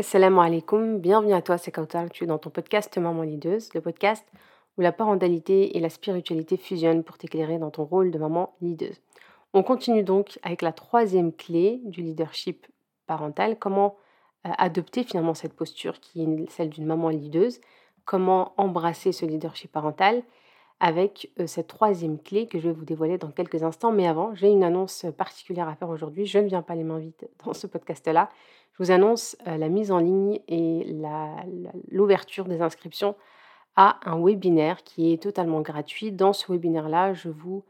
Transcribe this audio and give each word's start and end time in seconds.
Assalamu 0.00 0.38
alaikum, 0.38 1.00
bienvenue 1.00 1.32
à 1.32 1.42
toi, 1.42 1.58
c'est 1.58 1.72
Kautar, 1.72 2.08
tu 2.08 2.22
es 2.22 2.26
dans 2.28 2.38
ton 2.38 2.50
podcast 2.50 2.96
Maman 2.98 3.22
Leaduse, 3.22 3.74
le 3.74 3.80
podcast 3.80 4.24
où 4.76 4.80
la 4.80 4.92
parentalité 4.92 5.76
et 5.76 5.80
la 5.80 5.90
spiritualité 5.90 6.56
fusionnent 6.56 7.02
pour 7.02 7.18
t'éclairer 7.18 7.58
dans 7.58 7.72
ton 7.72 7.82
rôle 7.82 8.12
de 8.12 8.18
maman 8.20 8.54
leaduse. 8.60 9.00
On 9.54 9.64
continue 9.64 10.04
donc 10.04 10.38
avec 10.44 10.62
la 10.62 10.70
troisième 10.70 11.32
clé 11.32 11.80
du 11.84 12.02
leadership 12.02 12.68
parental, 13.08 13.58
comment 13.58 13.96
euh, 14.46 14.50
adopter 14.56 15.02
finalement 15.02 15.34
cette 15.34 15.54
posture 15.54 15.98
qui 15.98 16.22
est 16.22 16.48
celle 16.48 16.68
d'une 16.68 16.86
maman 16.86 17.08
leaduse, 17.08 17.60
comment 18.04 18.52
embrasser 18.56 19.10
ce 19.10 19.26
leadership 19.26 19.72
parental 19.72 20.22
avec 20.78 21.32
euh, 21.40 21.48
cette 21.48 21.66
troisième 21.66 22.20
clé 22.20 22.46
que 22.46 22.60
je 22.60 22.68
vais 22.68 22.72
vous 22.72 22.84
dévoiler 22.84 23.18
dans 23.18 23.32
quelques 23.32 23.64
instants. 23.64 23.90
Mais 23.90 24.06
avant, 24.06 24.32
j'ai 24.36 24.48
une 24.48 24.62
annonce 24.62 25.06
particulière 25.16 25.66
à 25.66 25.74
faire 25.74 25.88
aujourd'hui. 25.88 26.24
Je 26.24 26.38
ne 26.38 26.46
viens 26.46 26.62
pas 26.62 26.76
les 26.76 26.84
mains 26.84 27.00
vides 27.00 27.28
dans 27.44 27.52
ce 27.52 27.66
podcast-là. 27.66 28.30
Je 28.78 28.84
vous 28.84 28.90
annonce 28.92 29.36
euh, 29.46 29.56
la 29.56 29.68
mise 29.68 29.90
en 29.90 29.98
ligne 29.98 30.38
et 30.46 30.86
l'ouverture 31.90 32.44
des 32.44 32.62
inscriptions 32.62 33.16
à 33.74 33.98
un 34.04 34.22
webinaire 34.22 34.84
qui 34.84 35.12
est 35.12 35.22
totalement 35.22 35.60
gratuit. 35.62 36.12
Dans 36.12 36.32
ce 36.32 36.50
webinaire-là, 36.50 37.12
je 37.12 37.28
vous 37.28 37.64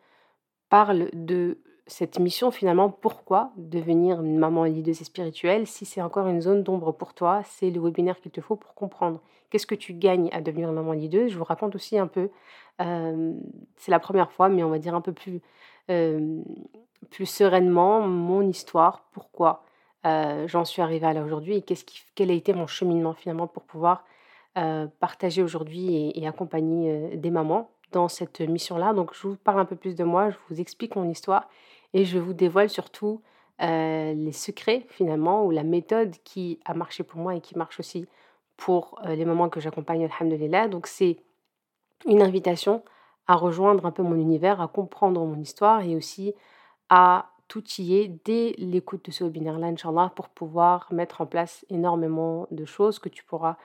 parle 0.69 1.09
de 1.15 1.59
cette 1.87 2.19
mission 2.19 2.51
finalement, 2.51 2.91
pourquoi 2.91 3.53
devenir 3.57 4.21
une 4.21 4.37
maman 4.37 4.65
leaduse 4.65 5.01
et 5.01 5.05
spirituelle 5.05 5.67
Si 5.67 5.87
c'est 5.87 6.03
encore 6.03 6.27
une 6.29 6.43
zone 6.43 6.63
d'ombre 6.63 6.93
pour 6.93 7.15
toi, 7.15 7.41
c'est 7.45 7.71
le 7.71 7.81
webinaire 7.81 8.21
qu'il 8.21 8.31
te 8.31 8.43
faut 8.43 8.57
pour 8.57 8.75
comprendre 8.75 9.21
qu'est-ce 9.49 9.67
que 9.67 9.75
tu 9.75 9.95
gagnes 9.95 10.29
à 10.33 10.43
devenir 10.43 10.69
une 10.69 10.75
maman 10.75 10.93
leaduse. 10.93 11.33
Je 11.33 11.39
vous 11.39 11.45
raconte 11.45 11.75
aussi 11.75 11.99
un 11.99 12.07
peu, 12.07 12.29
euh, 12.83 13.33
c'est 13.77 13.91
la 13.91 14.01
première 14.01 14.31
fois, 14.31 14.51
mais 14.51 14.63
on 14.63 14.69
va 14.69 14.79
dire 14.79 14.95
un 14.95 15.01
peu 15.01 15.13
plus, 15.13 15.41
euh, 15.91 16.43
plus 17.09 17.25
sereinement 17.25 18.03
mon 18.03 18.43
histoire, 18.43 19.09
pourquoi 19.13 19.63
euh, 20.07 20.47
j'en 20.49 20.65
suis 20.65 20.83
arrivée 20.83 21.07
à 21.07 21.13
là 21.13 21.23
aujourd'hui 21.23 21.57
et 21.57 21.63
qu'est-ce 21.63 21.85
qui, 21.85 22.03
quel 22.15 22.31
a 22.31 22.35
été 22.35 22.53
mon 22.53 22.67
cheminement 22.67 23.15
finalement 23.15 23.47
pour 23.47 23.65
pouvoir 23.65 24.05
partager 24.99 25.41
aujourd'hui 25.41 26.11
et, 26.17 26.27
accompagner 26.27 27.17
des 27.17 27.31
mamans 27.31 27.71
dans 27.93 28.09
cette 28.09 28.41
mission-là. 28.41 28.93
Donc 28.93 29.15
je 29.15 29.29
vous 29.29 29.37
parle 29.37 29.61
un 29.61 29.65
peu 29.65 29.77
plus 29.77 29.95
de 29.95 30.03
moi, 30.03 30.31
je 30.31 30.37
vous 30.51 30.61
explique 30.61 30.97
mon 30.97 31.09
histoire 31.09 31.49
et 31.95 32.05
je 32.05 32.19
vous 32.19 32.33
dévoile 32.33 32.69
surtout 32.69 33.23
euh, 33.61 34.15
les 34.15 34.33
secrets 34.33 34.87
finalement 34.89 35.45
ou 35.45 35.51
la 35.51 35.65
méthode 35.65 36.15
qui 36.23 36.61
a 36.65 36.75
marché 36.75 37.03
pour 37.03 37.21
moi 37.21 37.35
et 37.35 37.41
qui 37.41 37.59
marche 37.59 37.81
aussi 37.81 38.07
pour 38.57 39.01
euh, 39.05 39.17
les 39.17 39.25
moments 39.25 39.49
que 39.49 39.59
j'accompagne, 39.59 40.05
alhamdulillah. 40.05 40.69
Donc 40.69 40.87
c'est 40.87 41.17
une 42.07 42.23
invitation 42.23 42.85
à 43.27 43.35
rejoindre 43.35 43.85
un 43.85 43.91
peu 43.91 44.03
mon 44.03 44.15
univers, 44.15 44.61
à 44.61 44.69
comprendre 44.69 45.25
mon 45.25 45.41
histoire 45.41 45.83
et 45.83 45.97
aussi 45.97 46.35
à 46.89 47.31
t'outiller 47.49 48.09
dès 48.25 48.55
l'écoute 48.59 49.07
de 49.07 49.11
ce 49.11 49.25
webinaire-là, 49.25 49.69
Inch'Allah, 49.69 50.13
pour 50.15 50.29
pouvoir 50.29 50.87
mettre 50.93 51.21
en 51.21 51.27
place 51.27 51.65
énormément 51.71 52.47
de 52.51 52.65
choses 52.65 52.99
que 52.99 53.09
tu 53.09 53.25
pourras 53.25 53.57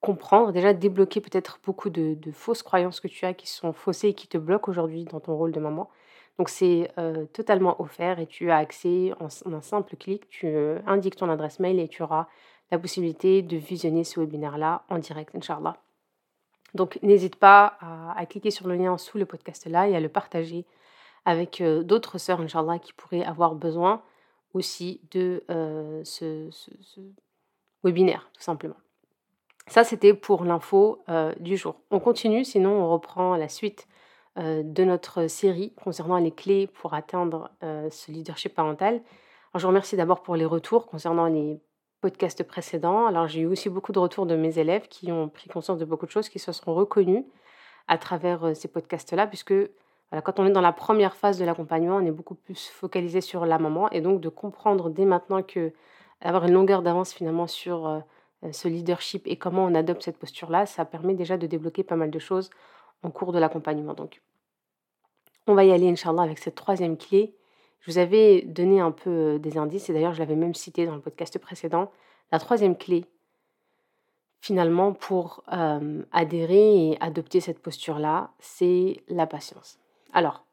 comprendre, 0.00 0.52
déjà 0.52 0.72
débloquer 0.72 1.20
peut-être 1.20 1.58
beaucoup 1.64 1.90
de, 1.90 2.14
de, 2.14 2.32
fausses 2.32 2.62
croyances 2.62 3.00
que 3.00 3.08
tu 3.08 3.26
as 3.26 3.34
qui 3.34 3.48
sont 3.48 3.72
faussées 3.72 4.08
et 4.08 4.14
qui 4.14 4.28
te 4.28 4.38
bloquent 4.38 4.70
aujourd'hui 4.70 5.04
dans 5.04 5.20
ton 5.20 5.36
rôle 5.36 5.52
de 5.52 5.60
maman. 5.60 5.90
Donc 6.38 6.48
c'est 6.48 6.90
totalement 7.34 7.78
offert 7.82 8.18
et 8.18 8.26
tu 8.26 8.50
as 8.50 8.56
accès 8.56 9.12
en, 9.20 9.26
un 9.52 9.60
simple 9.60 9.96
clic, 9.96 10.26
tu 10.30 10.48
indiques 10.86 11.16
ton 11.16 11.28
adresse 11.28 11.60
mail 11.60 11.78
et 11.78 11.86
tu 11.86 12.02
auras 12.02 12.28
la 12.70 12.78
possibilité 12.78 13.42
de 13.42 13.56
visionner 13.56 14.04
ce 14.04 14.20
webinaire-là 14.20 14.84
en 14.88 14.98
direct, 14.98 15.34
Inch'Allah. 15.34 15.76
Donc 16.74 16.98
n'hésite 17.02 17.36
pas 17.36 17.76
à, 17.80 18.24
cliquer 18.26 18.50
sur 18.50 18.68
le 18.68 18.76
lien 18.76 18.96
sous 18.96 19.18
le 19.18 19.26
podcast-là 19.26 19.88
et 19.88 19.96
à 19.96 20.00
le 20.00 20.08
partager 20.08 20.64
avec 21.24 21.62
d'autres 21.62 22.18
sœurs, 22.18 22.40
Inch'Allah, 22.40 22.78
qui 22.78 22.92
pourraient 22.92 23.24
avoir 23.24 23.54
besoin 23.54 24.02
aussi 24.54 25.00
de 25.10 25.44
ce, 26.04 26.50
webinaire, 27.84 28.28
tout 28.34 28.42
simplement. 28.42 28.76
Ça, 29.66 29.84
c'était 29.84 30.14
pour 30.14 30.44
l'info 30.44 31.04
du 31.38 31.56
jour. 31.56 31.76
On 31.90 32.00
continue, 32.00 32.44
sinon 32.44 32.72
on 32.72 32.90
reprend 32.90 33.36
la 33.36 33.48
suite 33.48 33.86
de 34.36 34.84
notre 34.84 35.26
série 35.26 35.72
concernant 35.74 36.18
les 36.18 36.32
clés 36.32 36.66
pour 36.66 36.94
atteindre 36.94 37.50
ce 37.60 38.10
leadership 38.10 38.54
parental. 38.54 38.94
Alors, 39.52 39.60
je 39.60 39.62
vous 39.62 39.68
remercie 39.68 39.96
d'abord 39.96 40.22
pour 40.22 40.36
les 40.36 40.44
retours 40.44 40.86
concernant 40.86 41.26
les 41.26 41.60
podcasts 42.00 42.44
précédents. 42.44 43.06
Alors, 43.06 43.28
j'ai 43.28 43.40
eu 43.40 43.46
aussi 43.46 43.68
beaucoup 43.68 43.92
de 43.92 43.98
retours 43.98 44.26
de 44.26 44.36
mes 44.36 44.58
élèves 44.58 44.88
qui 44.88 45.10
ont 45.12 45.28
pris 45.28 45.48
conscience 45.48 45.78
de 45.78 45.84
beaucoup 45.84 46.06
de 46.06 46.10
choses, 46.10 46.28
qui 46.28 46.38
se 46.38 46.52
sont 46.52 46.72
reconnus 46.72 47.24
à 47.88 47.98
travers 47.98 48.56
ces 48.56 48.68
podcasts-là, 48.68 49.26
puisque 49.26 49.54
quand 50.24 50.40
on 50.40 50.46
est 50.46 50.52
dans 50.52 50.60
la 50.60 50.72
première 50.72 51.14
phase 51.14 51.38
de 51.38 51.44
l'accompagnement, 51.44 51.96
on 51.96 52.04
est 52.04 52.10
beaucoup 52.10 52.34
plus 52.34 52.68
focalisé 52.68 53.20
sur 53.20 53.46
la 53.46 53.58
maman, 53.58 53.90
et 53.90 54.00
donc 54.00 54.20
de 54.20 54.28
comprendre 54.28 54.90
dès 54.90 55.04
maintenant 55.04 55.42
que 55.42 55.72
avoir 56.20 56.44
une 56.44 56.52
longueur 56.52 56.82
d'avance 56.82 57.12
finalement 57.12 57.46
sur 57.46 58.02
ce 58.52 58.68
leadership 58.68 59.22
et 59.26 59.36
comment 59.36 59.64
on 59.64 59.74
adopte 59.74 60.02
cette 60.02 60.18
posture-là, 60.18 60.66
ça 60.66 60.84
permet 60.84 61.14
déjà 61.14 61.36
de 61.36 61.46
débloquer 61.46 61.84
pas 61.84 61.96
mal 61.96 62.10
de 62.10 62.18
choses 62.18 62.50
en 63.02 63.10
cours 63.10 63.32
de 63.32 63.38
l'accompagnement. 63.38 63.94
Donc, 63.94 64.20
on 65.46 65.54
va 65.54 65.64
y 65.64 65.72
aller, 65.72 65.88
Inch'Allah, 65.88 66.22
avec 66.22 66.38
cette 66.38 66.54
troisième 66.54 66.96
clé. 66.96 67.34
Je 67.80 67.90
vous 67.90 67.98
avais 67.98 68.42
donné 68.42 68.80
un 68.80 68.92
peu 68.92 69.10
euh, 69.10 69.38
des 69.38 69.56
indices, 69.56 69.88
et 69.88 69.92
d'ailleurs, 69.92 70.12
je 70.12 70.20
l'avais 70.20 70.36
même 70.36 70.54
cité 70.54 70.86
dans 70.86 70.94
le 70.94 71.00
podcast 71.00 71.36
précédent. 71.38 71.90
La 72.30 72.38
troisième 72.38 72.76
clé, 72.76 73.04
finalement, 74.40 74.92
pour 74.92 75.42
euh, 75.52 76.04
adhérer 76.12 76.90
et 76.90 76.98
adopter 77.00 77.40
cette 77.40 77.60
posture-là, 77.60 78.30
c'est 78.38 79.02
la 79.08 79.26
patience. 79.26 79.79
Alors, 80.12 80.44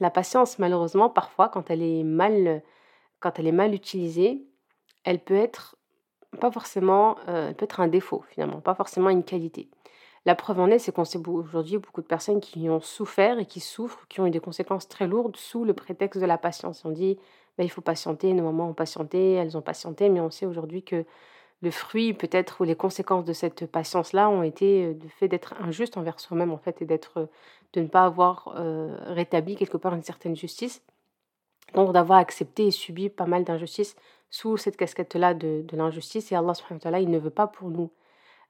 la 0.00 0.10
patience, 0.10 0.58
malheureusement, 0.58 1.08
parfois, 1.10 1.48
quand 1.48 1.70
elle 1.70 1.82
est 1.82 2.04
mal, 2.04 2.62
quand 3.20 3.38
elle 3.38 3.46
est 3.46 3.52
mal 3.52 3.74
utilisée, 3.74 4.46
elle 5.04 5.18
peut 5.18 5.34
être 5.34 5.76
pas 6.40 6.50
forcément, 6.50 7.16
euh, 7.28 7.48
elle 7.48 7.54
peut 7.54 7.64
être 7.64 7.80
un 7.80 7.88
défaut 7.88 8.22
finalement, 8.28 8.60
pas 8.60 8.74
forcément 8.74 9.10
une 9.10 9.24
qualité. 9.24 9.70
La 10.26 10.34
preuve 10.34 10.60
en 10.60 10.68
est, 10.68 10.78
c'est 10.78 10.92
qu'on 10.92 11.04
sait 11.04 11.18
aujourd'hui 11.26 11.78
beaucoup 11.78 12.02
de 12.02 12.06
personnes 12.06 12.40
qui 12.40 12.68
ont 12.68 12.80
souffert 12.80 13.38
et 13.38 13.46
qui 13.46 13.60
souffrent, 13.60 14.06
qui 14.08 14.20
ont 14.20 14.26
eu 14.26 14.30
des 14.30 14.40
conséquences 14.40 14.88
très 14.88 15.06
lourdes 15.06 15.36
sous 15.36 15.64
le 15.64 15.72
prétexte 15.72 16.20
de 16.20 16.26
la 16.26 16.36
patience. 16.36 16.84
On 16.84 16.90
dit, 16.90 17.18
bah, 17.56 17.64
il 17.64 17.70
faut 17.70 17.80
patienter, 17.80 18.32
nos 18.34 18.44
mamans 18.44 18.68
ont 18.68 18.74
patienté, 18.74 19.32
elles 19.32 19.56
ont 19.56 19.62
patienté, 19.62 20.08
mais 20.10 20.20
on 20.20 20.30
sait 20.30 20.46
aujourd'hui 20.46 20.82
que 20.82 21.04
le 21.60 21.70
fruit 21.70 22.12
peut-être 22.14 22.60
ou 22.60 22.64
les 22.64 22.76
conséquences 22.76 23.24
de 23.24 23.32
cette 23.32 23.66
patience-là 23.66 24.30
ont 24.30 24.42
été 24.42 24.94
le 24.94 25.08
fait 25.08 25.28
d'être 25.28 25.54
injuste 25.60 25.96
envers 25.96 26.20
soi-même 26.20 26.52
en 26.52 26.58
fait 26.58 26.82
et 26.82 26.84
d'être 26.84 27.28
de 27.72 27.80
ne 27.80 27.88
pas 27.88 28.04
avoir 28.04 28.54
rétabli 29.06 29.56
quelque 29.56 29.76
part 29.76 29.94
une 29.94 30.02
certaine 30.02 30.36
justice. 30.36 30.82
Donc 31.74 31.92
d'avoir 31.92 32.18
accepté 32.18 32.66
et 32.66 32.70
subi 32.70 33.08
pas 33.08 33.26
mal 33.26 33.44
d'injustices 33.44 33.96
sous 34.30 34.56
cette 34.56 34.76
casquette-là 34.76 35.34
de, 35.34 35.62
de 35.66 35.76
l'injustice. 35.76 36.32
Et 36.32 36.36
Allah 36.36 36.52
il 37.00 37.10
ne 37.10 37.18
veut 37.18 37.30
pas 37.30 37.46
pour 37.46 37.70
nous 37.70 37.90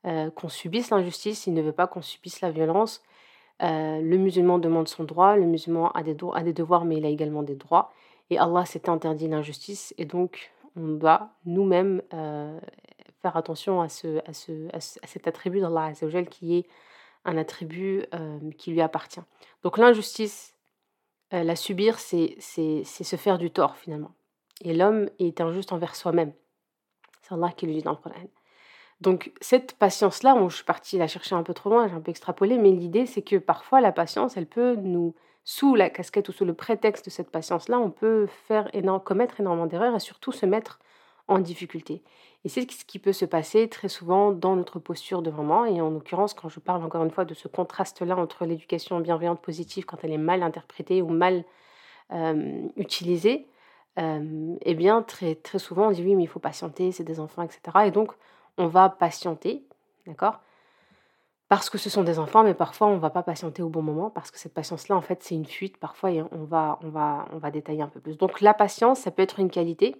euh, 0.07 0.31
qu'on 0.31 0.49
subisse 0.49 0.91
l'injustice, 0.91 1.47
il 1.47 1.55
ne 1.55 1.63
veut 1.63 1.73
pas 1.73 1.89
qu'on 1.89 2.03
subisse 2.03 2.41
la 2.41 2.51
violence. 2.51 3.03
Euh, 3.63 4.01
le 4.01 4.17
musulman 4.17 4.59
demande 4.59 4.87
son 4.87 5.03
droit, 5.03 5.37
le 5.37 5.45
musulman 5.45 5.91
a 5.91 6.05
des, 6.05 6.17
a 6.35 6.43
des 6.43 6.53
devoirs, 6.53 6.85
mais 6.85 6.99
il 6.99 7.05
a 7.05 7.09
également 7.09 7.43
des 7.43 7.57
droits. 7.57 7.93
Et 8.31 8.39
Allah 8.39 8.65
s'est 8.65 8.89
interdit 8.89 9.27
l'injustice, 9.27 9.95
et 9.99 10.05
donc 10.05 10.53
on 10.77 10.87
doit 10.89 11.31
nous-mêmes 11.47 12.03
euh, 12.15 12.61
faire 13.23 13.37
attention 13.37 13.81
à, 13.81 13.89
ce, 13.89 14.19
à, 14.29 14.33
ce, 14.33 14.69
à, 14.75 14.81
cet 14.81 15.27
attribut 15.27 15.61
d'Allah 15.61 15.93
qui 16.31 16.57
est 16.57 16.67
un 17.25 17.37
attribut 17.37 18.05
qui 18.57 18.71
lui 18.71 18.81
appartient. 18.81 19.21
Donc 19.63 19.77
l'injustice, 19.77 20.55
la 21.33 21.57
subir, 21.57 21.99
c'est 21.99 22.37
se 22.41 23.17
faire 23.17 23.39
du 23.39 23.51
tort 23.51 23.77
finalement. 23.77 24.15
Et 24.63 24.75
l'homme 24.75 25.09
est 25.19 25.41
injuste 25.41 25.73
envers 25.73 25.95
soi-même. 25.95 26.33
C'est 27.23 27.35
Allah 27.35 27.51
qui 27.57 27.67
le 27.67 27.73
dit 27.73 27.83
dans 27.83 27.93
le 27.93 27.97
Coran. 27.97 28.15
Donc 29.01 29.33
cette 29.41 29.75
patience-là, 29.75 30.37
je 30.49 30.57
suis 30.57 30.65
partie 30.65 30.99
la 30.99 31.07
chercher 31.07 31.35
un 31.35 31.43
peu 31.43 31.55
trop 31.55 31.71
loin, 31.71 31.87
j'ai 31.87 31.95
un 31.95 32.01
peu 32.01 32.11
extrapolé, 32.11 32.59
mais 32.59 32.71
l'idée 32.71 33.07
c'est 33.07 33.23
que 33.23 33.37
parfois 33.37 33.81
la 33.81 33.93
patience, 33.93 34.37
elle 34.37 34.47
peut 34.47 34.75
nous, 34.75 35.15
sous 35.45 35.77
la 35.77 35.89
casquette 35.89 36.29
ou 36.29 36.33
sous 36.33 36.45
le 36.45 36.55
prétexte 36.55 37.05
de 37.05 37.11
cette 37.11 37.31
patience-là, 37.31 37.79
on 37.79 37.91
peut 37.91 38.27
faire 38.27 38.71
commettre 39.05 39.41
énormément 39.41 39.67
d'erreurs 39.67 39.95
et 39.95 40.01
surtout 40.01 40.33
se 40.33 40.47
mettre 40.47 40.81
en 41.29 41.39
difficulté. 41.39 42.03
Et 42.45 42.49
c'est 42.49 42.71
ce 42.71 42.85
qui 42.85 42.99
peut 42.99 43.13
se 43.13 43.25
passer 43.25 43.69
très 43.69 43.89
souvent 43.89 44.33
dans 44.33 44.57
notre 44.57 44.79
posture 44.79 45.23
de 45.23 45.31
maman. 45.31 45.65
Et 45.67 45.81
en 45.81 45.91
l'occurrence, 45.91 46.35
quand 46.35 46.49
je 46.49 46.61
parle 46.61 46.83
encore 46.83 47.05
une 47.05 47.11
fois 47.11 47.25
de 47.25 47.35
ce 47.35 47.49
contraste-là 47.49 48.17
entre 48.17 48.45
l'éducation 48.45 48.99
bienveillante 49.01 49.41
positive 49.41 49.85
quand 49.85 49.99
elle 50.03 50.13
est 50.13 50.19
mal 50.19 50.43
interprétée 50.43 51.03
ou 51.03 51.09
mal 51.09 51.45
euh, 52.13 52.63
utilisée, 52.77 53.47
euh, 53.99 54.57
eh 54.63 54.75
bien 54.75 55.03
très, 55.03 55.35
très 55.35 55.59
souvent 55.59 55.89
on 55.89 55.91
dit 55.91 56.03
oui 56.03 56.15
mais 56.15 56.23
il 56.23 56.29
faut 56.29 56.39
patienter, 56.39 56.93
c'est 56.93 57.05
des 57.05 57.21
enfants, 57.21 57.43
etc. 57.43 57.61
Et 57.87 57.91
donc 57.91 58.13
on 58.57 58.67
va 58.67 58.89
patienter, 58.89 59.65
d'accord? 60.07 60.41
Parce 61.49 61.71
que 61.71 61.79
ce 61.79 61.89
sont 61.89 62.05
des 62.05 62.19
enfants, 62.19 62.45
mais 62.45 62.55
parfois 62.55 62.89
on 62.89 62.95
ne 62.95 63.01
va 63.01 63.11
pas 63.11 63.23
patienter 63.23 63.63
au 63.63 63.71
bon 63.71 63.83
moment, 63.83 64.11
parce 64.11 64.31
que 64.31 64.39
cette 64.39 64.53
patience-là, 64.53 64.97
en 64.97 65.01
fait, 65.01 65.23
c'est 65.23 65.35
une 65.35 65.47
fuite, 65.47 65.79
parfois, 65.79 66.11
et 66.11 66.23
on 66.23 66.45
va, 66.45 66.79
on, 66.83 66.91
va, 66.91 67.27
on 67.33 67.39
va 67.39 67.51
détailler 67.51 67.81
un 67.81 67.89
peu 67.89 68.01
plus. 68.01 68.19
Donc 68.19 68.43
la 68.43 68.53
patience, 68.53 69.01
ça 69.01 69.11
peut 69.11 69.23
être 69.23 69.39
une 69.39 69.51
qualité, 69.51 69.97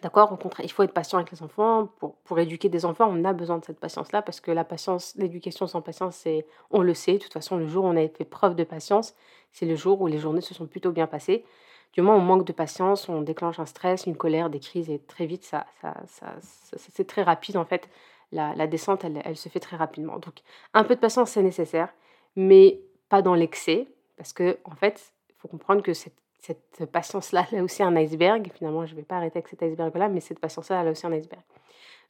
d'accord 0.00 0.38
il 0.62 0.70
faut 0.70 0.82
être 0.82 0.92
patient 0.92 1.18
avec 1.18 1.30
les 1.30 1.42
enfants. 1.42 1.88
Pour, 1.98 2.14
pour 2.16 2.38
éduquer 2.38 2.68
des 2.68 2.84
enfants, 2.84 3.08
on 3.10 3.24
a 3.24 3.32
besoin 3.32 3.58
de 3.58 3.64
cette 3.64 3.80
patience-là, 3.80 4.22
parce 4.22 4.40
que 4.40 4.50
la 4.50 4.64
patience, 4.64 5.14
l'éducation 5.16 5.66
sans 5.66 5.82
patience, 5.82 6.16
c'est, 6.16 6.46
on 6.70 6.82
le 6.82 6.94
sait, 6.94 7.14
de 7.14 7.18
toute 7.18 7.32
façon, 7.32 7.56
le 7.56 7.66
jour 7.66 7.84
où 7.84 7.88
on 7.88 7.96
a 7.96 8.08
fait 8.08 8.24
preuve 8.24 8.54
de 8.54 8.64
patience, 8.64 9.14
c'est 9.52 9.66
le 9.66 9.76
jour 9.76 10.00
où 10.00 10.06
les 10.06 10.18
journées 10.18 10.40
se 10.40 10.54
sont 10.54 10.66
plutôt 10.66 10.92
bien 10.92 11.06
passées. 11.06 11.44
Du 11.92 12.02
où 12.02 12.08
on 12.08 12.20
manque 12.20 12.46
de 12.46 12.52
patience, 12.52 13.08
on 13.08 13.20
déclenche 13.20 13.58
un 13.58 13.66
stress, 13.66 14.06
une 14.06 14.16
colère, 14.16 14.48
des 14.48 14.60
crises, 14.60 14.88
et 14.90 15.00
très 15.00 15.26
vite, 15.26 15.44
ça, 15.44 15.66
ça, 15.80 15.94
ça, 16.06 16.34
c'est 16.76 17.06
très 17.06 17.22
rapide 17.22 17.56
en 17.56 17.64
fait. 17.64 17.88
La, 18.32 18.68
descente, 18.68 19.04
elle, 19.04 19.20
elle, 19.24 19.36
se 19.36 19.48
fait 19.48 19.58
très 19.58 19.76
rapidement. 19.76 20.20
Donc, 20.20 20.42
un 20.72 20.84
peu 20.84 20.94
de 20.94 21.00
patience, 21.00 21.30
c'est 21.30 21.42
nécessaire, 21.42 21.92
mais 22.36 22.80
pas 23.08 23.22
dans 23.22 23.34
l'excès, 23.34 23.88
parce 24.16 24.32
que 24.32 24.58
en 24.64 24.76
fait, 24.76 25.12
il 25.30 25.34
faut 25.38 25.48
comprendre 25.48 25.82
que 25.82 25.94
cette, 25.94 26.14
cette 26.40 26.86
patience-là, 26.86 27.46
a 27.52 27.62
aussi 27.62 27.82
un 27.82 27.94
iceberg. 27.96 28.50
Finalement, 28.54 28.86
je 28.86 28.92
ne 28.92 28.96
vais 28.96 29.04
pas 29.04 29.16
arrêter 29.16 29.38
avec 29.38 29.48
cet 29.48 29.62
iceberg-là, 29.62 30.08
mais 30.08 30.20
cette 30.20 30.40
patience-là, 30.40 30.80
a 30.80 30.90
aussi 30.90 31.06
un 31.06 31.12
iceberg. 31.12 31.42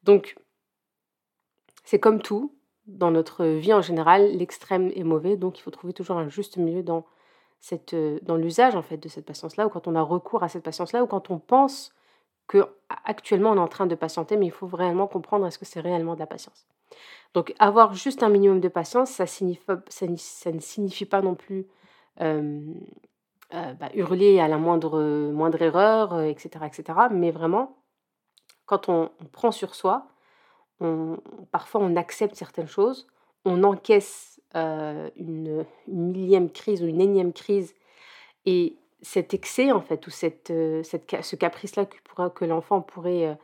Donc, 0.05 0.37
c'est 1.85 1.99
comme 1.99 2.23
tout, 2.23 2.55
dans 2.87 3.11
notre 3.11 3.45
vie 3.45 3.73
en 3.73 3.83
général, 3.83 4.31
l'extrême 4.37 4.91
est 4.95 5.05
mauvais, 5.05 5.37
donc 5.37 5.59
il 5.59 5.63
faut 5.63 5.71
trouver 5.71 5.93
toujours 5.93 6.17
un 6.17 6.29
juste 6.29 6.57
milieu 6.57 6.83
dans, 6.83 7.05
cette, 7.61 7.95
dans 8.23 8.37
l'usage 8.37 8.75
en 8.75 8.83
fait 8.83 8.97
de 8.97 9.09
cette 9.09 9.27
patience-là, 9.27 9.67
ou 9.67 9.71
quand 9.71 9.87
on 9.87 9.95
a 9.95 10.03
recours 10.03 10.43
à 10.43 10.49
cette 10.49 10.63
patience-là, 10.63 11.03
ou 11.03 11.07
quand 11.07 11.31
on 11.31 11.39
pense 11.39 11.95
que 12.47 12.67
actuellement 13.05 13.51
on 13.51 13.57
est 13.57 13.61
en 13.61 13.69
train 13.69 13.87
de 13.87 13.95
patienter, 13.95 14.37
mais 14.37 14.47
il 14.47 14.53
faut 14.53 14.67
vraiment 14.67 15.07
comprendre 15.07 15.47
est-ce 15.47 15.59
que 15.59 15.65
c'est 15.65 15.81
réellement 15.81 16.15
de 16.15 16.21
la 16.21 16.27
patience. 16.27 16.67
Donc 17.35 17.55
avoir 17.61 17.95
juste 17.95 18.23
un 18.23 18.29
minimum 18.29 18.61
de 18.61 18.69
patience, 18.69 19.11
ça 19.11 19.25
ne 19.25 20.61
signifie 20.61 21.05
pas 21.05 21.23
non 21.23 21.37
plus 21.37 21.67
euh, 22.21 22.61
euh, 23.53 23.73
bah, 23.75 23.89
hurler 23.95 24.39
à 24.39 24.47
la 24.47 24.59
moindre, 24.59 25.31
moindre 25.33 25.61
erreur, 25.61 26.21
etc., 26.21 26.51
euh, 26.63 26.67
etc. 26.67 26.99
Mais 27.11 27.33
vraiment, 27.33 27.77
quand 28.67 28.89
on, 28.89 29.11
on 29.21 29.25
prend 29.25 29.51
sur 29.51 29.75
soi, 29.75 30.07
parfois 31.51 31.81
on 31.83 31.97
accepte 31.97 32.37
certaines 32.37 32.69
choses, 32.69 33.07
on 33.45 33.65
encaisse 33.65 34.41
euh, 34.55 35.11
une, 35.17 35.65
millième 35.89 36.51
crise 36.51 36.83
ou 36.83 36.87
une 36.87 37.01
énième 37.01 37.33
crise, 37.33 37.75
et 38.47 38.77
cet 39.03 39.35
excès, 39.35 39.73
en 39.73 39.81
fait, 39.81 40.07
ou 40.07 40.11
cette, 40.11 40.51
euh, 40.51 40.83
ce 40.85 41.37
caprice-là 41.37 41.87
que, 41.87 42.45
l'enfant 42.45 42.81
pourrait 42.83 43.37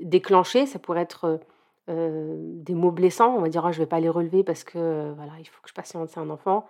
déclencher, 0.00 0.66
ça 0.66 0.78
pourrait 0.78 1.00
être 1.00 1.40
des 1.88 2.74
mots 2.74 2.92
blessants, 2.92 3.34
on 3.34 3.40
va 3.40 3.48
dire 3.48 3.64
«Ah, 3.64 3.72
je 3.72 3.78
vais 3.78 3.86
pas 3.86 4.00
les 4.00 4.08
relever 4.08 4.44
parce 4.44 4.64
que 4.64 5.12
voilà, 5.16 5.32
il 5.38 5.46
faut 5.46 5.60
que 5.62 5.68
je 5.68 5.74
patiente, 5.74 6.08
c'est 6.10 6.20
un 6.20 6.30
enfant, 6.30 6.66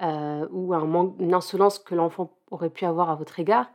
ou 0.00 0.74
un 0.74 0.84
manque, 0.84 1.16
une 1.18 1.34
insolence 1.34 1.78
que 1.78 1.94
l'enfant 1.94 2.30
aurait 2.50 2.70
pu 2.70 2.84
avoir 2.84 3.10
à 3.10 3.14
votre 3.14 3.38
égard. 3.38 3.66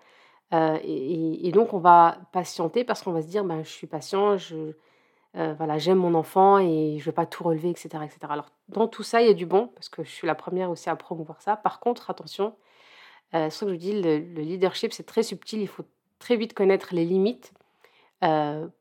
Euh, 0.54 0.78
et, 0.84 1.52
donc, 1.52 1.74
on 1.74 1.80
va 1.80 2.18
patienter 2.32 2.84
parce 2.84 3.04
qu'on 3.04 3.12
va 3.12 3.22
se 3.22 3.28
dire, 3.28 3.44
ben, 3.44 3.64
je 3.64 3.70
suis 3.70 3.88
patient, 3.88 4.38
je, 4.38 4.74
euh, 5.38 5.54
voilà, 5.58 5.78
j'aime 5.78 5.98
mon 5.98 6.14
enfant 6.14 6.60
et 6.60 6.98
je 6.98 7.02
ne 7.02 7.06
vais 7.06 7.12
pas 7.12 7.26
tout 7.26 7.44
relever, 7.44 7.70
etc., 7.70 7.90
etc. 8.04 8.20
Alors, 8.30 8.52
dans 8.70 8.88
tout 8.88 9.04
ça, 9.04 9.22
il 9.22 9.28
y 9.28 9.32
a 9.32 9.34
du 9.34 9.46
bon, 9.46 9.68
parce 9.76 9.90
que 9.90 10.04
je 10.04 10.10
suis 10.10 10.28
la 10.28 10.36
première 10.36 10.70
aussi 10.70 10.90
à 10.90 10.96
promouvoir 10.96 11.42
ça. 11.42 11.56
Par 11.56 11.80
contre, 11.80 12.10
attention, 12.10 12.56
euh, 13.34 13.50
ce 13.50 13.66
que 13.66 13.72
je 13.74 13.78
dis, 13.78 14.02
le, 14.02 14.18
leadership, 14.18 14.94
c'est 14.94 15.06
très 15.06 15.24
subtil, 15.24 15.62
il 15.62 15.68
faut 15.68 15.86
très 16.20 16.38
vite 16.38 16.54
connaître 16.54 16.94
les 16.94 17.06
limites 17.06 17.54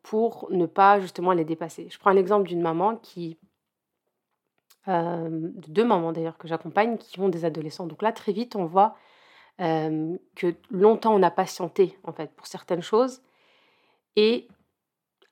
pour 0.02 0.48
ne 0.50 0.64
pas 0.64 1.00
justement 1.00 1.32
les 1.32 1.44
dépasser. 1.44 1.86
Je 1.90 1.98
prends 1.98 2.12
l'exemple 2.12 2.48
d'une 2.48 2.62
maman 2.62 2.96
qui, 2.96 3.36
deux 4.86 5.84
mamans 5.84 6.12
d'ailleurs 6.12 6.38
que 6.38 6.48
j'accompagne, 6.48 6.98
qui 6.98 7.18
ont 7.20 7.28
des 7.28 7.44
adolescents. 7.44 7.86
Donc 7.86 8.02
là, 8.02 8.12
très 8.12 8.32
vite, 8.32 8.56
on 8.56 8.66
voit 8.66 8.96
que 9.58 10.54
longtemps 10.70 11.14
on 11.14 11.22
a 11.22 11.30
patienté 11.30 11.96
en 12.02 12.12
fait 12.12 12.30
pour 12.32 12.46
certaines 12.46 12.82
choses 12.82 13.22
et 14.16 14.48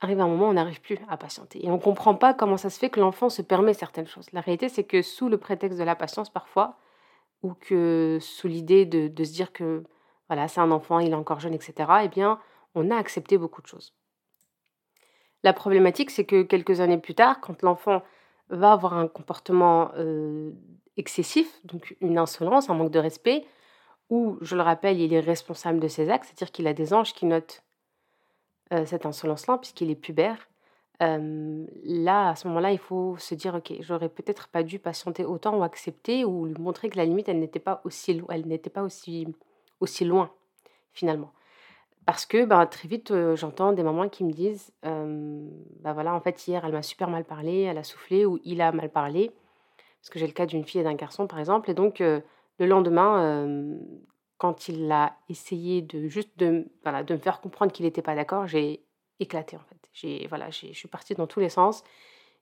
arrive 0.01 0.21
un 0.21 0.29
moment 0.29 0.47
où 0.47 0.51
on 0.51 0.55
n'arrive 0.55 0.81
plus 0.81 0.99
à 1.09 1.17
patienter 1.17 1.65
et 1.65 1.69
on 1.71 1.77
ne 1.77 1.81
comprend 1.81 2.15
pas 2.15 2.35
comment 2.35 2.57
ça 2.57 2.71
se 2.71 2.79
fait 2.79 2.91
que 2.91 3.01
l'enfant 3.01 3.29
se 3.29 3.43
permet 3.43 3.75
certaines 3.75 4.07
choses. 4.07 4.27
La 4.33 4.41
réalité 4.41 4.69
c'est 4.69 4.85
que 4.85 5.03
sous 5.03 5.29
le 5.29 5.39
prétexte 5.39 5.79
de 5.79 5.85
la 5.85 5.97
patience 5.97 6.31
parfois 6.31 6.79
ou 7.43 7.55
que 7.55 8.19
sous 8.21 8.47
l'idée 8.47 8.87
de, 8.87 9.09
de, 9.09 9.25
se 9.25 9.33
dire 9.33 9.53
que 9.53 9.83
voilà 10.29 10.47
c'est 10.47 10.61
un 10.61 10.71
enfant, 10.71 11.01
il 11.01 11.11
est 11.11 11.15
encore 11.15 11.41
jeune, 11.41 11.55
etc. 11.55 11.75
Eh 12.05 12.09
bien 12.09 12.39
on 12.77 12.91
a 12.91 12.97
accepté 12.97 13.39
beaucoup 13.39 13.61
de 13.61 13.67
choses. 13.67 13.93
La 15.43 15.53
problématique 15.53 16.11
c'est 16.11 16.25
que 16.25 16.43
quelques 16.43 16.81
années 16.81 16.99
plus 16.99 17.17
tard, 17.17 17.41
quand 17.41 17.61
l'enfant 17.63 18.03
va 18.49 18.73
avoir 18.73 18.95
un 18.95 19.09
comportement 19.09 19.93
excessif, 20.97 21.61
donc 21.65 21.97
une 22.01 22.19
insolence, 22.19 22.71
un 22.71 22.75
manque 22.75 22.91
de 22.91 22.99
respect, 22.99 23.45
où, 24.11 24.37
je 24.43 24.57
le 24.57 24.63
rappelle, 24.63 25.01
il 25.01 25.15
est 25.15 25.21
responsable 25.21 25.81
de 25.81 25.89
ses 25.89 26.11
actes, 26.11 26.27
c'est-à-dire 26.27 26.53
qu'il 26.53 26.67
a 26.67 26.75
des 26.75 26.93
anges 26.93 27.15
qui 27.15 27.27
notent 27.27 27.63
cette 28.85 29.07
insolence-là, 29.07 29.59
puisqu'il 29.59 29.91
est 29.91 29.95
pubère. 29.95 30.49
Là, 31.01 32.29
à 32.29 32.37
ce 32.37 32.47
moment-là, 32.49 32.73
il 32.73 32.79
faut 32.79 33.17
se 33.17 33.35
dire, 33.35 33.55
ok, 33.55 33.73
j'aurais 33.81 34.09
peut-être 34.09 34.49
pas 34.49 34.63
dû 34.63 34.79
patienter 34.79 35.25
autant 35.25 35.57
ou 35.57 35.63
accepter 35.63 36.25
ou 36.25 36.47
lui 36.47 36.55
montrer 36.61 36.91
que 36.91 36.97
la 36.97 37.05
limite, 37.05 37.29
elle 37.29 37.41
n'était 37.41 37.59
pas 37.59 37.81
aussi, 37.85 38.23
elle 38.29 38.47
n'était 38.47 38.71
pas 38.71 38.83
aussi, 38.83 39.27
aussi 39.81 40.05
loin, 40.05 40.31
finalement. 40.93 41.33
Parce 42.07 42.27
que 42.27 42.45
ben, 42.45 42.67
très 42.67 42.89
vite, 42.89 43.11
euh, 43.13 43.37
j'entends 43.37 43.73
des 43.73 43.83
mamans 43.83 44.09
qui 44.09 44.25
me 44.25 44.33
disent, 44.33 44.73
bah 44.83 45.93
voilà, 45.93 46.15
en 46.15 46.21
fait, 46.21 46.47
hier, 46.47 46.65
elle 46.65 46.73
m'a 46.73 46.83
super 46.83 47.09
mal 47.09 47.25
parlé, 47.25 47.61
elle 47.61 47.79
a 47.79 47.85
soufflé, 47.85 48.27
ou 48.27 48.41
il 48.45 48.61
a 48.61 48.73
mal 48.73 48.91
parlé. 48.91 49.31
Parce 50.01 50.11
que 50.11 50.19
j'ai 50.19 50.27
le 50.27 50.33
cas 50.33 50.47
d'une 50.47 50.65
fille 50.65 50.81
et 50.81 50.85
d'un 50.85 50.95
garçon, 50.95 51.27
par 51.27 51.39
exemple. 51.39 51.71
Et 51.71 51.75
donc, 51.75 52.01
le 52.01 52.67
lendemain, 52.67 53.57
quand 54.39 54.67
il 54.67 54.91
a 54.91 55.17
essayé 55.29 55.83
de 55.83 56.09
juste 56.09 56.37
de, 56.39 56.67
voilà, 56.83 57.05
de 57.05 57.15
me 57.15 57.19
faire 57.21 57.41
comprendre 57.41 57.71
qu'il 57.71 57.87
n'était 57.87 58.03
pas 58.03 58.17
d'accord, 58.17 58.49
j'ai 58.49 58.85
éclaté 59.21 59.57
en 59.57 59.63
fait. 59.69 59.89
J'ai, 59.93 60.27
voilà, 60.27 60.51
je 60.51 60.73
suis 60.73 60.89
partie 60.89 61.15
dans 61.15 61.29
tous 61.29 61.39
les 61.39 61.49
sens. 61.49 61.85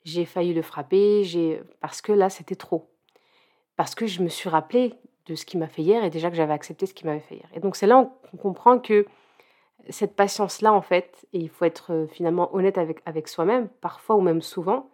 J'ai 0.05 0.25
failli 0.25 0.55
le 0.55 0.63
frapper, 0.63 1.25
j'ai, 1.25 1.61
parce 1.81 2.01
que 2.01 2.13
là, 2.13 2.31
c'était 2.31 2.55
trop. 2.55 2.91
Parce 3.77 3.95
que 3.95 4.07
je 4.07 4.23
me 4.23 4.29
suis 4.29 4.49
rappelé 4.49 4.95
de 5.27 5.35
ce 5.35 5.45
qu'il 5.45 5.61
m'a 5.61 5.69
fait 5.69 5.83
hier 5.83 6.03
et 6.03 6.09
déjà 6.11 6.31
que 6.31 6.37
j'avais 6.37 6.55
accepté 6.55 6.87
ce 6.87 6.95
qu'il 6.95 7.07
m'avait 7.07 7.21
fait 7.21 7.37
hier. 7.37 7.49
Et 7.55 7.61
donc 7.61 7.77
c'est 7.77 7.87
là 7.87 8.11
qu'on 8.31 8.37
comprend 8.39 8.79
que 8.79 9.07
cette 9.89 10.15
patience-là, 10.15 10.73
en 10.73 10.83
fait, 10.83 11.27
et 11.33 11.39
il 11.39 11.49
faut 11.49 11.65
être 11.65 12.07
finalement 12.11 12.55
honnête 12.55 12.79
avec, 12.79 13.01
avec 13.07 13.29
soi-même, 13.29 13.69
parfois 13.81 14.17
ou 14.17 14.21
même 14.21 14.43
souvent, 14.43 14.91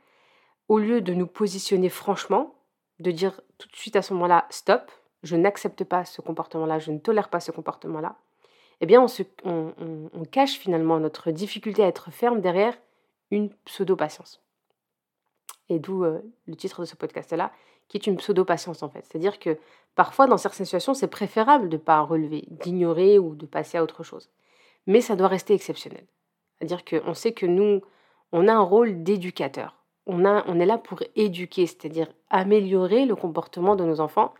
au 0.68 0.78
lieu 0.78 1.00
de 1.00 1.14
nous 1.14 1.26
positionner 1.26 1.88
franchement, 1.88 2.54
de 3.00 3.10
dire 3.10 3.40
tout 3.58 3.68
de 3.68 3.76
suite 3.76 3.96
à 3.96 4.02
ce 4.02 4.14
moment-là, 4.14 4.46
stop, 4.50 4.90
je 5.22 5.36
n'accepte 5.36 5.84
pas 5.84 6.04
ce 6.04 6.20
comportement-là, 6.20 6.78
je 6.78 6.92
ne 6.92 6.98
tolère 6.98 7.28
pas 7.28 7.40
ce 7.40 7.50
comportement-là, 7.50 8.16
eh 8.80 8.86
bien, 8.86 9.04
on, 9.44 10.24
cache 10.30 10.58
finalement 10.58 11.00
notre 11.00 11.30
difficulté 11.30 11.82
à 11.82 11.88
être 11.88 12.10
ferme 12.10 12.40
derrière 12.40 12.76
une 13.30 13.50
pseudo-patience. 13.64 14.42
Et 15.68 15.78
d'où 15.78 16.04
euh, 16.04 16.20
le 16.46 16.54
titre 16.56 16.80
de 16.80 16.84
ce 16.84 16.94
podcast-là, 16.94 17.52
qui 17.88 17.96
est 17.96 18.06
une 18.06 18.16
pseudo-patience 18.16 18.82
en 18.82 18.90
fait. 18.90 19.04
C'est-à-dire 19.04 19.38
que 19.38 19.58
parfois, 19.94 20.26
dans 20.26 20.36
certaines 20.36 20.66
situations, 20.66 20.94
c'est 20.94 21.06
préférable 21.06 21.68
de 21.68 21.76
ne 21.76 21.82
pas 21.82 22.00
relever, 22.00 22.44
d'ignorer 22.50 23.18
ou 23.18 23.34
de 23.34 23.46
passer 23.46 23.78
à 23.78 23.82
autre 23.82 24.02
chose. 24.02 24.28
Mais 24.86 25.00
ça 25.00 25.16
doit 25.16 25.28
rester 25.28 25.54
exceptionnel. 25.54 26.06
C'est-à-dire 26.58 26.84
qu'on 26.84 27.14
sait 27.14 27.32
que 27.32 27.46
nous, 27.46 27.82
on 28.32 28.48
a 28.48 28.52
un 28.52 28.62
rôle 28.62 29.02
d'éducateur. 29.02 29.76
On, 30.06 30.24
on 30.24 30.60
est 30.60 30.66
là 30.66 30.78
pour 30.78 31.02
éduquer, 31.16 31.66
c'est-à-dire 31.66 32.08
améliorer 32.30 33.06
le 33.06 33.16
comportement 33.16 33.76
de 33.76 33.84
nos 33.84 34.00
enfants 34.00 34.32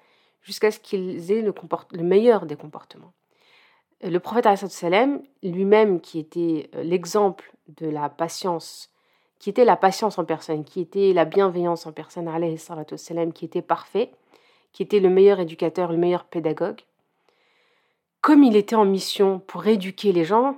jusqu'à 0.43 0.71
ce 0.71 0.79
qu'ils 0.79 1.33
aient 1.33 1.43
le, 1.43 1.53
le, 1.91 2.03
meilleur 2.05 2.47
des 2.47 2.57
comportements. 2.57 3.13
Le 4.03 4.19
prophète 4.19 4.47
salem 4.69 5.23
lui-même, 5.43 6.01
qui 6.01 6.21
était 6.21 6.71
euh, 6.75 6.83
l'exemple 6.83 7.53
de 7.69 7.89
la 7.89 8.09
patience, 8.09 8.91
qui 9.41 9.51
était 9.51 9.65
la 9.65 9.77
patience 9.77 10.19
en 10.19 10.25
personne, 10.25 10.65
qui 10.65 10.81
était 10.81 11.13
la 11.13 11.25
bienveillance 11.25 11.87
en 11.87 11.93
personne, 11.93 12.29
qui 13.33 13.45
était 13.45 13.63
parfait, 13.63 14.13
qui 14.73 14.83
était 14.83 15.01
le 15.01 15.09
meilleur 15.11 15.41
éducateur, 15.41 15.91
le 15.91 15.99
meilleur 15.99 16.25
pédagogue, 16.25 16.83
comme 18.27 18.43
il 18.43 18.57
était 18.57 18.75
en 18.75 18.85
mission 18.85 19.39
pour 19.39 19.69
éduquer 19.69 20.11
les 20.11 20.25
gens, 20.25 20.57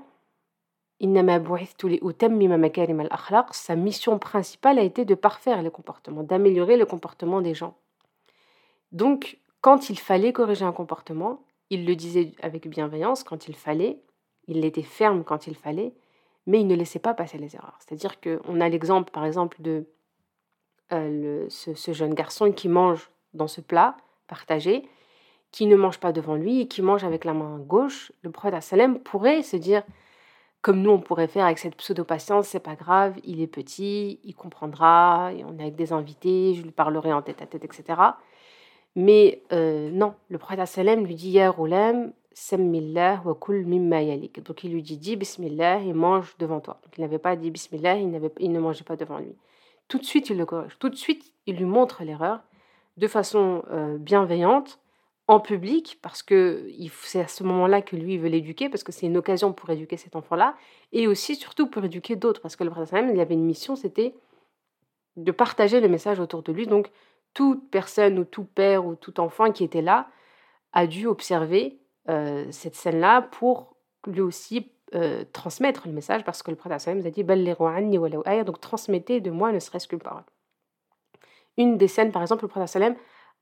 sa 3.52 3.76
mission 3.76 4.18
principale 4.18 4.78
a 4.78 4.82
été 4.82 5.04
de 5.04 5.14
parfaire 5.14 5.60
les 5.60 5.70
comportements, 5.70 6.22
d'améliorer 6.22 6.78
le 6.78 6.86
comportement 6.86 7.42
des 7.42 7.52
gens. 7.52 7.76
Donc, 8.90 9.36
quand 9.60 9.90
il 9.90 9.98
fallait 9.98 10.32
corriger 10.32 10.64
un 10.64 10.72
comportement, 10.72 11.44
il 11.68 11.84
le 11.84 11.94
disait 11.94 12.32
avec 12.40 12.66
bienveillance 12.68 13.22
quand 13.22 13.48
il 13.48 13.54
fallait, 13.54 14.00
il 14.46 14.64
était 14.64 14.80
ferme 14.80 15.22
quand 15.22 15.46
il 15.46 15.54
fallait, 15.54 15.92
mais 16.46 16.62
il 16.62 16.66
ne 16.68 16.74
laissait 16.74 16.98
pas 16.98 17.12
passer 17.12 17.36
les 17.36 17.54
erreurs. 17.54 17.76
C'est-à-dire 17.80 18.18
qu'on 18.18 18.62
a 18.62 18.68
l'exemple, 18.70 19.10
par 19.10 19.26
exemple, 19.26 19.60
de 19.60 19.84
euh, 20.92 21.44
ce, 21.50 21.92
jeune 21.92 22.14
garçon 22.14 22.50
qui 22.50 22.70
mange 22.70 23.10
dans 23.34 23.46
ce 23.46 23.60
plat 23.60 23.98
partagé, 24.26 24.88
qui 25.50 25.66
ne 25.66 25.76
mange 25.76 25.98
pas 25.98 26.12
devant 26.12 26.34
lui 26.34 26.60
et 26.60 26.68
qui 26.68 26.82
mange 26.82 27.04
avec 27.04 27.24
la 27.24 27.34
main 27.34 27.58
gauche. 27.58 28.12
Le 28.22 28.30
prophète 28.30 28.62
Salem 28.62 28.98
pourrait 28.98 29.42
se 29.42 29.56
dire, 29.56 29.82
comme 30.62 30.82
nous 30.82 30.90
on 30.90 31.00
pourrait 31.00 31.28
faire 31.28 31.46
avec 31.46 31.58
cette 31.58 31.76
pseudo-patience, 31.76 32.48
c'est 32.48 32.60
pas 32.60 32.74
grave, 32.74 33.14
il 33.24 33.40
est 33.40 33.46
petit, 33.46 34.20
il 34.24 34.34
comprendra, 34.34 35.30
on 35.46 35.58
est 35.58 35.62
avec 35.62 35.76
des 35.76 35.92
invités, 35.92 36.54
je 36.54 36.62
lui 36.62 36.70
parlerai 36.70 37.12
en 37.12 37.22
tête 37.22 37.40
à 37.42 37.46
tête, 37.46 37.64
etc. 37.64 38.00
Mais 38.94 39.42
euh, 39.52 39.90
non, 39.90 40.14
le 40.28 40.38
prophète 40.38 40.66
sallam 40.66 41.04
lui 41.04 41.14
dit 41.14 41.30
Ya 41.30 41.50
Roulam, 41.50 42.12
Sammillah 42.32 43.22
wa. 43.24 43.34
Donc 43.34 44.64
il 44.64 44.72
lui 44.72 44.82
dit 44.82 44.96
Dis 44.96 45.16
Bismillah 45.16 45.80
et 45.80 45.92
mange 45.92 46.36
devant 46.38 46.60
toi. 46.60 46.78
Donc 46.84 46.98
il 46.98 47.00
n'avait 47.00 47.18
pas 47.18 47.36
dit 47.36 47.50
Bismillah, 47.50 47.96
il, 47.96 48.30
il 48.38 48.52
ne 48.52 48.60
mangeait 48.60 48.84
pas 48.84 48.96
devant 48.96 49.18
lui. 49.18 49.34
Tout 49.88 49.98
de 49.98 50.04
suite, 50.04 50.30
il 50.30 50.36
le 50.36 50.44
corrige. 50.44 50.78
Tout 50.78 50.90
de 50.90 50.96
suite, 50.96 51.32
il 51.46 51.56
lui 51.56 51.64
montre 51.64 52.04
l'erreur 52.04 52.40
de 52.98 53.06
façon 53.06 53.62
euh, 53.70 53.96
bienveillante, 53.96 54.78
en 55.28 55.40
public, 55.40 55.98
parce 56.00 56.22
que 56.22 56.66
c'est 57.02 57.20
à 57.20 57.28
ce 57.28 57.44
moment-là 57.44 57.82
que 57.82 57.96
lui 57.96 58.16
veut 58.16 58.30
l'éduquer, 58.30 58.70
parce 58.70 58.82
que 58.82 58.92
c'est 58.92 59.06
une 59.06 59.18
occasion 59.18 59.52
pour 59.52 59.68
éduquer 59.68 59.98
cet 59.98 60.16
enfant-là, 60.16 60.56
et 60.92 61.06
aussi 61.06 61.36
surtout 61.36 61.68
pour 61.68 61.84
éduquer 61.84 62.16
d'autres, 62.16 62.40
parce 62.40 62.56
que 62.56 62.64
le 62.64 62.70
prophète 62.70 63.04
il 63.12 63.20
avait 63.20 63.34
une 63.34 63.44
mission, 63.44 63.76
c'était 63.76 64.14
de 65.16 65.30
partager 65.30 65.80
le 65.80 65.88
message 65.88 66.18
autour 66.18 66.42
de 66.42 66.50
lui. 66.50 66.66
Donc 66.66 66.90
toute 67.34 67.70
personne 67.70 68.18
ou 68.18 68.24
tout 68.24 68.44
père 68.44 68.86
ou 68.86 68.94
tout 68.94 69.20
enfant 69.20 69.52
qui 69.52 69.64
était 69.64 69.82
là 69.82 70.08
a 70.72 70.86
dû 70.86 71.06
observer 71.06 71.78
euh, 72.08 72.46
cette 72.50 72.74
scène-là 72.74 73.20
pour 73.20 73.76
lui 74.06 74.22
aussi 74.22 74.72
euh, 74.94 75.24
transmettre 75.34 75.86
le 75.86 75.92
message, 75.92 76.24
parce 76.24 76.42
que 76.42 76.50
le 76.50 76.56
prophète 76.56 76.88
nous 76.96 77.06
a 77.06 77.10
dit 77.10 77.24
donc 78.44 78.60
transmettez 78.60 79.20
de 79.20 79.30
moi 79.30 79.52
ne 79.52 79.58
serait-ce 79.58 79.86
qu'une 79.86 79.98
parole. 79.98 80.24
Une 81.58 81.76
des 81.76 81.88
scènes, 81.88 82.12
par 82.12 82.22
exemple, 82.22 82.44
le 82.44 82.48
prophète 82.48 82.96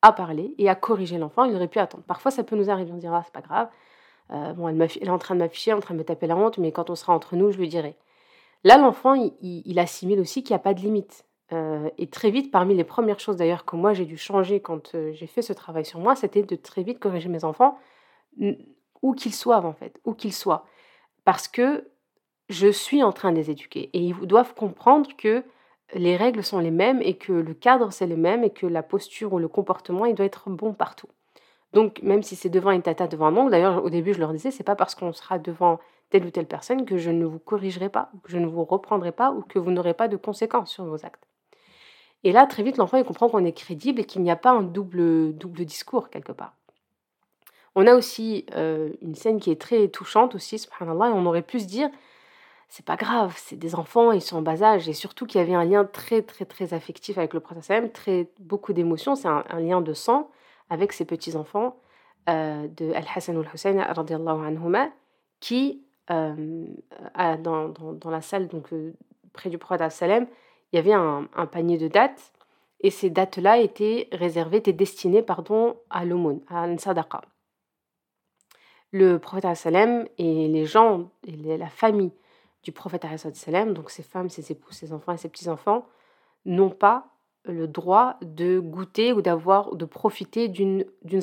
a 0.06 0.12
parlé 0.12 0.54
et 0.58 0.68
a 0.68 0.75
corrigé 0.75 1.18
l'enfant, 1.18 1.44
il 1.44 1.54
aurait 1.54 1.68
pu 1.68 1.78
attendre. 1.78 2.04
Parfois, 2.06 2.30
ça 2.30 2.44
peut 2.44 2.56
nous 2.56 2.70
arriver, 2.70 2.92
on 2.92 2.96
dira, 2.96 3.22
c'est 3.25 3.32
pas 3.32 3.40
grave, 3.40 3.68
euh, 4.32 4.52
bon, 4.52 4.68
elle, 4.68 4.80
est 4.82 5.08
en 5.08 5.18
train 5.18 5.34
de 5.34 5.40
m'afficher, 5.40 5.72
en 5.72 5.80
train 5.80 5.94
de 5.94 5.98
me 5.98 6.04
taper 6.04 6.26
la 6.26 6.36
honte, 6.36 6.58
mais 6.58 6.72
quand 6.72 6.90
on 6.90 6.94
sera 6.94 7.14
entre 7.14 7.36
nous, 7.36 7.50
je 7.50 7.58
lui 7.58 7.68
dirai. 7.68 7.96
Là, 8.64 8.78
l'enfant, 8.78 9.14
il, 9.14 9.78
assimile 9.78 10.20
aussi 10.20 10.42
qu'il 10.42 10.54
n'y 10.54 10.60
a 10.60 10.62
pas 10.62 10.75
de 10.75 10.80
limite. 10.80 11.25
Euh, 11.52 11.88
et 11.98 12.08
très 12.08 12.30
vite, 12.30 12.50
parmi 12.50 12.75
les 12.75 12.84
premières 12.84 13.20
choses 13.20 13.36
d'ailleurs 13.36 13.64
que 13.64 13.76
moi 13.76 13.92
j'ai 13.92 14.04
dû 14.04 14.16
changer 14.16 14.58
quand 14.58 14.96
euh, 14.96 15.12
j'ai 15.12 15.28
fait 15.28 15.42
ce 15.42 15.52
travail 15.52 15.84
sur 15.84 16.00
moi, 16.00 16.16
c'était 16.16 16.42
de 16.42 16.56
très 16.56 16.82
vite 16.82 16.98
corriger 16.98 17.28
mes 17.28 17.44
enfants, 17.44 17.78
où 19.02 19.14
qu'ils 19.14 19.34
soient 19.34 19.64
en 19.64 19.72
fait, 19.72 20.00
où 20.04 20.14
qu'ils 20.14 20.32
soient. 20.32 20.66
Parce 21.25 21.46
que 21.46 21.88
je 22.48 22.66
suis 22.68 23.02
en 23.04 23.12
train 23.12 23.30
de 23.30 23.36
les 23.36 23.50
éduquer. 23.50 23.90
Et 23.92 24.00
ils 24.00 24.14
doivent 24.14 24.54
comprendre 24.54 25.10
que 25.16 25.44
les 25.95 26.16
règles 26.16 26.43
sont 26.43 26.59
les 26.59 26.71
mêmes 26.71 27.00
et 27.02 27.14
que 27.14 27.33
le 27.33 27.55
cadre 27.55 27.93
c'est 27.93 28.07
le 28.07 28.16
même 28.16 28.45
et 28.45 28.50
que 28.50 28.66
la 28.66 28.83
posture 28.83 29.33
ou 29.33 29.38
le 29.38 29.49
comportement 29.49 30.05
il 30.07 30.14
doit 30.14 30.26
être 30.26 30.50
bon 30.50 30.73
partout. 30.73 31.09
Donc 31.73 32.00
même 32.02 32.23
si 32.23 32.37
c'est 32.37 32.49
devant 32.49 32.71
une 32.71 32.83
tata 32.83 33.07
devant 33.07 33.26
un 33.26 33.37
oncle, 33.37 33.50
d'ailleurs 33.50 33.85
au 33.85 33.90
début 33.90 34.14
je 34.14 34.21
leur 34.21 34.33
disais 34.33 34.50
c'est 34.50 34.64
pas 34.64 34.76
parce 34.76 34.95
qu'on 34.95 35.12
sera 35.12 35.38
devant 35.38 35.78
telle 36.11 36.25
ou 36.25 36.31
telle 36.31 36.47
personne 36.47 36.85
que 36.85 36.97
je 36.97 37.11
ne 37.11 37.25
vous 37.25 37.38
corrigerai 37.38 37.88
pas, 37.88 38.11
que 38.23 38.31
je 38.31 38.38
ne 38.38 38.47
vous 38.47 38.64
reprendrai 38.64 39.12
pas 39.12 39.33
ou 39.33 39.43
que 39.43 39.59
vous 39.59 39.71
n'aurez 39.71 39.95
pas 39.95 40.09
de 40.09 40.16
conséquences 40.16 40.71
sur 40.71 40.85
vos 40.85 41.05
actes. 41.05 41.26
Et 42.25 42.33
là 42.33 42.47
très 42.47 42.62
vite 42.62 42.76
l'enfant 42.76 42.97
il 42.97 43.05
comprend 43.05 43.28
qu'on 43.28 43.45
est 43.45 43.52
crédible 43.52 44.00
et 44.00 44.05
qu'il 44.05 44.23
n'y 44.23 44.31
a 44.31 44.37
pas 44.37 44.50
un 44.50 44.62
double 44.62 45.37
double 45.37 45.64
discours 45.64 46.11
quelque 46.11 46.33
part. 46.33 46.55
On 47.78 47.87
a 47.87 47.95
aussi 47.95 48.47
euh, 48.57 48.90
une 49.02 49.14
scène 49.14 49.38
qui 49.38 49.50
est 49.50 49.61
très 49.61 49.88
touchante 49.88 50.35
aussi, 50.35 50.59
subhanallah, 50.59 51.11
et 51.11 51.12
on 51.12 51.26
aurait 51.26 51.43
pu 51.43 51.61
se 51.61 51.66
dire 51.66 51.90
c'est 52.68 52.85
pas 52.85 52.96
grave, 52.96 53.35
c'est 53.37 53.56
des 53.56 53.75
enfants, 53.75 54.12
ils 54.12 54.20
sont 54.20 54.38
en 54.38 54.42
bas 54.42 54.62
âge, 54.62 54.88
et 54.88 54.92
surtout 54.92 55.26
qu'il 55.26 55.40
y 55.40 55.44
avait 55.44 55.54
un 55.54 55.64
lien 55.64 55.85
très 55.85 56.23
très 56.23 56.44
très 56.44 56.75
affectif 56.75 57.16
avec 57.18 57.32
le 57.32 57.40
prophète 57.40 57.92
très 57.92 58.28
beaucoup 58.40 58.73
d'émotions, 58.73 59.14
c'est 59.14 59.28
un, 59.28 59.61
lien 59.61 59.80
de 59.80 59.92
sang 59.92 60.30
avec 60.68 60.92
ses 60.92 61.04
petits 61.04 61.37
enfants 61.37 61.76
euh, 62.28 62.66
de 62.68 62.92
Al-Hassan 62.92 63.37
ou 63.37 63.40
Al-Hussein 63.40 63.78
anhuma, 63.78 64.88
qui 65.40 65.82
euh, 66.11 66.66
dans, 67.38 67.68
dans, 67.68 68.11
la 68.11 68.20
salle 68.20 68.49
donc 68.49 68.73
euh, 68.73 68.94
près 69.32 69.50
du 69.50 69.58
prophète 69.58 69.90
salem, 69.92 70.26
il 70.73 70.76
y 70.76 70.78
avait 70.78 70.92
un, 70.92 71.28
panier 71.50 71.78
de 71.78 71.88
dates, 71.88 72.32
et 72.80 72.90
ces 72.90 73.11
dates-là 73.11 73.58
étaient 73.58 74.08
réservées, 74.12 74.58
étaient 74.58 74.73
destinées 74.73 75.23
pardon 75.23 75.76
à 75.88 76.04
l'aumône, 76.04 76.40
à 76.49 76.66
sadaqa. 76.78 77.23
Le 78.90 79.18
prophète 79.18 79.56
salem 79.56 80.08
et 80.18 80.49
les 80.49 80.64
gens 80.64 81.11
et 81.26 81.56
la 81.56 81.68
famille 81.68 82.12
du 82.66 82.73
prophète 82.73 83.06
salam, 83.35 83.75
donc 83.75 83.90
ses 83.90 84.02
femmes, 84.02 84.28
ses 84.28 84.50
époux, 84.50 84.73
ses 84.73 84.92
enfants 84.92 85.12
et 85.12 85.16
ses 85.16 85.28
petits-enfants, 85.28 85.87
n'ont 86.44 86.70
pas 86.70 87.06
le 87.44 87.68
droit 87.68 88.16
de 88.23 88.58
goûter 88.58 89.12
ou 89.12 89.23
d'avoir 89.23 89.76
de 89.76 89.85
profiter 89.85 90.49
d'une 90.49 90.85
d'une. 91.04 91.20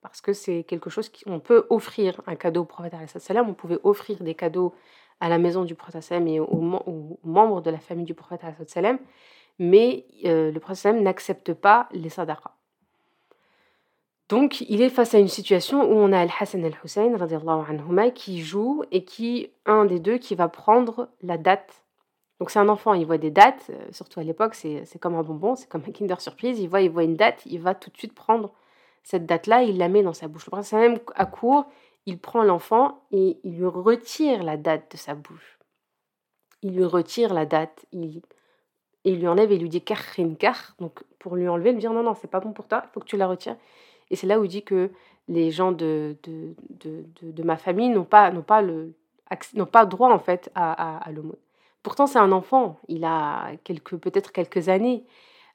Parce 0.00 0.22
que 0.22 0.32
c'est 0.32 0.64
quelque 0.64 0.88
chose 0.88 1.10
qu'on 1.10 1.38
peut 1.38 1.66
offrir 1.68 2.22
un 2.26 2.34
cadeau 2.34 2.62
au 2.62 2.64
prophète 2.64 2.94
salam, 3.18 3.46
on 3.50 3.52
pouvait 3.52 3.78
offrir 3.82 4.22
des 4.22 4.34
cadeaux 4.34 4.74
à 5.20 5.28
la 5.28 5.36
maison 5.36 5.64
du 5.66 5.74
prophète 5.74 6.02
salam 6.02 6.26
et 6.28 6.40
aux, 6.40 6.62
membres 7.24 7.60
de 7.60 7.70
la 7.70 7.78
famille 7.78 8.06
du 8.06 8.14
prophète 8.14 8.40
salam, 8.66 8.98
mais 9.58 10.06
euh, 10.24 10.50
le 10.50 10.60
prophète 10.60 10.96
n'accepte 10.96 11.52
pas 11.52 11.90
les 11.92 12.08
sadaqas. 12.08 12.54
Donc, 14.28 14.62
il 14.62 14.80
est 14.80 14.88
face 14.88 15.14
à 15.14 15.18
une 15.18 15.28
situation 15.28 15.82
où 15.82 15.94
on 15.94 16.10
a 16.12 16.20
Al-Hassan 16.20 16.64
Al-Hussein 16.64 18.10
qui 18.14 18.40
joue 18.40 18.82
et 18.90 19.04
qui, 19.04 19.50
un 19.66 19.84
des 19.84 20.00
deux, 20.00 20.16
qui 20.16 20.34
va 20.34 20.48
prendre 20.48 21.08
la 21.22 21.36
date. 21.36 21.82
Donc, 22.40 22.50
c'est 22.50 22.58
un 22.58 22.68
enfant, 22.68 22.94
il 22.94 23.06
voit 23.06 23.18
des 23.18 23.30
dates, 23.30 23.70
euh, 23.70 23.86
surtout 23.92 24.20
à 24.20 24.22
l'époque, 24.22 24.54
c'est 24.54 24.98
comme 24.98 25.14
un 25.14 25.22
bonbon, 25.22 25.56
c'est 25.56 25.68
comme 25.68 25.82
un 25.86 25.92
Kinder 25.92 26.20
Surprise. 26.20 26.58
Il 26.58 26.68
voit, 26.68 26.80
il 26.80 26.90
voit 26.90 27.04
une 27.04 27.16
date, 27.16 27.42
il 27.46 27.60
va 27.60 27.74
tout 27.74 27.90
de 27.90 27.96
suite 27.96 28.14
prendre 28.14 28.52
cette 29.02 29.26
date-là, 29.26 29.62
il 29.62 29.76
la 29.76 29.88
met 29.88 30.02
dans 30.02 30.14
sa 30.14 30.26
bouche. 30.26 30.46
Le 30.46 30.50
prince, 30.50 30.72
même 30.72 30.98
à 31.14 31.26
court, 31.26 31.66
il 32.06 32.18
prend 32.18 32.42
l'enfant 32.42 33.02
et 33.12 33.38
il 33.44 33.58
lui 33.58 33.66
retire 33.66 34.42
la 34.42 34.56
date 34.56 34.92
de 34.92 34.96
sa 34.96 35.14
bouche. 35.14 35.58
Il 36.62 36.74
lui 36.74 36.84
retire 36.84 37.34
la 37.34 37.44
date, 37.44 37.84
il, 37.92 38.22
il 39.04 39.20
lui 39.20 39.28
enlève 39.28 39.52
et 39.52 39.58
lui 39.58 39.68
dit 39.68 39.82
kar. 39.82 40.00
Donc, 40.80 41.04
pour 41.18 41.36
lui 41.36 41.46
enlever, 41.46 41.72
lui 41.72 41.80
dire 41.80 41.92
non, 41.92 42.02
non, 42.02 42.14
c'est 42.14 42.30
pas 42.30 42.40
bon 42.40 42.52
pour 42.52 42.66
toi, 42.66 42.82
il 42.84 42.90
faut 42.92 43.00
que 43.00 43.06
tu 43.06 43.18
la 43.18 43.26
retires. 43.26 43.56
Et 44.14 44.16
c'est 44.16 44.28
là 44.28 44.38
où 44.38 44.44
il 44.44 44.48
dit 44.48 44.62
que 44.62 44.92
les 45.26 45.50
gens 45.50 45.72
de, 45.72 46.16
de, 46.22 46.54
de, 47.20 47.42
ma 47.42 47.56
famille 47.56 47.88
n'ont 47.88 48.04
pas, 48.04 48.30
n'ont 48.30 48.42
pas, 48.42 48.62
le, 48.62 48.94
n'ont 49.54 49.66
pas 49.66 49.86
droit 49.86 50.12
en 50.12 50.20
fait 50.20 50.52
à, 50.54 50.98
à, 50.98 51.10
l'aumône. 51.10 51.34
Pourtant, 51.82 52.06
c'est 52.06 52.20
un 52.20 52.30
enfant, 52.30 52.78
il 52.86 53.04
a 53.04 53.56
quelques, 53.64 53.96
peut-être 53.96 54.30
quelques 54.30 54.68
années. 54.68 55.04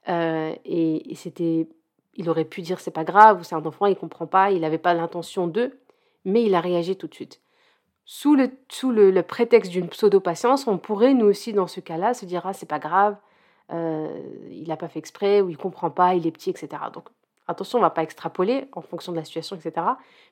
Euh, 0.10 0.54
et, 0.66 1.16
c'était, 1.16 1.70
il 2.16 2.30
aurait 2.30 2.44
pu 2.44 2.62
dire 2.62 2.82
c'est 2.82 2.92
pas 2.92 3.06
grave, 3.06 3.39
ou 3.39 3.44
c'est 3.46 3.56
un 3.56 3.66
enfant, 3.66 3.86
il 3.86 3.96
comprend 3.96 4.28
pas, 4.28 4.51
il 4.51 4.60
n'avait 4.60 4.78
pas 4.78 4.94
l'intention 4.94 5.48
de, 5.48 5.80
mais 6.25 6.44
il 6.44 6.54
a 6.54 6.60
réagi 6.60 6.98
tout 6.98 7.08
de 7.08 7.16
suite. 7.16 7.39
Sous 8.04 8.36
le, 8.36 8.51
sous 8.68 8.92
le, 8.92 9.24
prétexte 9.24 9.72
d'une 9.72 9.88
pseudo-patience, 9.88 10.68
on 10.68 10.78
pourrait, 10.78 11.13
nous 11.13 11.28
aussi, 11.28 11.54
dans 11.54 11.68
ce 11.68 11.80
cas-là, 11.80 12.13
se 12.13 12.25
dire 12.25 12.46
ah, 12.46 12.51
c'est 12.51 12.68
pas 12.68 12.80
grave, 12.80 13.16
euh, 13.72 14.22
il 14.51 14.68
n'a 14.68 14.75
pas 14.75 14.89
fait 14.89 15.00
exprès, 15.00 15.39
ou 15.39 15.50
il 15.50 15.56
comprend 15.56 15.92
pas, 15.92 16.13
il 16.16 16.28
est 16.28 16.32
petit, 16.32 16.50
etc. 16.50 16.68
Donc, 16.94 17.06
Attention, 17.50 17.79
on 17.79 17.82
ne 17.82 17.86
va 17.86 17.89
pas 17.89 18.03
extrapoler 18.03 18.68
en 18.74 18.82
fonction 18.82 19.12
de 19.12 19.18
la 19.18 19.24
situation, 19.24 19.56
etc. 19.56 19.88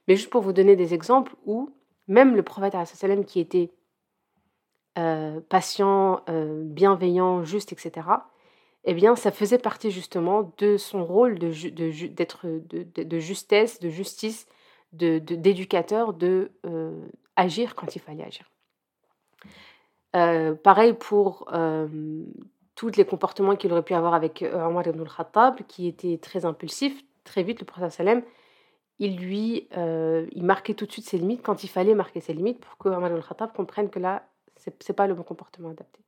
Mais 0.07 0.15
juste 0.15 0.29
pour 0.29 0.43
vous 0.43 0.53
donner 0.53 0.75
des 0.75 0.93
exemples 0.93 1.36
où 1.47 1.71
même 2.07 2.36
le 2.36 2.43
prophète 2.43 2.75
qui 3.25 3.39
était 3.39 3.71
euh, 5.00 5.41
patient, 5.50 6.21
euh, 6.29 6.62
bienveillant, 6.63 7.43
juste, 7.43 7.71
etc., 7.71 8.07
eh 8.83 8.93
bien, 8.93 9.15
ça 9.15 9.31
faisait 9.31 9.57
partie 9.57 9.89
justement 9.89 10.53
de 10.59 10.77
son 10.77 11.03
rôle 11.03 11.39
de, 11.39 11.47
de, 11.50 13.19
justesse, 13.19 13.79
de 13.79 13.89
justice, 13.89 14.47
d'éducateur, 14.93 16.13
de, 16.13 16.51
euh, 16.67 17.01
quand 17.75 17.95
il 17.95 18.00
fallait 18.00 18.25
agir. 18.25 18.50
pareil 20.63 20.93
pour 20.93 21.51
tous 22.75 22.91
les 22.95 23.05
comportements 23.05 23.55
qu'il 23.55 23.71
aurait 23.74 23.83
pu 23.83 23.95
avoir 23.95 24.13
avec 24.13 24.45
Omar 24.53 24.88
ibn 24.88 25.01
al-Khattab, 25.01 25.63
qui 25.67 25.88
était 25.88 26.19
très 26.19 26.45
impulsif, 26.45 27.03
très 27.27 27.43
vite, 27.43 27.60
le 27.60 27.65
prophète 27.65 27.91
sallam, 27.91 28.24
il 29.00 29.17
lui, 29.17 29.67
euh, 29.77 30.25
marquait 30.36 30.74
tout 30.74 30.86
de 30.86 30.91
suite 30.91 31.05
ses 31.05 31.17
limites 31.17 31.43
quand 31.43 31.63
il 31.63 31.67
fallait 31.67 31.93
marquer 31.93 32.19
ses 32.19 32.34
limites 32.34 32.60
pour 32.60 32.77
que 32.77 32.89
Omar 32.89 33.12
al-Khattab 33.12 33.53
comprenne 33.53 33.89
que 33.89 34.00
là, 34.00 34.24
c'est 34.55 34.89
n'est 34.89 34.96
pas 34.96 35.05
le 35.07 35.13
bon 35.13 35.24
comportement 35.24 35.69
adapté. 35.69 36.01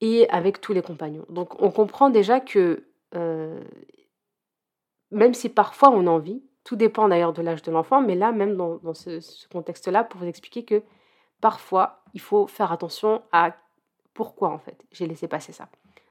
Et 0.00 0.28
avec 0.30 0.60
tous 0.60 0.72
les 0.72 0.82
compagnons. 0.82 1.24
Donc 1.28 1.62
on 1.62 1.70
comprend 1.70 2.10
déjà 2.10 2.40
que 2.40 2.84
euh, 3.14 3.62
même 5.10 5.34
si 5.34 5.48
parfois 5.48 5.90
on 5.90 6.06
a 6.06 6.10
envie, 6.10 6.42
tout 6.64 6.76
dépend 6.76 7.08
d'ailleurs 7.08 7.32
de 7.32 7.42
l'âge 7.42 7.62
de 7.62 7.70
l'enfant, 7.70 8.02
mais 8.02 8.16
là, 8.16 8.32
même 8.32 8.56
dans, 8.56 8.94
ce, 8.94 9.20
ce 9.20 9.48
contexte-là, 9.48 10.02
pour 10.02 10.20
vous 10.20 10.26
expliquer 10.26 10.64
que 10.64 10.82
parfois, 11.40 12.02
il 12.12 12.20
faut 12.20 12.48
faire 12.48 12.72
attention 12.72 13.22
à 13.30 13.54
pourquoi 14.14 14.50
en 14.50 14.58
fait 14.58 14.84
j'ai 14.90 15.06
laissé 15.06 15.28
passer 15.28 15.52
ça. 15.52 15.68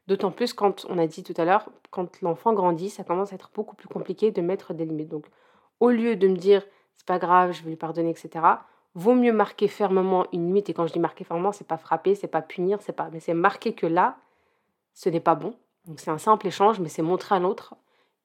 D'autant 0.08 0.32
plus 0.32 0.54
quand 0.54 0.86
on 0.90 0.98
a 0.98 1.08
dit 1.08 1.24
tout 1.24 1.34
à 1.38 1.46
l'heure, 1.46 1.70
quand 1.90 2.22
l'enfant 2.22 2.54
grandit, 2.54 2.90
ça 2.90 3.04
commence 3.04 3.32
à 3.32 3.36
être 3.36 3.50
beaucoup 3.54 3.76
plus 3.76 3.88
compliqué 3.88 4.32
de 4.32 4.42
mettre 4.42 4.74
des 4.74 4.86
limites. 4.86 5.10
Donc, 5.10 5.26
au 5.80 5.90
lieu 5.90 6.16
de 6.16 6.28
me 6.28 6.36
dire 6.36 6.64
c'est 6.96 7.08
pas 7.08 7.20
grave, 7.20 7.52
je 7.52 7.64
vais 7.64 7.72
lui 7.72 7.76
pardonner, 7.76 8.10
etc., 8.10 8.46
vaut 8.94 9.14
mieux 9.14 9.34
marquer 9.34 9.68
fermement 9.68 10.26
une 10.32 10.48
limite. 10.48 10.70
Et 10.70 10.74
quand 10.74 10.88
je 10.88 10.94
dis 10.94 11.00
marquer 11.00 11.24
fermement, 11.24 11.52
c'est 11.52 11.68
pas 11.68 11.78
frapper, 11.78 12.16
c'est 12.16 12.28
pas 12.28 12.42
punir, 12.42 12.82
c'est 12.82 12.94
pas, 12.94 13.10
mais 13.12 13.20
c'est 13.20 13.34
marquer 13.34 13.74
que 13.74 13.86
là, 13.86 14.18
ce 14.94 15.10
n'est 15.10 15.20
pas 15.20 15.36
bon. 15.36 15.56
Donc 15.86 16.00
c'est 16.00 16.12
un 16.12 16.18
simple 16.18 16.48
échange, 16.48 16.80
mais 16.80 16.90
c'est 16.90 17.02
montrer 17.02 17.36
à 17.36 17.40
l'autre 17.40 17.76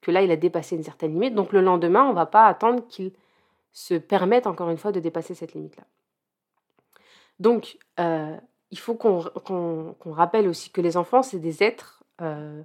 que 0.01 0.11
là, 0.11 0.23
il 0.23 0.31
a 0.31 0.37
dépassé 0.37 0.77
une 0.77 0.83
certaine 0.83 1.13
limite. 1.13 1.35
Donc 1.35 1.53
le 1.53 1.61
lendemain, 1.61 2.05
on 2.05 2.13
va 2.13 2.27
pas 2.27 2.47
attendre 2.47 2.87
qu'il 2.89 3.13
se 3.73 3.95
permette 3.95 4.47
encore 4.47 4.71
une 4.71 4.79
fois 4.79 4.93
de 4.93 5.01
dépasser 5.01 5.35
cette 5.35 5.55
limite-là. 5.55 5.85
Donc, 7.39 7.79
euh, 7.99 8.37
il 8.71 8.79
faut 8.79 8.95
qu'on 8.95 9.95
rappelle 10.07 10.49
aussi 10.49 10.71
que 10.71 10.81
les 10.81 10.97
enfants, 10.97 11.23
c'est 11.23 11.39
des 11.39 11.63
êtres 11.63 12.05
euh, 12.21 12.63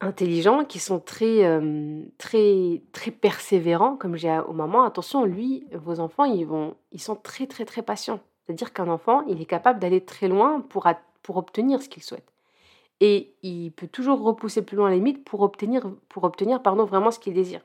intelligents 0.00 0.64
qui 0.64 0.78
sont 0.78 1.00
très, 1.00 1.44
euh, 1.44 2.02
très, 2.18 2.82
très 2.92 3.10
persévérants, 3.10 3.96
comme 3.96 4.16
j'ai 4.16 4.38
au 4.46 4.52
moment. 4.52 4.84
Attention, 4.84 5.24
lui, 5.24 5.66
vos 5.72 6.00
enfants, 6.00 6.24
ils, 6.24 6.44
vont, 6.44 6.74
ils 6.90 7.00
sont 7.00 7.16
très, 7.16 7.46
très, 7.46 7.64
très 7.64 7.82
patients. 7.82 8.20
C'est-à-dire 8.44 8.72
qu'un 8.72 8.88
enfant, 8.88 9.22
il 9.26 9.40
est 9.40 9.46
capable 9.46 9.78
d'aller 9.78 10.04
très 10.04 10.28
loin 10.28 10.60
pour, 10.60 10.86
pour 11.22 11.36
obtenir 11.36 11.80
ce 11.80 11.88
qu'il 11.88 12.02
souhaite. 12.02 12.28
Et 13.00 13.34
il 13.42 13.70
peut 13.70 13.88
toujours 13.88 14.22
repousser 14.22 14.62
plus 14.62 14.76
loin 14.76 14.90
la 14.90 14.96
limite 14.96 15.24
pour 15.24 15.40
obtenir, 15.40 15.90
pour 16.08 16.24
obtenir 16.24 16.62
pardon, 16.62 16.84
vraiment 16.84 17.10
ce 17.10 17.18
qu'il 17.18 17.34
désire. 17.34 17.62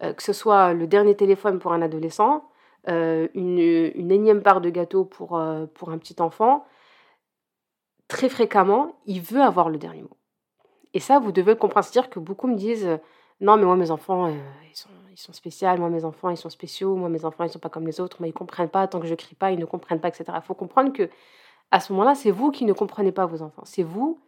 que 0.00 0.22
ce 0.22 0.32
soit 0.32 0.74
le 0.74 0.86
dernier 0.86 1.14
téléphone 1.14 1.58
pour 1.58 1.72
un 1.72 1.80
adolescent, 1.80 2.44
une, 2.86 3.58
une, 3.94 4.10
énième 4.10 4.42
part 4.42 4.60
de 4.60 4.70
gâteau 4.70 5.04
pour, 5.04 5.40
pour 5.74 5.90
un 5.90 5.98
petit 5.98 6.16
enfant, 6.20 6.64
très 8.08 8.28
fréquemment, 8.28 8.96
il 9.06 9.20
veut 9.20 9.40
avoir 9.40 9.68
le 9.68 9.78
dernier 9.78 10.02
mot. 10.02 10.16
Et 10.94 11.00
ça, 11.00 11.18
vous 11.18 11.32
devez 11.32 11.56
comprendre. 11.56 11.86
C'est-à-dire 11.86 12.10
que 12.10 12.18
beaucoup 12.18 12.46
me 12.46 12.56
disent 12.56 12.98
Non, 13.40 13.56
mais 13.56 13.64
moi, 13.64 13.76
mes 13.76 13.90
enfants, 13.90 14.28
ils, 14.28 14.76
sont, 15.16 15.32
spéciaux. 15.32 15.76
Moi, 15.76 15.88
mes 15.88 16.04
enfants, 16.04 16.30
ils 16.30 16.36
sont 16.36 16.50
spéciaux. 16.50 16.96
Moi, 16.96 17.08
mes 17.08 17.24
enfants, 17.24 17.44
ils 17.44 17.48
ne 17.48 17.52
sont 17.52 17.58
pas 17.58 17.68
comme 17.68 17.86
les 17.86 18.00
autres. 18.00 18.16
Moi, 18.20 18.28
ils 18.28 18.32
ne 18.32 18.36
comprennent 18.36 18.68
pas. 18.68 18.86
Tant 18.88 19.00
que 19.00 19.06
je 19.06 19.14
crie 19.14 19.34
pas, 19.34 19.52
ils 19.52 19.58
ne 19.58 19.64
comprennent 19.64 20.00
pas, 20.00 20.08
etc. 20.08 20.24
Il 20.34 20.42
faut 20.42 20.54
comprendre 20.54 20.92
que 20.92 21.08
à 21.70 21.80
ce 21.80 21.92
moment-là, 21.92 22.14
c'est 22.14 22.32
vous 22.32 22.50
qui 22.50 22.64
ne 22.64 22.72
comprenez 22.72 23.12
pas 23.12 23.26
vos 23.26 23.42
enfants. 23.42 23.62
C'est 23.64 23.84
vous 23.84 24.18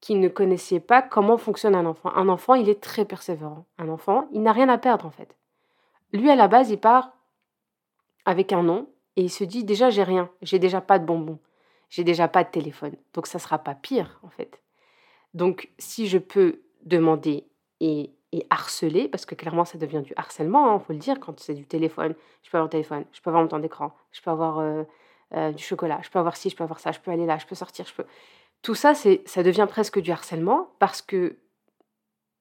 qui 0.00 0.14
ne 0.14 0.28
connaissiez 0.28 0.80
pas 0.80 1.02
comment 1.02 1.36
fonctionne 1.36 1.74
un 1.74 1.86
enfant. 1.86 2.10
Un 2.14 2.28
enfant, 2.28 2.54
il 2.54 2.68
est 2.68 2.80
très 2.80 3.04
persévérant. 3.04 3.66
Un 3.78 3.88
enfant, 3.88 4.28
il 4.32 4.42
n'a 4.42 4.52
rien 4.52 4.68
à 4.68 4.78
perdre, 4.78 5.06
en 5.06 5.10
fait. 5.10 5.36
Lui, 6.12 6.30
à 6.30 6.36
la 6.36 6.48
base, 6.48 6.70
il 6.70 6.78
part 6.78 7.12
avec 8.24 8.52
un 8.52 8.62
nom 8.62 8.88
et 9.16 9.22
il 9.22 9.30
se 9.30 9.44
dit 9.44 9.64
déjà, 9.64 9.90
j'ai 9.90 10.02
rien. 10.02 10.30
J'ai 10.42 10.58
déjà 10.58 10.80
pas 10.80 10.98
de 10.98 11.04
bonbons. 11.04 11.38
J'ai 11.88 12.04
déjà 12.04 12.28
pas 12.28 12.44
de 12.44 12.50
téléphone. 12.50 12.96
Donc, 13.12 13.26
ça 13.26 13.38
sera 13.38 13.58
pas 13.58 13.74
pire, 13.74 14.18
en 14.22 14.30
fait. 14.30 14.60
Donc, 15.34 15.70
si 15.78 16.08
je 16.08 16.18
peux 16.18 16.62
demander 16.84 17.46
et, 17.80 18.10
harceler, 18.50 19.08
parce 19.08 19.26
que 19.26 19.36
clairement, 19.36 19.64
ça 19.64 19.78
devient 19.78 20.02
du 20.02 20.12
harcèlement, 20.16 20.66
il 20.66 20.74
hein, 20.74 20.78
faut 20.80 20.92
le 20.92 20.98
dire, 20.98 21.20
quand 21.20 21.38
c'est 21.38 21.54
du 21.54 21.66
téléphone, 21.66 22.16
je 22.42 22.50
peux 22.50 22.56
avoir 22.56 22.66
un 22.66 22.68
téléphone, 22.68 23.04
je 23.12 23.20
peux 23.20 23.30
avoir 23.30 23.44
mon 23.44 23.48
temps 23.48 23.60
d'écran, 23.60 23.94
je 24.10 24.20
peux 24.20 24.30
avoir 24.30 24.58
euh, 24.58 24.82
euh, 25.34 25.52
du 25.52 25.62
chocolat, 25.62 26.00
je 26.02 26.10
peux 26.10 26.18
avoir 26.18 26.36
ci, 26.36 26.50
je 26.50 26.56
peux 26.56 26.64
avoir 26.64 26.80
ça, 26.80 26.90
je 26.90 26.98
peux 26.98 27.12
aller 27.12 27.26
là, 27.26 27.38
je 27.38 27.46
peux 27.46 27.54
sortir, 27.54 27.86
je 27.86 27.94
peux... 27.94 28.04
Tout 28.62 28.74
ça, 28.74 28.94
c'est, 28.94 29.22
ça 29.26 29.44
devient 29.44 29.66
presque 29.68 30.00
du 30.00 30.10
harcèlement, 30.10 30.70
parce 30.80 31.00
que 31.00 31.36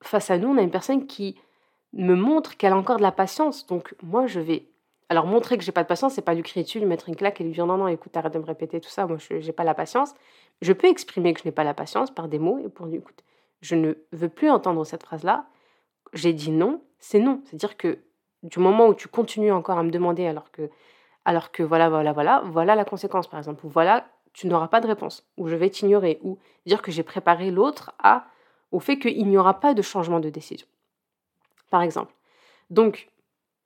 face 0.01 0.31
à 0.31 0.39
nous, 0.39 0.47
on 0.47 0.57
a 0.57 0.63
une 0.63 0.71
personne 0.71 1.05
qui 1.05 1.39
me 1.93 2.15
montre 2.15 2.57
qu'elle 2.57 2.73
a 2.73 2.77
encore 2.77 2.97
de 2.97 3.03
la 3.03 3.11
patience. 3.11 3.67
Donc, 3.67 3.93
moi, 4.01 4.25
je 4.25 4.39
vais 4.39 4.65
alors 5.13 5.27
montrer 5.27 5.59
que 5.59 5.63
j'ai 5.63 5.71
pas 5.71 5.83
de 5.83 5.87
patience, 5.87 6.15
c'est 6.15 6.23
pas 6.23 6.33
lui 6.33 6.41
crier 6.41 6.63
dessus, 6.63 6.79
lui 6.79 6.87
mettre 6.87 7.07
une 7.07 7.15
claque 7.15 7.39
et 7.39 7.43
lui 7.43 7.51
dire 7.51 7.67
non 7.67 7.77
non 7.77 7.87
écoute 7.87 8.17
arrête 8.17 8.33
de 8.33 8.39
me 8.39 8.45
répéter 8.45 8.81
tout 8.81 8.89
ça, 8.89 9.05
moi 9.05 9.17
je 9.19 9.35
n'ai 9.35 9.51
pas 9.51 9.63
la 9.63 9.75
patience. 9.75 10.15
Je 10.63 10.73
peux 10.73 10.87
exprimer 10.87 11.35
que 11.35 11.41
je 11.41 11.47
n'ai 11.47 11.51
pas 11.51 11.63
la 11.63 11.75
patience 11.75 12.09
par 12.09 12.27
des 12.27 12.39
mots 12.39 12.59
et 12.65 12.67
pour 12.67 12.87
lui 12.87 12.95
écoute, 12.95 13.23
je 13.61 13.75
ne 13.75 13.93
veux 14.11 14.29
plus 14.29 14.49
entendre 14.49 14.83
cette 14.85 15.03
phrase-là. 15.03 15.45
J'ai 16.13 16.33
dit 16.33 16.49
non, 16.49 16.81
c'est 16.97 17.19
non. 17.19 17.41
C'est-à-dire 17.45 17.77
que 17.77 17.99
du 18.41 18.57
moment 18.57 18.87
où 18.87 18.95
tu 18.95 19.07
continues 19.07 19.51
encore 19.51 19.77
à 19.77 19.83
me 19.83 19.91
demander 19.91 20.25
alors 20.25 20.49
que, 20.49 20.71
alors 21.25 21.51
que 21.51 21.61
voilà, 21.61 21.89
voilà, 21.89 22.11
voilà, 22.11 22.41
voilà 22.45 22.73
la 22.73 22.83
conséquence 22.83 23.27
par 23.27 23.37
exemple, 23.37 23.63
ou 23.67 23.69
voilà, 23.69 24.07
tu 24.33 24.47
n'auras 24.47 24.67
pas 24.67 24.81
de 24.81 24.87
réponse, 24.87 25.27
ou 25.37 25.47
je 25.47 25.55
vais 25.55 25.69
t'ignorer, 25.69 26.17
ou 26.23 26.39
dire 26.65 26.81
que 26.81 26.91
j'ai 26.91 27.03
préparé 27.03 27.51
l'autre 27.51 27.93
à, 27.99 28.25
au 28.71 28.79
fait 28.79 28.97
qu'il 28.97 29.27
n'y 29.27 29.37
aura 29.37 29.59
pas 29.59 29.75
de 29.75 29.83
changement 29.83 30.19
de 30.19 30.31
décision. 30.31 30.65
Par 31.69 31.83
exemple. 31.83 32.15
Donc, 32.71 33.11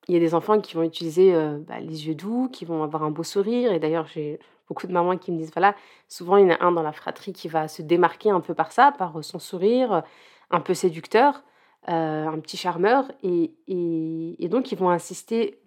il 0.08 0.14
y 0.14 0.18
a 0.18 0.20
des 0.20 0.34
enfants 0.34 0.60
qui 0.60 0.76
vont 0.76 0.84
utiliser 0.84 1.34
euh, 1.34 1.58
bah, 1.60 1.80
les 1.80 2.08
yeux 2.08 2.16
doux, 2.16 2.50
qui 2.52 2.66
vont 2.66 2.84
avoir 2.84 3.04
un 3.04 3.12
beau 3.12 3.24
sourire, 3.24 3.72
et 3.72 3.80
d'ailleurs 3.80 4.08
j'ai 4.08 4.40
beaucoup 4.68 4.88
de 4.88 4.94
mamans 4.94 5.18
qui 5.18 5.32
me 5.32 5.38
disent, 5.38 5.52
voilà, 5.54 5.76
souvent 6.08 6.38
il 6.38 6.48
y 6.48 6.52
en 6.52 6.56
a 6.56 6.64
un 6.64 6.72
dans 6.72 6.84
la 6.84 6.92
fratrie 6.92 7.34
qui 7.34 7.48
va 7.48 7.68
se 7.68 7.82
démarquer 7.82 8.30
un 8.30 8.42
peu 8.42 8.54
par 8.54 8.72
ça, 8.72 8.92
par 8.92 9.24
son 9.24 9.40
sourire, 9.40 10.04
un 10.52 10.62
peu 10.62 10.74
séducteur, 10.74 11.44
euh, 11.90 12.28
un 12.28 12.40
petit 12.40 12.58
charmeur, 12.58 13.06
et, 13.24 13.54
et, 13.68 14.50
donc 14.50 14.72
ils 14.72 14.78
vont 14.78 14.90
insister 14.90 15.62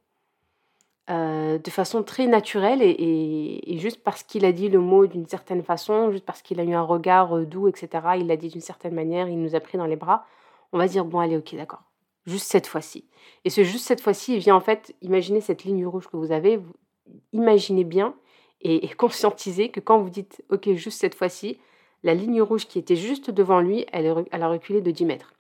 euh, 1.09 1.59
de 1.59 1.70
façon 1.70 2.02
très 2.02 2.26
naturelle, 2.26 2.82
et, 2.82 3.78
juste 3.78 4.02
parce 4.02 4.23
qu'il 4.23 4.44
a 4.44 4.52
dit 4.52 4.68
le 4.68 4.80
mot 4.80 5.06
d'une 5.06 5.26
certaine 5.26 5.62
façon, 5.62 6.11
juste 6.11 6.26
parce 6.26 6.42
qu'il 6.42 6.61
a 6.61 6.64
eu 6.64 6.75
un 6.75 6.82
regard 6.82 7.37
euh, 7.37 7.47
doux, 7.47 7.68
etc., 7.68 7.88
il 8.18 8.26
l'a 8.26 8.37
dit 8.37 8.49
d'une 8.49 8.61
certaine 8.61 8.94
manière, 8.94 9.28
il 9.28 9.40
nous 9.40 9.54
a 9.54 9.61
pris 9.61 9.78
dans 9.78 9.87
les 9.87 9.97
bras, 9.97 10.26
on 10.73 10.78
va 10.78 10.88
dire, 10.88 11.04
bon 11.04 11.20
allez, 11.20 11.37
ok, 11.37 11.54
d'accord, 11.56 11.82
juste 12.26 12.46
cette 12.46 12.66
fois-ci. 12.66 13.06
Et 13.44 13.50
ce 13.50 13.64
juste 13.64 13.86
cette 13.86 14.00
fois-ci, 14.00 14.38
vient 14.38 14.56
en 14.56 14.60
fait, 14.60 14.94
imaginez 15.02 15.40
cette 15.40 15.64
ligne 15.64 15.86
rouge 15.86 16.08
que 16.08 16.16
vous 16.16 16.32
avez, 16.32 16.60
imaginez 17.32 17.84
bien 17.84 18.14
et, 18.60 18.88
conscientiser 18.96 19.70
que 19.70 19.80
quand 19.80 19.98
vous 19.98 20.10
dites 20.10 20.42
OK, 20.50 20.70
juste 20.74 21.00
cette 21.00 21.14
fois-ci, 21.14 21.58
la 22.02 22.14
ligne 22.14 22.42
rouge 22.42 22.66
qui 22.66 22.78
était 22.78 22.96
juste 22.96 23.30
devant 23.30 23.61
lui, 23.61 23.87
elle, 23.92 24.06
a 24.06 24.48
reculé 24.48 24.80
de 24.80 24.90
10 24.90 25.04
mètres. 25.04 25.35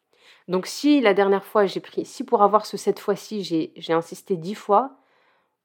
Donc 0.48 0.66
si 0.66 1.00
la 1.00 1.14
dernière 1.14 1.44
fois 1.44 1.66
j'ai 1.66 1.80
pris, 1.80 2.04
si 2.04 2.24
pour 2.24 2.42
avoir 2.42 2.66
ce 2.66 2.76
cette 2.76 2.98
fois-ci, 2.98 3.42
j'ai 3.76 3.92
insisté 3.92 4.36
10 4.36 4.54
fois, 4.54 4.96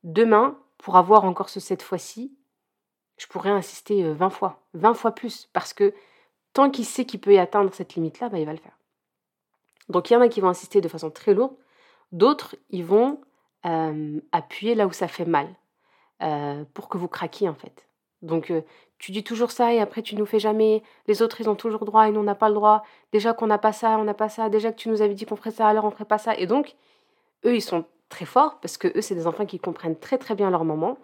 demain, 0.03 0.57
pour 0.77 0.97
avoir 0.97 1.25
encore 1.25 1.49
ce 1.49 1.59
cette 1.59 1.81
fois-ci, 1.81 2.37
je 3.17 3.27
pourrais 3.27 3.49
insister 3.49 4.03
20 4.03 4.25
euh, 4.25 4.29
fois, 4.29 4.61
20 4.73 4.93
fois 4.93 5.11
plus, 5.11 5.49
parce 5.53 5.73
que 5.73 5.93
tant 6.53 6.69
qu'il 6.69 6.85
sait 6.85 7.05
qu'il 7.05 7.19
peut 7.19 7.33
y 7.33 7.37
atteindre 7.37 7.73
cette 7.73 7.95
limite-là, 7.95 8.29
bah, 8.29 8.39
il 8.39 8.45
va 8.45 8.51
le 8.51 8.59
faire. 8.59 8.74
Donc 9.89 10.09
il 10.09 10.13
y 10.13 10.15
en 10.15 10.21
a 10.21 10.27
qui 10.27 10.41
vont 10.41 10.49
insister 10.49 10.81
de 10.81 10.87
façon 10.87 11.11
très 11.11 11.33
lourde, 11.33 11.55
d'autres, 12.11 12.55
ils 12.69 12.85
vont 12.85 13.21
euh, 13.65 14.19
appuyer 14.31 14.75
là 14.75 14.87
où 14.87 14.91
ça 14.91 15.07
fait 15.07 15.25
mal. 15.25 15.47
Euh, 16.23 16.63
pour 16.73 16.87
que 16.87 16.97
vous 16.97 17.09
craquiez 17.09 17.49
en 17.49 17.55
fait. 17.55 17.89
Donc 18.21 18.49
euh, 18.49 18.61
tu 18.99 19.11
dis 19.11 19.23
toujours 19.23 19.51
ça 19.51 19.73
et 19.73 19.81
après 19.81 20.01
tu 20.01 20.15
nous 20.15 20.25
fais 20.25 20.39
jamais. 20.39 20.81
Les 21.07 21.21
autres 21.21 21.41
ils 21.41 21.49
ont 21.49 21.55
toujours 21.55 21.83
droit 21.83 22.07
et 22.07 22.11
nous 22.11 22.21
on 22.21 22.23
n'a 22.23 22.35
pas 22.35 22.47
le 22.47 22.55
droit. 22.55 22.83
Déjà 23.11 23.33
qu'on 23.33 23.47
n'a 23.47 23.57
pas 23.57 23.73
ça, 23.73 23.97
on 23.99 24.05
n'a 24.05 24.13
pas 24.13 24.29
ça. 24.29 24.47
Déjà 24.47 24.71
que 24.71 24.77
tu 24.77 24.87
nous 24.87 25.01
avais 25.01 25.13
dit 25.13 25.25
qu'on 25.25 25.35
ferait 25.35 25.51
ça, 25.51 25.67
alors 25.67 25.83
on 25.83 25.91
ferait 25.91 26.05
pas 26.05 26.17
ça. 26.17 26.33
Et 26.37 26.47
donc 26.47 26.75
eux 27.45 27.53
ils 27.53 27.61
sont 27.61 27.83
très 28.07 28.23
forts 28.23 28.61
parce 28.61 28.77
que 28.77 28.87
eux 28.97 29.01
c'est 29.01 29.13
des 29.13 29.27
enfants 29.27 29.45
qui 29.45 29.59
comprennent 29.59 29.99
très 29.99 30.17
très 30.17 30.35
bien 30.35 30.49
leur 30.49 30.63
maman 30.63 30.97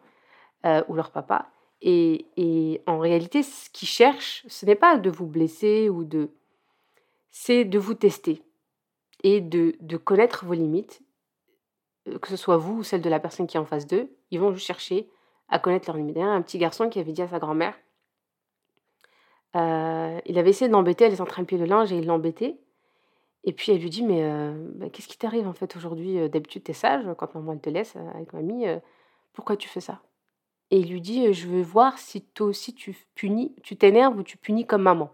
ou 0.87 0.93
leur 0.93 1.11
papa. 1.11 1.49
Et, 1.81 2.27
et 2.37 2.81
en 2.87 2.99
réalité 2.99 3.43
ce 3.43 3.69
qu'ils 3.71 3.89
cherchent 3.89 4.45
ce 4.47 4.65
n'est 4.65 4.75
pas 4.75 4.97
de 4.97 5.09
vous 5.09 5.25
blesser 5.25 5.89
ou 5.89 6.05
de 6.05 6.29
c'est 7.31 7.65
de 7.65 7.79
vous 7.79 7.95
tester 7.95 8.43
et 9.21 9.41
de, 9.41 9.75
de 9.79 9.97
connaître 9.97 10.45
vos 10.45 10.53
limites 10.53 11.01
que 12.21 12.27
ce 12.27 12.35
soit 12.35 12.57
vous 12.57 12.79
ou 12.79 12.83
celle 12.83 13.01
de 13.01 13.09
la 13.09 13.19
personne 13.19 13.47
qui 13.47 13.57
est 13.57 13.59
en 13.59 13.65
face 13.65 13.87
d'eux, 13.87 14.09
ils 14.31 14.39
vont 14.39 14.55
chercher 14.55 15.09
à 15.49 15.59
connaître 15.59 15.87
leur 15.89 15.97
limite. 15.97 16.17
Un 16.17 16.41
petit 16.41 16.57
garçon 16.57 16.89
qui 16.89 16.99
avait 16.99 17.11
dit 17.11 17.21
à 17.21 17.27
sa 17.27 17.39
grand-mère, 17.39 17.77
euh, 19.55 20.19
il 20.25 20.37
avait 20.37 20.49
essayé 20.49 20.67
de 20.67 20.73
l'embêter, 20.73 21.05
elle 21.05 21.13
est 21.13 21.21
en 21.21 21.25
train 21.25 21.41
de 21.41 21.47
plier 21.47 21.59
le 21.59 21.67
linge 21.67 21.91
et 21.91 21.97
il 21.97 22.05
l'embêtait. 22.05 22.57
Et 23.43 23.53
puis 23.53 23.71
elle 23.71 23.81
lui 23.81 23.89
dit, 23.89 24.03
mais 24.03 24.23
euh, 24.23 24.53
bah, 24.75 24.89
qu'est-ce 24.89 25.07
qui 25.07 25.17
t'arrive 25.17 25.47
en 25.47 25.53
fait 25.53 25.75
aujourd'hui 25.75 26.17
euh, 26.19 26.27
D'habitude, 26.27 26.63
tu 26.63 26.71
es 26.71 26.73
sage 26.73 27.05
quand 27.17 27.35
maman 27.35 27.57
te 27.57 27.69
laisse 27.69 27.95
avec 28.15 28.33
mamie. 28.33 28.65
pourquoi 29.33 29.57
tu 29.57 29.67
fais 29.67 29.81
ça? 29.81 30.01
Et 30.69 30.79
il 30.79 30.89
lui 30.89 31.01
dit, 31.01 31.33
je 31.33 31.47
veux 31.47 31.61
voir 31.61 31.97
si 31.97 32.21
toi 32.21 32.47
aussi 32.47 32.73
tu 32.73 32.95
punis, 33.13 33.53
tu 33.61 33.75
t'énerves 33.75 34.17
ou 34.17 34.23
tu 34.23 34.37
punis 34.37 34.65
comme 34.65 34.83
maman. 34.83 35.11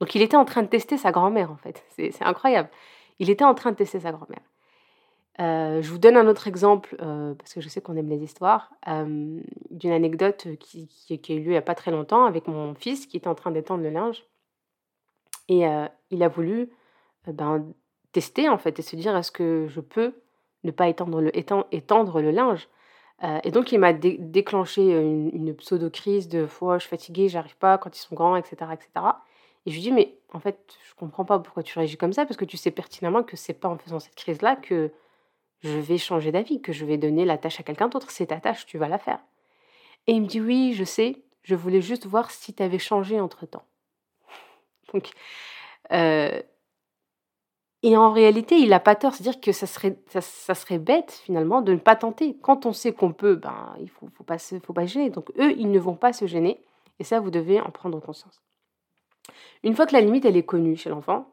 Donc 0.00 0.14
il 0.14 0.22
était 0.22 0.36
en 0.36 0.44
train 0.44 0.62
de 0.62 0.68
tester 0.68 0.96
sa 0.96 1.10
grand-mère 1.10 1.50
en 1.50 1.56
fait. 1.56 1.84
C'est 1.90 2.22
incroyable. 2.22 2.70
Il 3.18 3.30
était 3.30 3.44
en 3.44 3.54
train 3.54 3.72
de 3.72 3.76
tester 3.76 4.00
sa 4.00 4.12
grand-mère. 4.12 4.42
Euh, 5.40 5.82
je 5.82 5.90
vous 5.90 5.98
donne 5.98 6.16
un 6.16 6.26
autre 6.26 6.48
exemple, 6.48 6.96
euh, 7.00 7.34
parce 7.34 7.54
que 7.54 7.60
je 7.60 7.68
sais 7.68 7.80
qu'on 7.80 7.96
aime 7.96 8.08
les 8.08 8.22
histoires, 8.22 8.72
euh, 8.88 9.40
d'une 9.70 9.92
anecdote 9.92 10.48
qui, 10.58 10.88
qui, 10.88 11.32
a 11.32 11.34
eu 11.34 11.38
lieu 11.38 11.46
il 11.46 11.50
n'y 11.50 11.56
a 11.56 11.62
pas 11.62 11.76
très 11.76 11.92
longtemps 11.92 12.24
avec 12.24 12.48
mon 12.48 12.74
fils 12.74 13.06
qui 13.06 13.16
était 13.16 13.28
en 13.28 13.36
train 13.36 13.52
d'étendre 13.52 13.82
le 13.82 13.90
linge. 13.90 14.24
Et 15.48 15.62
il 16.10 16.22
a 16.22 16.28
voulu 16.28 16.68
ben, 17.26 17.64
tester 18.12 18.50
en 18.50 18.58
fait 18.58 18.78
et 18.78 18.82
se 18.82 18.96
dire 18.96 19.16
est-ce 19.16 19.32
que 19.32 19.66
je 19.66 19.80
peux 19.80 20.12
ne 20.62 20.70
pas 20.70 20.88
étendre 20.88 21.22
le, 21.22 21.34
étendre, 21.34 22.20
le 22.20 22.30
linge? 22.30 22.68
Et 23.44 23.50
donc 23.50 23.72
il 23.72 23.78
m'a 23.78 23.94
déclenché 23.94 24.82
une, 24.92 25.54
pseudo-crise 25.54 26.28
de 26.28 26.46
oh, 26.60 26.74
je 26.74 26.80
suis 26.80 26.90
fatiguée, 26.90 27.30
j'arrive 27.30 27.56
pas 27.56 27.78
quand 27.78 27.96
ils 27.96 28.00
sont 28.00 28.14
grands, 28.14 28.36
etc. 28.36 28.56
etc. 28.74 28.90
Et 29.64 29.70
je 29.70 29.76
lui 29.76 29.80
dis 29.80 29.90
mais 29.90 30.17
en 30.32 30.40
fait 30.40 30.76
je 30.88 30.94
comprends 30.94 31.24
pas 31.24 31.38
pourquoi 31.38 31.62
tu 31.62 31.78
réagis 31.78 31.96
comme 31.96 32.12
ça 32.12 32.26
parce 32.26 32.36
que 32.36 32.44
tu 32.44 32.56
sais 32.56 32.70
pertinemment 32.70 33.22
que 33.22 33.36
c'est 33.36 33.54
pas 33.54 33.68
en 33.68 33.78
faisant 33.78 34.00
cette 34.00 34.14
crise-là 34.14 34.56
que 34.56 34.92
je 35.60 35.78
vais 35.78 35.98
changer 35.98 36.32
d'avis, 36.32 36.60
que 36.60 36.72
je 36.72 36.84
vais 36.84 36.98
donner 36.98 37.24
la 37.24 37.38
tâche 37.38 37.60
à 37.60 37.62
quelqu'un 37.62 37.88
d'autre. 37.88 38.10
C'est 38.10 38.26
ta 38.26 38.40
tâche, 38.40 38.66
tu 38.66 38.78
vas 38.78 38.88
la 38.88 38.98
faire. 38.98 39.18
Et 40.06 40.12
il 40.12 40.22
me 40.22 40.26
dit 40.26 40.40
oui, 40.40 40.72
je 40.74 40.84
sais, 40.84 41.22
je 41.42 41.54
voulais 41.54 41.80
juste 41.80 42.06
voir 42.06 42.30
si 42.30 42.54
tu 42.54 42.62
avais 42.62 42.78
changé 42.78 43.20
entre-temps. 43.20 43.64
Donc, 44.92 45.10
euh, 45.92 46.42
et 47.82 47.96
en 47.96 48.12
réalité, 48.12 48.56
il 48.56 48.70
n'a 48.70 48.80
pas 48.80 48.96
tort. 48.96 49.14
C'est-à-dire 49.14 49.40
que 49.40 49.52
ça 49.52 49.66
serait, 49.66 49.96
ça, 50.08 50.54
serait 50.54 50.78
bête, 50.78 51.20
finalement, 51.24 51.62
de 51.62 51.72
ne 51.72 51.78
pas 51.78 51.94
tenter. 51.94 52.36
Quand 52.42 52.66
on 52.66 52.72
sait 52.72 52.92
qu'on 52.92 53.12
peut, 53.12 53.36
ben, 53.36 53.74
il 53.78 53.84
ne 53.84 53.88
faut, 53.88 54.24
pas 54.24 54.38
se, 54.38 54.58
faut 54.58 54.72
pas 54.72 54.86
gêner. 54.86 55.10
Donc, 55.10 55.30
eux, 55.38 55.52
ils 55.56 55.70
ne 55.70 55.78
vont 55.78 55.94
pas 55.94 56.12
se 56.12 56.26
gêner. 56.26 56.60
Et 56.98 57.04
ça, 57.04 57.20
vous 57.20 57.30
devez 57.30 57.60
en 57.60 57.70
prendre 57.70 58.00
conscience. 58.00 58.42
Une 59.62 59.74
fois 59.74 59.86
que 59.86 59.92
la 59.92 60.00
limite, 60.00 60.24
elle 60.24 60.36
est 60.36 60.44
connue 60.44 60.76
chez 60.76 60.90
l'enfant, 60.90 61.32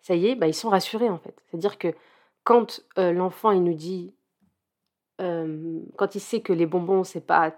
ça 0.00 0.14
y 0.14 0.26
est, 0.26 0.34
ben, 0.34 0.46
ils 0.46 0.54
sont 0.54 0.68
rassurés, 0.68 1.08
en 1.08 1.18
fait. 1.18 1.42
C'est-à-dire 1.46 1.78
que 1.78 1.94
quand 2.44 2.82
l'enfant, 2.96 3.50
il 3.50 3.62
nous 3.62 3.74
dit, 3.74 4.14
quand 5.18 6.14
il 6.14 6.20
sait 6.20 6.40
que 6.40 6.52
les 6.52 6.66
bonbons, 6.66 7.04
c'est 7.04 7.26
pas 7.26 7.52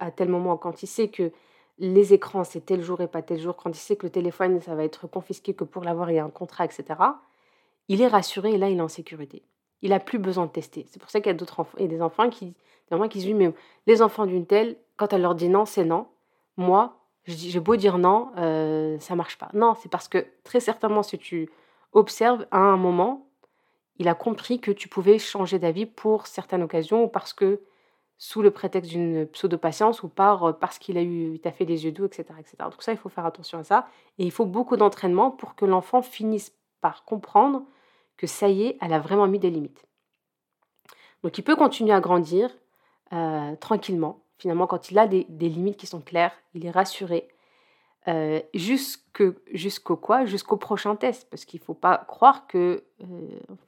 à 0.00 0.10
tel, 0.10 0.28
moment, 0.28 0.56
quand 0.56 0.82
il 0.82 0.86
sait 0.86 1.08
que 1.08 1.32
les 1.78 2.12
écrans, 2.12 2.44
c'est 2.44 2.60
tel 2.60 2.82
jour 2.82 3.00
et 3.00 3.08
pas 3.08 3.22
tel 3.22 3.38
jour, 3.38 3.56
quand 3.56 3.70
il 3.70 3.80
sait 3.80 3.96
que 3.96 4.06
le 4.06 4.10
téléphone, 4.10 4.60
ça 4.60 4.74
va 4.74 4.84
être 4.84 5.06
confisqué, 5.06 5.54
que 5.54 5.64
pour 5.64 5.82
l'avoir, 5.82 6.10
il 6.10 6.16
y 6.16 6.18
a 6.18 6.24
un 6.24 6.30
contrat, 6.30 6.64
etc., 6.64 6.84
il 7.88 8.02
est 8.02 8.06
rassuré 8.06 8.52
et 8.52 8.58
là, 8.58 8.68
il 8.68 8.78
est 8.78 8.82
en 8.82 8.88
sécurité. 8.88 9.42
Il 9.82 9.90
n'a 9.90 10.00
plus 10.00 10.18
besoin 10.18 10.46
de 10.46 10.50
tester. 10.50 10.86
C'est 10.90 11.00
pour 11.00 11.10
ça 11.10 11.20
qu'il 11.20 11.28
y 11.28 11.34
a 11.34 11.38
d'autres 11.38 11.60
enfants, 11.60 11.78
et 11.78 11.88
des 11.88 12.02
enfants 12.02 12.28
qui, 12.28 12.54
des 12.90 13.08
qui 13.08 13.20
se 13.20 13.26
disent, 13.26 13.34
mais 13.34 13.52
les 13.86 14.02
enfants 14.02 14.26
d'une 14.26 14.46
telle, 14.46 14.76
quand 14.96 15.12
elle 15.12 15.22
leur 15.22 15.34
dit 15.34 15.48
non, 15.48 15.64
c'est 15.64 15.84
non. 15.84 16.06
Moi, 16.58 16.99
j'ai 17.26 17.60
beau 17.60 17.76
dire 17.76 17.98
non, 17.98 18.30
ça 19.00 19.14
marche 19.16 19.38
pas. 19.38 19.50
Non, 19.54 19.74
c'est 19.80 19.90
parce 19.90 20.08
que 20.08 20.26
très 20.44 20.60
certainement, 20.60 21.02
si 21.02 21.18
tu 21.18 21.50
observes 21.92 22.46
à 22.50 22.58
un 22.58 22.76
moment, 22.76 23.26
il 23.98 24.08
a 24.08 24.14
compris 24.14 24.60
que 24.60 24.70
tu 24.70 24.88
pouvais 24.88 25.18
changer 25.18 25.58
d'avis 25.58 25.86
pour 25.86 26.26
certaines 26.26 26.62
occasions 26.62 27.04
ou 27.04 27.08
parce 27.08 27.32
que 27.32 27.60
sous 28.16 28.42
le 28.42 28.50
prétexte 28.50 28.90
d'une 28.90 29.26
pseudo-patience 29.26 30.02
ou 30.02 30.08
par, 30.08 30.58
parce 30.58 30.78
qu'il 30.78 30.98
a 30.98 31.02
eu, 31.02 31.38
t'a 31.38 31.52
fait 31.52 31.64
les 31.64 31.86
yeux 31.86 31.92
doux, 31.92 32.04
etc., 32.04 32.24
etc. 32.38 32.56
Donc 32.60 32.82
ça, 32.82 32.92
il 32.92 32.98
faut 32.98 33.08
faire 33.08 33.24
attention 33.24 33.58
à 33.58 33.64
ça. 33.64 33.88
Et 34.18 34.24
il 34.24 34.30
faut 34.30 34.44
beaucoup 34.44 34.76
d'entraînement 34.76 35.30
pour 35.30 35.54
que 35.54 35.64
l'enfant 35.64 36.02
finisse 36.02 36.52
par 36.82 37.04
comprendre 37.04 37.62
que 38.18 38.26
ça 38.26 38.48
y 38.48 38.64
est, 38.64 38.78
elle 38.82 38.92
a 38.92 38.98
vraiment 38.98 39.26
mis 39.26 39.38
des 39.38 39.48
limites. 39.48 39.86
Donc 41.22 41.38
il 41.38 41.42
peut 41.42 41.56
continuer 41.56 41.92
à 41.92 42.00
grandir 42.00 42.50
euh, 43.14 43.56
tranquillement. 43.56 44.22
Finalement, 44.40 44.66
quand 44.66 44.90
il 44.90 44.98
a 44.98 45.06
des, 45.06 45.26
limites 45.28 45.76
qui 45.76 45.86
sont 45.86 46.00
claires, 46.00 46.32
il 46.54 46.64
est 46.64 46.70
rassuré. 46.70 47.28
Euh, 48.08 48.40
jusqu'au 48.54 49.96
quoi? 49.96 50.24
Jusqu'au 50.24 50.56
prochain 50.56 50.96
test. 50.96 51.28
Parce 51.28 51.44
qu'il 51.44 51.60
ne 51.60 51.64
faut 51.66 51.74
pas 51.74 51.98
croire 52.08 52.46
que... 52.46 52.82
Euh, 53.02 53.04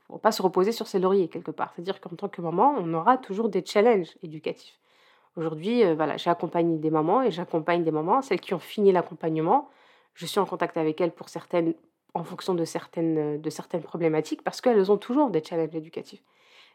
faut 0.08 0.16
pas 0.16 0.32
se 0.32 0.40
reposer 0.40 0.72
sur 0.72 0.86
ses 0.86 0.98
lauriers 0.98 1.28
quelque 1.28 1.50
part. 1.50 1.72
C'est-à-dire 1.74 2.00
qu'en 2.00 2.16
tant 2.16 2.30
que 2.30 2.40
maman, 2.40 2.74
on 2.78 2.94
aura 2.94 3.18
toujours 3.18 3.50
des 3.50 3.62
challenges 3.62 4.16
éducatifs. 4.22 4.78
Aujourd'hui, 5.36 5.84
euh, 5.84 5.94
voilà, 5.94 6.16
j'ai 6.16 6.32
des 6.78 6.90
mamans 6.90 7.20
et 7.20 7.30
j'accompagne 7.30 7.84
des 7.84 7.90
mamans, 7.90 8.22
celles 8.22 8.40
qui 8.40 8.54
ont 8.54 8.58
fini 8.58 8.92
l'accompagnement. 8.92 9.68
Je 10.14 10.24
suis 10.24 10.40
en 10.40 10.46
contact 10.46 10.78
avec 10.78 11.02
elles 11.02 11.12
pour 11.12 11.28
certaines, 11.28 11.74
en 12.14 12.24
fonction 12.24 12.54
de 12.54 12.64
certaines, 12.64 13.38
de 13.38 13.50
certaines 13.50 13.82
problématiques 13.82 14.42
parce 14.42 14.62
qu'elles 14.62 14.90
ont 14.90 14.96
toujours 14.96 15.28
des 15.28 15.44
challenges 15.44 15.74
éducatifs. 15.74 16.22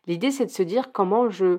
L'idée, 0.05 0.29
c'est 0.29 0.45
de 0.45 0.51
se 0.51 0.61
dire 0.61 0.91
comment 0.91 1.31
je 1.31 1.57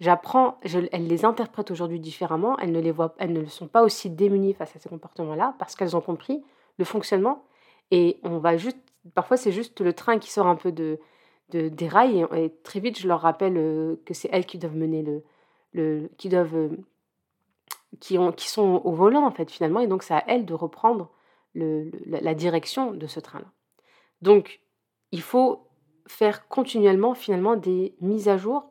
j'apprends, 0.00 0.58
elles 0.62 1.06
les 1.06 1.24
interprètent 1.24 1.70
aujourd'hui 1.70 2.00
différemment, 2.00 2.58
elles 2.58 2.72
ne 2.72 2.80
les 2.80 2.90
voient, 2.90 3.14
elles 3.18 3.32
ne 3.32 3.44
sont 3.44 3.68
pas 3.68 3.82
aussi 3.82 4.10
démunies 4.10 4.54
face 4.54 4.74
à 4.74 4.78
ces 4.78 4.88
comportements-là 4.88 5.54
parce 5.58 5.76
qu'elles 5.76 5.94
ont 5.94 6.00
compris 6.00 6.42
le 6.78 6.84
fonctionnement 6.84 7.44
et 7.90 8.18
on 8.22 8.38
va 8.38 8.56
juste, 8.56 8.78
parfois 9.14 9.36
c'est 9.36 9.52
juste 9.52 9.80
le 9.80 9.92
train 9.92 10.18
qui 10.18 10.30
sort 10.30 10.46
un 10.46 10.56
peu 10.56 10.72
de, 10.72 10.98
des 11.50 11.88
rails 11.88 12.26
et, 12.34 12.50
très 12.62 12.80
vite 12.80 12.98
je 12.98 13.08
leur 13.08 13.20
rappelle 13.20 13.56
euh, 13.56 13.96
que 14.06 14.14
c'est 14.14 14.28
elles 14.32 14.46
qui 14.46 14.56
doivent 14.56 14.76
mener 14.76 15.02
le, 15.02 15.22
le 15.72 16.10
qui 16.16 16.28
doivent, 16.28 16.56
euh, 16.56 16.76
qui 18.00 18.16
ont, 18.16 18.32
qui 18.32 18.48
sont 18.48 18.80
au 18.84 18.92
volant 18.92 19.26
en 19.26 19.32
fait 19.32 19.50
finalement 19.50 19.80
et 19.80 19.86
donc 19.86 20.02
c'est 20.02 20.14
à 20.14 20.24
elles 20.28 20.46
de 20.46 20.54
reprendre 20.54 21.10
le, 21.52 21.90
la 22.06 22.34
direction 22.34 22.92
de 22.92 23.06
ce 23.06 23.20
train-là. 23.20 23.50
Donc 24.22 24.60
il 25.12 25.20
faut 25.20 25.66
faire 26.06 26.48
continuellement 26.48 27.14
finalement 27.14 27.56
des 27.56 27.96
mises 28.00 28.28
à 28.28 28.36
jour 28.36 28.70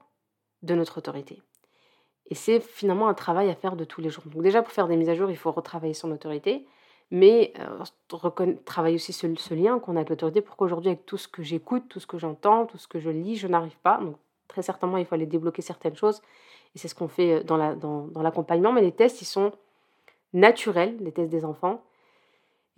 de 0.63 0.75
notre 0.75 0.97
autorité. 0.97 1.41
Et 2.29 2.35
c'est 2.35 2.59
finalement 2.59 3.07
un 3.07 3.13
travail 3.13 3.49
à 3.49 3.55
faire 3.55 3.75
de 3.75 3.83
tous 3.83 4.01
les 4.01 4.09
jours. 4.09 4.23
Donc 4.27 4.43
déjà 4.43 4.61
pour 4.61 4.71
faire 4.71 4.87
des 4.87 4.95
mises 4.95 5.09
à 5.09 5.15
jour, 5.15 5.31
il 5.31 5.37
faut 5.37 5.51
retravailler 5.51 5.93
son 5.93 6.11
autorité, 6.11 6.65
mais 7.11 7.53
euh, 7.59 8.55
travailler 8.65 8.95
aussi 8.95 9.13
ce, 9.13 9.53
lien 9.53 9.79
qu'on 9.79 9.95
a 9.95 9.99
avec 9.99 10.09
l'autorité 10.09 10.41
pour 10.41 10.55
qu'aujourd'hui 10.55 10.91
avec 10.91 11.05
tout 11.05 11.17
ce 11.17 11.27
que 11.27 11.41
j'écoute, 11.41 11.85
tout 11.89 11.99
ce 11.99 12.05
que 12.05 12.19
j'entends, 12.19 12.65
tout 12.65 12.77
ce 12.77 12.87
que 12.87 12.99
je 12.99 13.09
lis, 13.09 13.35
je 13.35 13.47
n'arrive 13.47 13.77
pas? 13.79 13.97
Donc 13.97 14.15
très 14.47 14.61
certainement 14.61 14.97
il 14.97 15.05
faut 15.05 15.15
aller 15.15 15.25
débloquer 15.25 15.61
certaines 15.61 15.95
choses 15.95 16.21
et 16.75 16.79
c'est 16.79 16.87
ce 16.87 16.95
qu'on 16.95 17.07
fait 17.07 17.39
euh, 17.39 17.43
dans 17.43 18.21
l'accompagnement. 18.21 18.71
mais 18.71 18.81
les 18.81 18.91
tests, 18.91 19.21
ils 19.21 19.25
sont 19.25 19.51
naturels, 20.33 20.95
les 20.99 21.11
tests 21.11 21.31
des 21.31 21.45
enfants. 21.45 21.81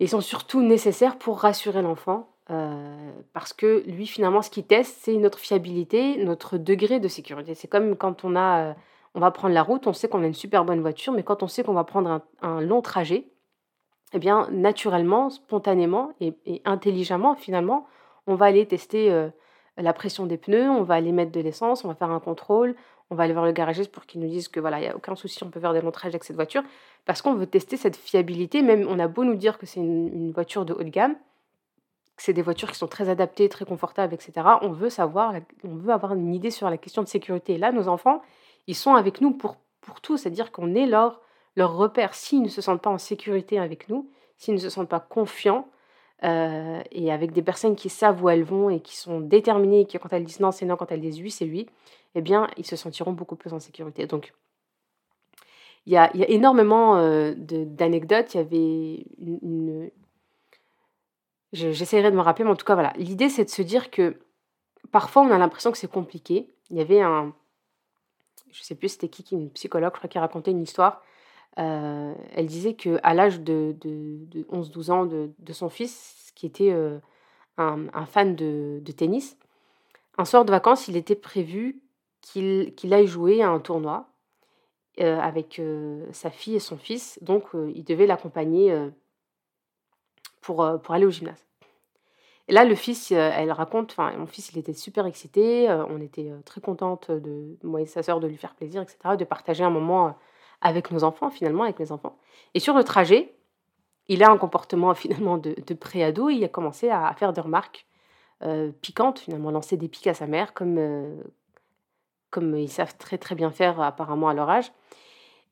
Ils 0.00 0.08
sont 0.08 0.22
surtout 0.22 0.62
nécessaires 0.62 1.18
pour 1.18 1.40
rassurer 1.40 1.82
l'enfant 1.82 2.28
euh, 2.50 3.12
parce 3.32 3.52
que 3.52 3.84
lui, 3.86 4.06
finalement, 4.06 4.42
ce 4.42 4.50
qu'il 4.50 4.64
teste, 4.64 4.98
c'est 5.02 5.16
notre 5.16 5.38
fiabilité, 5.38 6.22
notre 6.24 6.58
degré 6.58 6.98
de 6.98 7.08
sécurité. 7.08 7.54
C'est 7.54 7.68
comme 7.68 7.96
quand 7.96 8.24
on 8.24 8.34
a, 8.34 8.70
euh, 8.70 8.74
on 9.14 9.20
va 9.20 9.30
prendre 9.30 9.54
la 9.54 9.62
route, 9.62 9.86
on 9.86 9.92
sait 9.92 10.08
qu'on 10.08 10.22
a 10.22 10.26
une 10.26 10.34
super 10.34 10.64
bonne 10.64 10.80
voiture, 10.80 11.12
mais 11.12 11.22
quand 11.22 11.42
on 11.42 11.48
sait 11.48 11.62
qu'on 11.62 11.72
va 11.72 11.84
prendre 11.84 12.20
un, 12.42 12.60
long 12.60 12.82
trajet, 12.82 13.28
eh 14.12 14.18
bien, 14.18 14.48
naturellement, 14.50 15.30
spontanément 15.30 16.12
et, 16.20 16.34
intelligemment, 16.64 17.34
finalement, 17.34 17.86
on 18.26 18.34
va 18.34 18.46
aller 18.46 18.66
tester 18.66 19.10
euh, 19.12 19.28
la 19.76 19.92
pression 19.92 20.26
des 20.26 20.36
pneus, 20.36 20.68
on 20.68 20.82
va 20.82 20.94
aller 20.94 21.12
mettre 21.12 21.32
de 21.32 21.40
l'essence, 21.40 21.84
on 21.84 21.88
va 21.88 21.94
faire 21.94 22.10
un 22.10 22.20
contrôle, 22.20 22.74
on 23.10 23.14
va 23.14 23.24
aller 23.24 23.32
voir 23.32 23.44
le 23.44 23.52
garagiste 23.52 23.92
pour 23.92 24.04
qu'il 24.04 24.20
nous 24.20 24.28
dise 24.28 24.48
que 24.48 24.58
voilà, 24.58 24.78
il 24.78 24.82
n'y 24.82 24.88
a 24.88 24.96
aucun 24.96 25.14
souci, 25.14 25.42
on 25.44 25.50
peut 25.50 25.60
faire 25.60 25.72
des 25.72 25.80
longs 25.80 25.90
trajets 25.90 26.16
avec 26.16 26.24
cette 26.24 26.36
voiture, 26.36 26.62
parce 27.04 27.22
qu'on 27.22 27.34
veut 27.34 27.46
tester 27.46 27.76
cette 27.76 27.96
fiabilité. 27.96 28.62
Même 28.62 28.86
on 28.88 28.98
a 28.98 29.08
beau 29.08 29.24
nous 29.24 29.36
dire 29.36 29.58
que 29.58 29.66
c'est 29.66 29.80
une 29.80 30.32
voiture 30.32 30.64
de 30.64 30.72
haut 30.74 30.82
de 30.82 30.88
gamme, 30.88 31.16
c'est 32.16 32.32
des 32.32 32.42
voitures 32.42 32.70
qui 32.70 32.78
sont 32.78 32.86
très 32.86 33.08
adaptées, 33.08 33.48
très 33.48 33.64
confortables, 33.64 34.14
etc. 34.14 34.32
On 34.60 34.70
veut 34.70 34.90
savoir, 34.90 35.34
on 35.64 35.76
veut 35.76 35.92
avoir 35.92 36.14
une 36.14 36.34
idée 36.34 36.50
sur 36.50 36.68
la 36.70 36.76
question 36.76 37.02
de 37.02 37.08
sécurité. 37.08 37.54
Et 37.54 37.58
là, 37.58 37.72
nos 37.72 37.88
enfants, 37.88 38.22
ils 38.66 38.76
sont 38.76 38.94
avec 38.94 39.20
nous 39.20 39.32
pour, 39.32 39.56
pour 39.80 40.00
tout, 40.00 40.16
c'est-à-dire 40.16 40.52
qu'on 40.52 40.74
est 40.74 40.86
leur, 40.86 41.20
leur 41.56 41.74
repère. 41.76 42.14
S'ils 42.14 42.42
ne 42.42 42.48
se 42.48 42.60
sentent 42.60 42.82
pas 42.82 42.90
en 42.90 42.98
sécurité 42.98 43.58
avec 43.58 43.88
nous, 43.88 44.10
s'ils 44.36 44.54
ne 44.54 44.60
se 44.60 44.70
sentent 44.70 44.88
pas 44.88 45.00
confiants, 45.00 45.68
euh, 46.24 46.80
et 46.92 47.10
avec 47.10 47.32
des 47.32 47.42
personnes 47.42 47.74
qui 47.74 47.88
savent 47.88 48.22
où 48.22 48.28
elles 48.28 48.44
vont 48.44 48.70
et 48.70 48.80
qui 48.80 48.96
sont 48.96 49.20
déterminées, 49.20 49.86
qui 49.86 49.98
quand 49.98 50.12
elles 50.12 50.24
disent 50.24 50.38
non, 50.38 50.52
c'est 50.52 50.66
non, 50.66 50.76
quand 50.76 50.92
elles 50.92 51.00
disent 51.00 51.20
oui, 51.20 51.32
c'est 51.32 51.46
oui, 51.46 51.66
eh 52.14 52.20
bien, 52.20 52.48
ils 52.56 52.66
se 52.66 52.76
sentiront 52.76 53.12
beaucoup 53.12 53.34
plus 53.34 53.52
en 53.52 53.58
sécurité. 53.58 54.06
Donc, 54.06 54.32
il 55.86 55.92
y 55.92 55.96
a, 55.96 56.16
y 56.16 56.22
a, 56.22 56.30
énormément 56.30 56.96
euh, 56.96 57.34
d'anecdotes. 57.36 58.34
Il 58.34 58.36
y 58.36 58.40
avait 58.40 59.06
une, 59.18 59.90
J'essaierai 61.52 62.10
de 62.10 62.16
me 62.16 62.22
rappeler, 62.22 62.44
mais 62.44 62.50
en 62.50 62.56
tout 62.56 62.64
cas, 62.64 62.74
voilà. 62.74 62.92
L'idée, 62.96 63.28
c'est 63.28 63.44
de 63.44 63.50
se 63.50 63.62
dire 63.62 63.90
que 63.90 64.18
parfois, 64.90 65.22
on 65.22 65.30
a 65.30 65.38
l'impression 65.38 65.70
que 65.70 65.78
c'est 65.78 65.90
compliqué. 65.90 66.48
Il 66.70 66.78
y 66.78 66.80
avait 66.80 67.00
un. 67.00 67.34
Je 68.50 68.62
sais 68.62 68.74
plus 68.74 68.90
c'était 68.90 69.08
qui, 69.08 69.24
une 69.34 69.50
psychologue, 69.50 69.92
je 69.94 69.98
crois, 69.98 70.08
qui 70.08 70.18
racontait 70.18 70.50
une 70.50 70.62
histoire. 70.62 71.02
Euh, 71.58 72.14
elle 72.34 72.46
disait 72.46 72.74
qu'à 72.74 73.12
l'âge 73.12 73.40
de, 73.40 73.76
de, 73.80 74.42
11-12 74.44 74.90
ans 74.90 75.04
de, 75.06 75.52
son 75.52 75.68
fils, 75.68 76.32
qui 76.34 76.46
était 76.46 76.72
euh, 76.72 76.98
un, 77.58 78.06
fan 78.06 78.34
de, 78.34 78.80
tennis, 78.96 79.36
un 80.16 80.24
soir 80.24 80.44
de 80.44 80.50
vacances, 80.50 80.88
il 80.88 80.96
était 80.96 81.14
prévu 81.14 81.82
qu'il 82.22 82.92
aille 82.92 83.06
jouer 83.06 83.42
à 83.42 83.50
un 83.50 83.58
tournoi 83.58 84.08
euh, 85.00 85.18
avec 85.18 85.60
sa 86.12 86.30
fille 86.30 86.54
et 86.56 86.60
son 86.60 86.78
fils. 86.78 87.18
Donc, 87.22 87.44
il 87.74 87.84
devait 87.84 88.06
l'accompagner 88.06 88.74
pour, 90.42 90.62
euh, 90.62 90.76
pour 90.76 90.94
aller 90.94 91.06
au 91.06 91.10
gymnase. 91.10 91.46
Et 92.48 92.52
là, 92.52 92.64
le 92.64 92.74
fils, 92.74 93.12
euh, 93.12 93.30
elle 93.34 93.50
raconte, 93.52 93.92
enfin, 93.92 94.12
mon 94.16 94.26
fils, 94.26 94.50
il 94.52 94.58
était 94.58 94.74
super 94.74 95.06
excité, 95.06 95.70
euh, 95.70 95.86
on 95.88 96.00
était 96.00 96.30
très 96.44 96.60
contente, 96.60 97.10
de, 97.10 97.56
moi 97.62 97.80
et 97.80 97.86
sa 97.86 98.02
sœur, 98.02 98.20
de 98.20 98.26
lui 98.26 98.36
faire 98.36 98.54
plaisir, 98.54 98.82
etc., 98.82 99.16
de 99.16 99.24
partager 99.24 99.64
un 99.64 99.70
moment 99.70 100.16
avec 100.60 100.90
nos 100.90 101.04
enfants, 101.04 101.30
finalement, 101.30 101.62
avec 101.62 101.78
mes 101.78 101.92
enfants. 101.92 102.18
Et 102.54 102.60
sur 102.60 102.74
le 102.74 102.84
trajet, 102.84 103.34
il 104.08 104.22
a 104.22 104.30
un 104.30 104.36
comportement, 104.36 104.92
finalement, 104.94 105.38
de, 105.38 105.54
de 105.66 105.74
pré-ado, 105.74 106.28
il 106.28 106.44
a 106.44 106.48
commencé 106.48 106.90
à, 106.90 107.14
faire 107.14 107.32
des 107.32 107.40
remarques 107.40 107.86
piquantes, 108.80 109.20
finalement, 109.20 109.52
lancer 109.52 109.76
des 109.76 109.86
pics 109.86 110.08
à 110.08 110.14
sa 110.14 110.26
mère, 110.26 110.52
comme, 110.52 111.22
comme 112.30 112.56
ils 112.56 112.68
savent 112.68 112.96
très, 112.98 113.16
très 113.16 113.36
bien 113.36 113.52
faire, 113.52 113.80
apparemment, 113.80 114.28
à 114.28 114.34
leur 114.34 114.50
âge. 114.50 114.72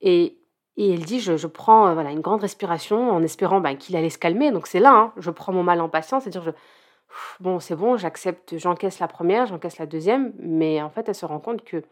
Et 0.00 0.39
et 0.76 0.92
elle 0.92 1.04
dit, 1.04 1.20
je, 1.20 1.46
prends 1.46 1.88
euh, 1.88 1.94
voilà, 1.94 2.10
une 2.10 2.20
grande 2.20 2.40
respiration 2.40 3.10
en 3.10 3.22
espérant 3.22 3.60
bah, 3.60 3.74
qu'il 3.74 3.96
allait 3.96 4.10
se 4.10 4.18
calmer. 4.18 4.50
Donc 4.50 4.66
c'est 4.66 4.80
là, 4.80 4.94
hein, 4.94 5.12
je 5.16 5.30
prends 5.30 5.52
mon 5.52 5.62
mal 5.62 5.80
en 5.80 5.88
patience, 5.88 6.24
c'est-à-dire, 6.24 6.52
bon, 7.40 7.60
c'est 7.60 7.76
bon, 7.76 7.96
j'accepte, 7.96 8.56
j'encaisse 8.56 8.98
la 8.98 9.08
première, 9.08 9.46
j'encaisse 9.46 9.78
la 9.78 9.86
deuxième, 9.86 10.32
mais 10.38 10.80
en 10.82 10.90
fait, 10.90 11.08
elle 11.08 11.14
se 11.14 11.26
rend 11.26 11.40
compte 11.40 11.64
que 11.64 11.82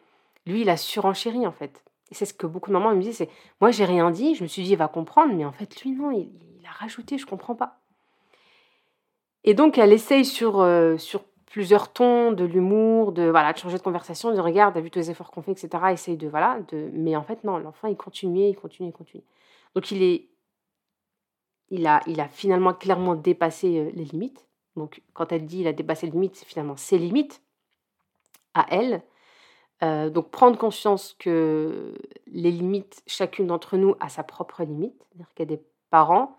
lui, 0.47 0.63
il 0.63 0.71
a 0.71 0.77
surenchéri, 0.77 1.47
en 1.47 1.53
fait. 1.53 1.85
Et 2.11 2.15
c'est 2.15 2.25
ce 2.25 2.33
que 2.35 2.47
beaucoup 2.47 2.71
de 2.71 2.73
mamans 2.73 2.95
me 2.95 3.03
disent, 3.03 3.19
c'est, 3.19 3.29
moi, 3.61 3.71
j'ai 3.71 3.85
rien 3.85 4.11
dit, 4.11 4.35
je 4.35 4.43
me 4.43 4.49
suis 4.49 4.63
dit, 4.63 4.73
il 4.73 4.79
va 4.79 4.89
comprendre, 4.89 5.35
mais 5.35 5.45
en 5.45 5.53
fait, 5.53 5.83
lui, 5.83 5.93
non, 5.93 6.11
il, 6.11 6.31
a 6.67 6.71
rajouté, 6.71 7.19
je 7.19 7.27
comprends 7.27 7.55
pas. 7.55 7.79
Et 9.45 9.55
donc, 9.55 9.79
elle 9.79 9.93
essaye 9.93 10.25
sur, 10.25 10.61
euh, 10.61 10.97
sur 10.99 11.23
plusieurs 11.51 11.93
tons, 11.93 12.33
de 12.33 12.45
l'humour, 12.45 13.13
de 13.13 13.25
voilà, 13.25 13.53
de 13.53 13.59
changer 13.59 13.79
de 13.79 13.83
conversation, 13.83 14.35
de 14.35 14.41
regarde, 14.41 14.75
t'as 14.75 14.81
vu 14.81 14.91
tous 14.91 14.99
les 14.99 15.11
efforts 15.11 15.31
qu'on 15.31 15.43
fait, 15.43 15.53
etc. 15.53 15.69
Essaye 15.93 16.17
de 16.17 16.29
voilà, 16.29 16.61
de. 16.69 16.91
Mais 16.93 17.17
en 17.17 17.23
fait 17.23 17.43
non, 17.45 17.59
l'enfant 17.59 17.89
il 17.89 17.97
continuait, 17.97 18.51
il 18.51 18.57
continuait, 18.57 18.91
il 18.91 18.93
continuait. 18.93 19.25
Donc 19.75 19.91
il 19.91 20.03
est, 20.03 20.29
il 21.71 21.87
a, 21.87 22.03
il 22.07 22.21
a 22.21 22.29
finalement 22.29 22.75
clairement 22.75 23.15
dépassé 23.15 23.79
euh, 23.79 23.91
les 23.95 24.05
limites. 24.05 24.47
Donc 24.77 25.03
quand 25.15 25.33
elle 25.33 25.47
dit 25.47 25.61
il 25.61 25.67
a 25.67 25.73
dépassé 25.73 26.07
les 26.07 26.13
limites, 26.13 26.37
c'est 26.37 26.47
finalement 26.47 26.77
ses 26.77 26.99
limites 26.99 27.43
à 28.55 28.67
elle. 28.71 29.03
Euh, 29.83 30.11
donc 30.11 30.31
prendre 30.31 30.59
conscience 30.59 31.15
que 31.19 31.95
les 32.27 32.51
limites, 32.51 33.03
chacune 33.07 33.47
d'entre 33.47 33.77
nous 33.77 33.95
a 34.01 34.09
sa 34.09 34.23
propre 34.23 34.65
limite, 34.65 35.07
c'est-à-dire 35.09 35.29
qu'il 35.35 35.49
y 35.49 35.53
a 35.53 35.57
des 35.57 35.63
parents 35.91 36.37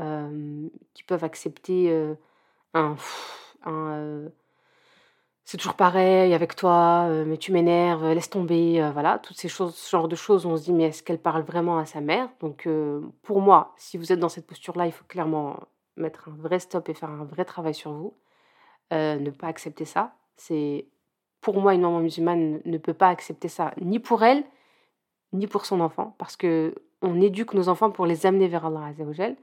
euh, 0.00 0.68
qui 0.94 1.02
peuvent 1.04 1.24
accepter 1.24 1.92
un, 2.72 2.96
un 3.64 4.30
c'est 5.48 5.56
toujours 5.56 5.76
pareil 5.76 6.34
avec 6.34 6.56
toi, 6.56 7.06
euh, 7.08 7.24
mais 7.26 7.38
tu 7.38 7.52
m'énerves, 7.52 8.06
laisse 8.12 8.28
tomber, 8.28 8.82
euh, 8.82 8.90
voilà, 8.90 9.18
toutes 9.18 9.38
ces 9.38 9.48
choses, 9.48 9.74
ce 9.74 9.90
genre 9.90 10.06
de 10.06 10.14
choses, 10.14 10.44
on 10.44 10.58
se 10.58 10.64
dit, 10.64 10.74
mais 10.74 10.84
est-ce 10.84 11.02
qu'elle 11.02 11.18
parle 11.18 11.40
vraiment 11.42 11.78
à 11.78 11.86
sa 11.86 12.02
mère? 12.02 12.28
Donc, 12.40 12.66
euh, 12.66 13.00
pour 13.22 13.40
moi, 13.40 13.72
si 13.78 13.96
vous 13.96 14.12
êtes 14.12 14.20
dans 14.20 14.28
cette 14.28 14.46
posture-là, 14.46 14.84
il 14.84 14.92
faut 14.92 15.06
clairement 15.06 15.58
mettre 15.96 16.28
un 16.28 16.36
vrai 16.36 16.58
stop 16.58 16.90
et 16.90 16.94
faire 16.94 17.08
un 17.08 17.24
vrai 17.24 17.46
travail 17.46 17.74
sur 17.74 17.92
vous. 17.92 18.12
ne 18.92 19.30
pas 19.30 19.46
accepter 19.46 19.86
ça. 19.86 20.12
C'est 20.36 20.86
pour 21.40 21.58
moi, 21.58 21.72
une 21.72 21.80
maman 21.80 22.00
musulmane 22.00 22.60
ne 22.66 22.78
peut 22.78 22.92
pas 22.92 23.08
accepter 23.08 23.48
ça, 23.48 23.72
ni 23.80 23.98
pour 24.00 24.24
elle, 24.24 24.44
ni 25.32 25.46
pour 25.46 25.64
son 25.64 25.80
enfant, 25.80 26.14
parce 26.18 26.36
que 26.36 26.74
on 27.00 27.22
éduque 27.22 27.54
nos 27.54 27.70
enfants 27.70 27.90
pour 27.90 28.04
les 28.04 28.26
amener 28.26 28.48
vers 28.48 28.66
Allah 28.66 28.86
Azzawajal. 28.88 29.36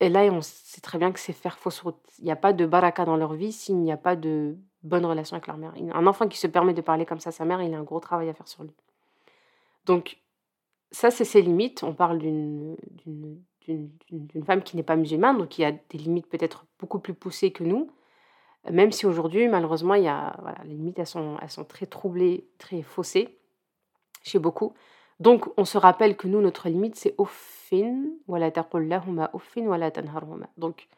Et 0.00 0.08
là, 0.08 0.22
on 0.32 0.40
sait 0.40 0.80
très 0.80 0.98
bien 0.98 1.12
que 1.12 1.20
c'est 1.20 1.34
faire 1.34 1.58
fausse 1.58 1.80
route. 1.80 2.00
Il 2.18 2.24
n'y 2.24 2.30
a 2.30 2.36
pas 2.36 2.52
de 2.54 2.64
baraka 2.64 3.04
dans 3.04 3.16
leur 3.16 3.34
vie 3.34 3.52
s'il 3.52 3.76
n'y 3.76 3.92
a 3.92 3.98
pas 3.98 4.16
de 4.16 4.56
bonne 4.82 5.04
relation 5.04 5.34
avec 5.36 5.46
leur 5.46 5.58
mère. 5.58 5.74
Un 5.92 6.06
enfant 6.06 6.26
qui 6.26 6.38
se 6.38 6.46
permet 6.46 6.72
de 6.72 6.80
parler 6.80 7.04
comme 7.04 7.20
ça 7.20 7.28
à 7.28 7.32
sa 7.32 7.44
mère, 7.44 7.60
il 7.62 7.74
a 7.74 7.78
un 7.78 7.82
gros 7.82 8.00
travail 8.00 8.30
à 8.30 8.34
faire 8.34 8.48
sur 8.48 8.62
lui. 8.62 8.74
Donc, 9.84 10.18
ça, 10.90 11.10
c'est 11.10 11.24
ses 11.24 11.42
limites. 11.42 11.82
On 11.82 11.92
parle 11.92 12.18
d'une 12.18 12.76
femme 14.46 14.62
qui 14.62 14.76
n'est 14.76 14.82
pas 14.82 14.96
musulmane, 14.96 15.36
donc 15.36 15.48
qui 15.48 15.64
a 15.64 15.72
des 15.72 15.98
limites 15.98 16.28
peut-être 16.28 16.64
beaucoup 16.78 16.98
plus 16.98 17.14
poussées 17.14 17.52
que 17.52 17.62
nous. 17.62 17.90
Même 18.70 18.92
si 18.92 19.06
aujourd'hui, 19.06 19.48
malheureusement, 19.48 19.94
il 19.94 20.04
y 20.04 20.08
a, 20.08 20.36
les 20.64 20.74
limites, 20.74 20.98
elles 20.98 21.06
sont, 21.06 21.36
elles 21.42 21.50
sont 21.50 21.64
très 21.64 21.86
troublées, 21.86 22.48
très 22.58 22.82
faussées 22.82 23.38
chez 24.22 24.38
beaucoup. 24.38 24.74
Donc, 25.20 25.46
on 25.58 25.66
se 25.66 25.76
rappelle 25.76 26.16
que 26.16 26.26
nous, 26.26 26.40
notre 26.40 26.68
limite, 26.70 26.96
c'est 26.96 27.14
uffin, 27.20 28.04
wala 28.26 28.50
uffin, 29.34 29.66
wala 29.66 29.90
Donc, 30.56 30.88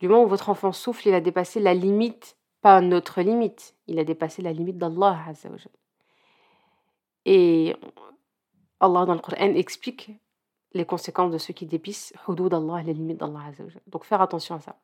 du 0.00 0.08
moment 0.08 0.24
où 0.24 0.28
votre 0.28 0.48
enfant 0.48 0.72
souffle, 0.72 1.06
il 1.06 1.14
a 1.14 1.20
dépassé 1.20 1.60
la 1.60 1.72
limite, 1.72 2.36
pas 2.60 2.80
notre 2.80 3.22
limite, 3.22 3.76
il 3.86 4.00
a 4.00 4.04
dépassé 4.04 4.42
la 4.42 4.52
limite 4.52 4.76
d'Allah. 4.76 5.24
Et 7.24 7.76
Allah 8.80 9.06
dans 9.06 9.14
le 9.14 9.20
Coran 9.20 9.54
explique 9.54 10.10
les 10.72 10.84
conséquences 10.84 11.30
de 11.30 11.38
ceux 11.38 11.54
qui 11.54 11.66
dépissent 11.66 12.12
hudud 12.26 12.52
Allah, 12.52 12.82
les 12.82 12.92
limites 12.92 13.18
d'Allah. 13.18 13.52
Donc, 13.86 14.04
faire 14.04 14.20
attention 14.20 14.56
à 14.56 14.60
ça. 14.60 14.76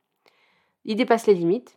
Il 0.85 0.95
dépasse 0.95 1.27
les 1.27 1.35
limites, 1.35 1.77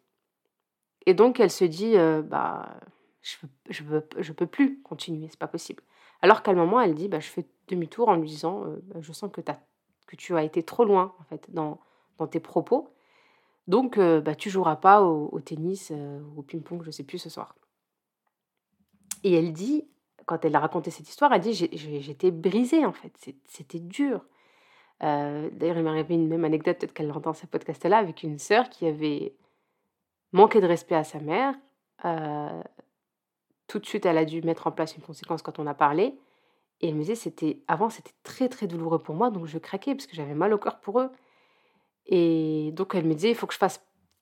et 1.07 1.15
donc 1.15 1.39
elle 1.39 1.49
se 1.49 1.65
dit, 1.65 1.97
euh, 1.97 2.21
bah, 2.21 2.79
je 3.21 3.37
je 3.71 3.83
je 4.19 4.31
peux 4.31 4.45
plus 4.45 4.79
continuer, 4.83 5.27
c'est 5.27 5.39
pas 5.39 5.47
possible. 5.47 5.81
Alors 6.21 6.43
qu'à 6.43 6.51
un 6.51 6.55
moment, 6.55 6.79
elle 6.79 6.93
dit, 6.93 7.07
bah, 7.07 7.19
je 7.19 7.27
fais 7.27 7.45
demi-tour 7.67 8.09
en 8.09 8.15
lui 8.15 8.27
disant, 8.27 8.63
euh, 8.65 8.79
bah, 8.83 8.99
je 9.01 9.11
sens 9.11 9.31
que, 9.31 9.41
tu 10.17 10.35
as 10.35 10.43
été 10.43 10.61
trop 10.61 10.83
loin 10.83 11.15
en 11.19 11.23
fait 11.23 11.49
dans, 11.51 11.79
tes 12.29 12.39
propos. 12.39 12.93
Donc, 13.67 13.97
euh, 13.97 14.21
bah, 14.21 14.35
tu 14.35 14.49
joueras 14.49 14.75
pas 14.75 15.01
au, 15.01 15.39
tennis 15.39 15.91
euh, 15.91 16.21
au 16.37 16.43
ping-pong, 16.43 16.83
je 16.83 16.91
sais 16.91 17.03
plus, 17.03 17.17
ce 17.17 17.29
soir. 17.29 17.55
Et 19.23 19.33
elle 19.33 19.53
dit, 19.53 19.87
quand 20.25 20.45
elle 20.45 20.55
a 20.55 20.59
raconté 20.59 20.91
cette 20.91 21.09
histoire, 21.09 21.33
elle 21.33 21.41
dit, 21.41 21.53
j'étais 21.53 22.31
brisée 22.31 22.85
en 22.85 22.93
fait, 22.93 23.33
c'était 23.45 23.79
dur. 23.79 24.25
D'ailleurs, 24.99 25.77
il 25.77 25.83
m'est 25.83 25.89
arrivé 25.89 26.13
une 26.13 26.27
même 26.27 26.45
anecdote, 26.45 26.77
peut-être 26.77 26.93
qu'elle 26.93 27.07
l'entend 27.07 27.33
ce 27.33 27.47
podcast-là, 27.47 27.97
avec 27.97 28.21
une 28.21 28.37
sœur 28.37 28.69
qui 28.69 28.85
avait 28.85 29.35
manqué 30.31 30.61
de 30.61 30.67
respect 30.67 30.95
à 30.95 31.03
sa 31.03 31.19
mère 31.19 31.55
tout 33.71 33.79
de 33.79 33.85
suite, 33.85 34.05
elle 34.05 34.17
a 34.17 34.25
dû 34.25 34.41
mettre 34.41 34.67
en 34.67 34.71
place 34.71 34.97
une 34.97 35.01
conséquence 35.01 35.41
quand 35.41 35.57
on 35.57 35.65
a 35.65 35.73
parlé. 35.73 36.13
Et 36.81 36.89
elle 36.89 36.95
me 36.95 36.99
disait, 36.99 37.15
c'était 37.15 37.59
avant, 37.69 37.89
c'était 37.89 38.11
très 38.23 38.49
très 38.49 38.67
douloureux 38.67 38.99
pour 38.99 39.15
moi, 39.15 39.29
donc 39.29 39.45
je 39.45 39.57
craquais 39.57 39.95
parce 39.95 40.07
que 40.07 40.15
j'avais 40.15 40.33
mal 40.33 40.53
au 40.53 40.57
cœur 40.57 40.81
pour 40.81 40.99
eux. 40.99 41.09
Et 42.05 42.71
donc 42.73 42.95
elle 42.95 43.05
me 43.05 43.13
disait, 43.13 43.29
il 43.29 43.35
faut 43.35 43.47
que 43.47 43.53
je 43.53 43.59
fasse 43.59 43.81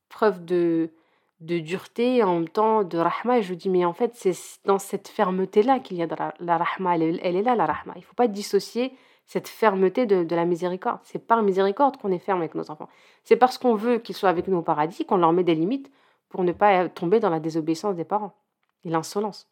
preuve 0.10 0.46
de, 0.46 0.92
dureté 1.40 2.18
et 2.18 2.24
en 2.24 2.36
même 2.36 2.50
temps 2.50 2.84
de 2.84 3.00
rahma. 3.00 3.40
Et 3.40 3.42
je 3.42 3.50
lui 3.50 3.58
dis, 3.58 3.70
mais 3.70 3.86
en 3.86 3.94
fait, 3.94 4.12
c'est 4.14 4.36
dans 4.66 4.78
cette 4.78 5.08
fermeté-là 5.08 5.80
qu'il 5.80 5.98
y 5.98 6.04
a 6.04 6.08
de 6.08 6.16
la, 6.40 6.58
rahma. 6.58 6.96
Elle, 6.96 7.36
est 7.36 7.42
là, 7.42 7.56
la 7.56 7.66
rahma. 7.66 7.94
Il 7.96 8.02
ne 8.02 8.06
faut 8.06 8.14
pas 8.14 8.28
dissocier 8.28 8.94
cette 9.26 9.48
fermeté 9.48 10.06
de, 10.06 10.24
de 10.24 10.36
la 10.36 10.46
miséricorde. 10.46 11.00
C'est 11.04 11.26
par 11.26 11.42
miséricorde 11.42 11.98
qu'on 11.98 12.12
est 12.12 12.20
ferme 12.20 12.40
avec 12.40 12.54
nos 12.54 12.70
enfants. 12.70 12.90
C'est 13.24 13.38
parce 13.38 13.58
qu'on 13.58 13.74
veut 13.74 13.98
qu'ils 13.98 14.16
soient 14.16 14.30
avec 14.30 14.48
nous 14.48 14.58
au 14.58 14.64
paradis 14.64 15.06
qu'on 15.06 15.18
leur 15.18 15.34
met 15.34 15.44
des 15.44 15.56
limites 15.56 15.90
pour 16.28 16.44
ne 16.44 16.52
pas 16.52 16.88
tomber 16.90 17.20
dans 17.20 17.32
la 17.32 17.40
désobéissance 17.40 17.96
des 17.96 18.06
parents 18.06 18.36
et 18.84 18.90
l'insolence. 18.90 19.50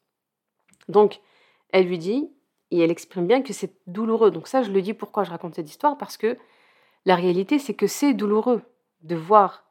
Donc, 0.88 1.20
elle 1.70 1.88
lui 1.88 1.98
dit, 1.98 2.32
et 2.72 2.80
elle 2.80 2.92
exprime 2.92 3.28
bien 3.28 3.42
que 3.42 3.54
c'est 3.54 3.74
douloureux. 3.88 4.32
Donc 4.32 4.48
ça, 4.48 4.62
je 4.64 4.72
le 4.72 4.82
dis 4.82 4.94
pourquoi 4.94 5.24
je 5.24 5.32
raconte 5.32 5.56
cette 5.56 5.70
histoire, 5.70 5.98
parce 5.98 6.18
que 6.18 6.38
la 7.06 7.16
réalité, 7.16 7.60
c'est 7.60 7.74
que 7.74 7.88
c'est 7.88 8.14
douloureux 8.14 8.62
de 9.02 9.16
voir 9.16 9.66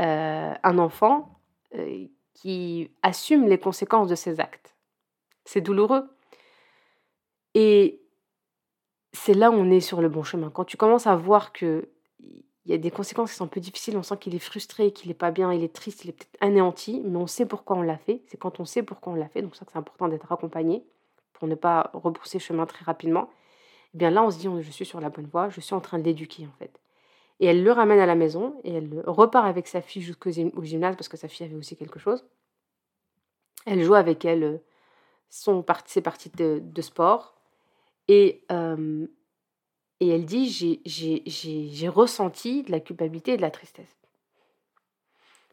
euh, 0.00 0.54
un 0.62 0.78
enfant 0.78 1.38
euh, 1.74 2.06
qui 2.34 2.90
assume 3.02 3.46
les 3.46 3.58
conséquences 3.58 4.08
de 4.08 4.14
ses 4.14 4.40
actes. 4.40 4.74
C'est 5.44 5.60
douloureux. 5.60 6.08
Et 7.54 8.00
c'est 9.12 9.34
là 9.34 9.50
où 9.50 9.54
on 9.54 9.70
est 9.70 9.80
sur 9.80 10.00
le 10.00 10.08
bon 10.08 10.22
chemin. 10.22 10.50
Quand 10.50 10.64
tu 10.64 10.76
commences 10.76 11.06
à 11.06 11.14
voir 11.14 11.52
que 11.52 11.90
il 12.64 12.70
y 12.70 12.74
a 12.74 12.78
des 12.78 12.90
conséquences 12.90 13.30
qui 13.32 13.36
sont 13.36 13.44
un 13.44 13.48
peu 13.48 13.60
difficiles. 13.60 13.96
On 13.96 14.02
sent 14.02 14.16
qu'il 14.18 14.34
est 14.34 14.38
frustré, 14.38 14.92
qu'il 14.92 15.08
n'est 15.08 15.14
pas 15.14 15.30
bien, 15.30 15.52
il 15.52 15.64
est 15.64 15.72
triste, 15.72 16.04
il 16.04 16.10
est 16.10 16.12
peut-être 16.12 16.36
anéanti, 16.40 17.00
mais 17.04 17.16
on 17.16 17.26
sait 17.26 17.46
pourquoi 17.46 17.76
on 17.76 17.82
l'a 17.82 17.98
fait. 17.98 18.22
C'est 18.26 18.36
quand 18.36 18.60
on 18.60 18.64
sait 18.64 18.82
pourquoi 18.82 19.12
on 19.12 19.16
l'a 19.16 19.28
fait, 19.28 19.42
donc 19.42 19.56
ça 19.56 19.64
c'est 19.70 19.78
important 19.78 20.08
d'être 20.08 20.30
accompagné 20.30 20.84
pour 21.32 21.48
ne 21.48 21.54
pas 21.54 21.90
repousser 21.92 22.38
chemin 22.38 22.66
très 22.66 22.84
rapidement. 22.84 23.24
Et 23.24 23.96
eh 23.96 23.98
bien 23.98 24.10
là, 24.10 24.22
on 24.22 24.30
se 24.30 24.38
dit, 24.38 24.48
je 24.60 24.70
suis 24.70 24.86
sur 24.86 25.00
la 25.00 25.10
bonne 25.10 25.26
voie, 25.26 25.48
je 25.50 25.60
suis 25.60 25.74
en 25.74 25.80
train 25.80 25.98
de 25.98 26.04
l'éduquer 26.04 26.46
en 26.46 26.52
fait. 26.58 26.80
Et 27.40 27.46
elle 27.46 27.64
le 27.64 27.72
ramène 27.72 27.98
à 27.98 28.06
la 28.06 28.14
maison 28.14 28.60
et 28.62 28.72
elle 28.74 29.02
repart 29.06 29.46
avec 29.46 29.66
sa 29.66 29.82
fille 29.82 30.02
jusqu'au 30.02 30.30
gymnase 30.30 30.96
parce 30.96 31.08
que 31.08 31.16
sa 31.16 31.28
fille 31.28 31.44
avait 31.44 31.56
aussi 31.56 31.76
quelque 31.76 31.98
chose. 31.98 32.24
Elle 33.66 33.82
joue 33.82 33.94
avec 33.94 34.24
elle 34.24 34.44
euh, 34.44 34.58
son, 35.28 35.64
ses 35.86 36.00
parties 36.00 36.30
de, 36.30 36.80
sport 36.80 37.34
et 38.08 38.44
euh, 38.52 39.06
et 40.02 40.08
elle 40.08 40.24
dit 40.24 40.48
J'ai 40.84 41.88
ressenti 41.88 42.64
de 42.64 42.72
la 42.72 42.80
culpabilité 42.80 43.34
et 43.34 43.36
de 43.36 43.42
la 43.42 43.52
tristesse. 43.52 43.96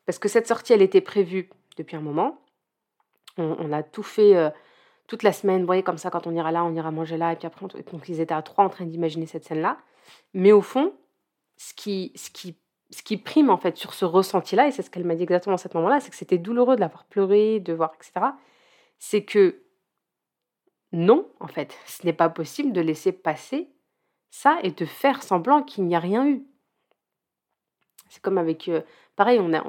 Parce 0.05 0.17
que 0.17 0.27
cette 0.27 0.47
sortie, 0.47 0.73
elle 0.73 0.81
était 0.81 1.01
prévue 1.01 1.49
depuis 1.77 1.95
un 1.95 2.01
moment. 2.01 2.41
On, 3.37 3.71
a 3.71 3.83
tout 3.83 4.03
fait 4.03 4.35
euh, 4.35 4.49
toute 5.07 5.23
la 5.23 5.31
semaine. 5.31 5.61
Vous 5.61 5.67
voyez, 5.67 5.83
comme 5.83 5.99
ça, 5.99 6.09
quand 6.09 6.25
on 6.25 6.35
ira 6.35 6.51
là, 6.51 6.65
on 6.65 6.73
ira 6.73 6.89
manger 6.91 7.15
là. 7.15 7.31
Et 7.31 7.35
puis 7.35 7.45
après, 7.45 7.63
on, 7.63 7.99
ils 8.07 8.19
étaient 8.19 8.33
à 8.33 8.41
trois 8.41 8.65
en 8.65 8.69
train 8.69 8.85
d'imaginer 8.85 9.27
cette 9.27 9.45
scène-là. 9.45 9.77
Mais 10.33 10.51
au 10.51 10.61
fond, 10.61 10.93
ce 11.57 11.73
qui, 11.75 12.11
ce, 12.15 12.31
qui, 12.31 12.57
ce 12.89 13.03
qui 13.03 13.17
prime 13.17 13.51
en 13.51 13.57
fait 13.57 13.77
sur 13.77 13.93
ce 13.93 14.03
ressenti-là, 14.03 14.67
et 14.67 14.71
c'est 14.71 14.81
ce 14.81 14.89
qu'elle 14.89 15.05
m'a 15.05 15.15
dit 15.15 15.23
exactement 15.23 15.55
à 15.55 15.59
ce 15.59 15.69
moment-là, 15.75 15.99
c'est 15.99 16.09
que 16.09 16.15
c'était 16.15 16.39
douloureux 16.39 16.75
de 16.75 16.81
l'avoir 16.81 17.05
pleuré, 17.05 17.59
de 17.59 17.71
voir, 17.71 17.93
etc. 17.95 18.31
C'est 18.97 19.23
que 19.23 19.61
non, 20.91 21.29
en 21.39 21.47
fait, 21.47 21.77
ce 21.85 22.03
n'est 22.05 22.13
pas 22.13 22.29
possible 22.29 22.73
de 22.73 22.81
laisser 22.81 23.11
passer 23.11 23.69
ça 24.29 24.59
et 24.63 24.71
de 24.71 24.85
faire 24.85 25.23
semblant 25.23 25.63
qu'il 25.63 25.85
n'y 25.85 25.95
a 25.95 25.99
rien 25.99 26.27
eu. 26.27 26.43
C'est 28.09 28.21
comme 28.21 28.37
avec... 28.37 28.67
Euh, 28.67 28.81
pareil, 29.15 29.39
on 29.41 29.53
a, 29.53 29.63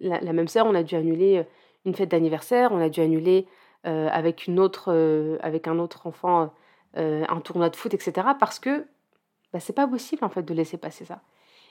la, 0.00 0.32
même 0.32 0.48
sœur, 0.48 0.66
on 0.66 0.74
a 0.74 0.82
dû 0.82 0.94
annuler 0.94 1.38
euh, 1.38 1.44
une 1.84 1.94
fête 1.94 2.10
d'anniversaire, 2.10 2.72
on 2.72 2.80
a 2.80 2.88
dû 2.88 3.00
annuler 3.00 3.46
euh, 3.86 4.08
avec, 4.10 4.46
une 4.46 4.58
autre, 4.58 5.38
avec 5.40 5.66
un 5.68 5.78
autre 5.78 6.06
enfant 6.06 6.52
un 6.94 7.40
tournoi 7.40 7.70
de 7.70 7.76
foot, 7.76 7.94
etc. 7.94 8.28
Parce 8.40 8.58
que 8.58 8.84
bah, 9.52 9.60
c'est 9.60 9.72
pas 9.72 9.86
possible 9.86 10.24
en 10.24 10.28
fait 10.28 10.42
de 10.42 10.52
laisser 10.52 10.78
passer 10.78 11.04
ça. 11.04 11.20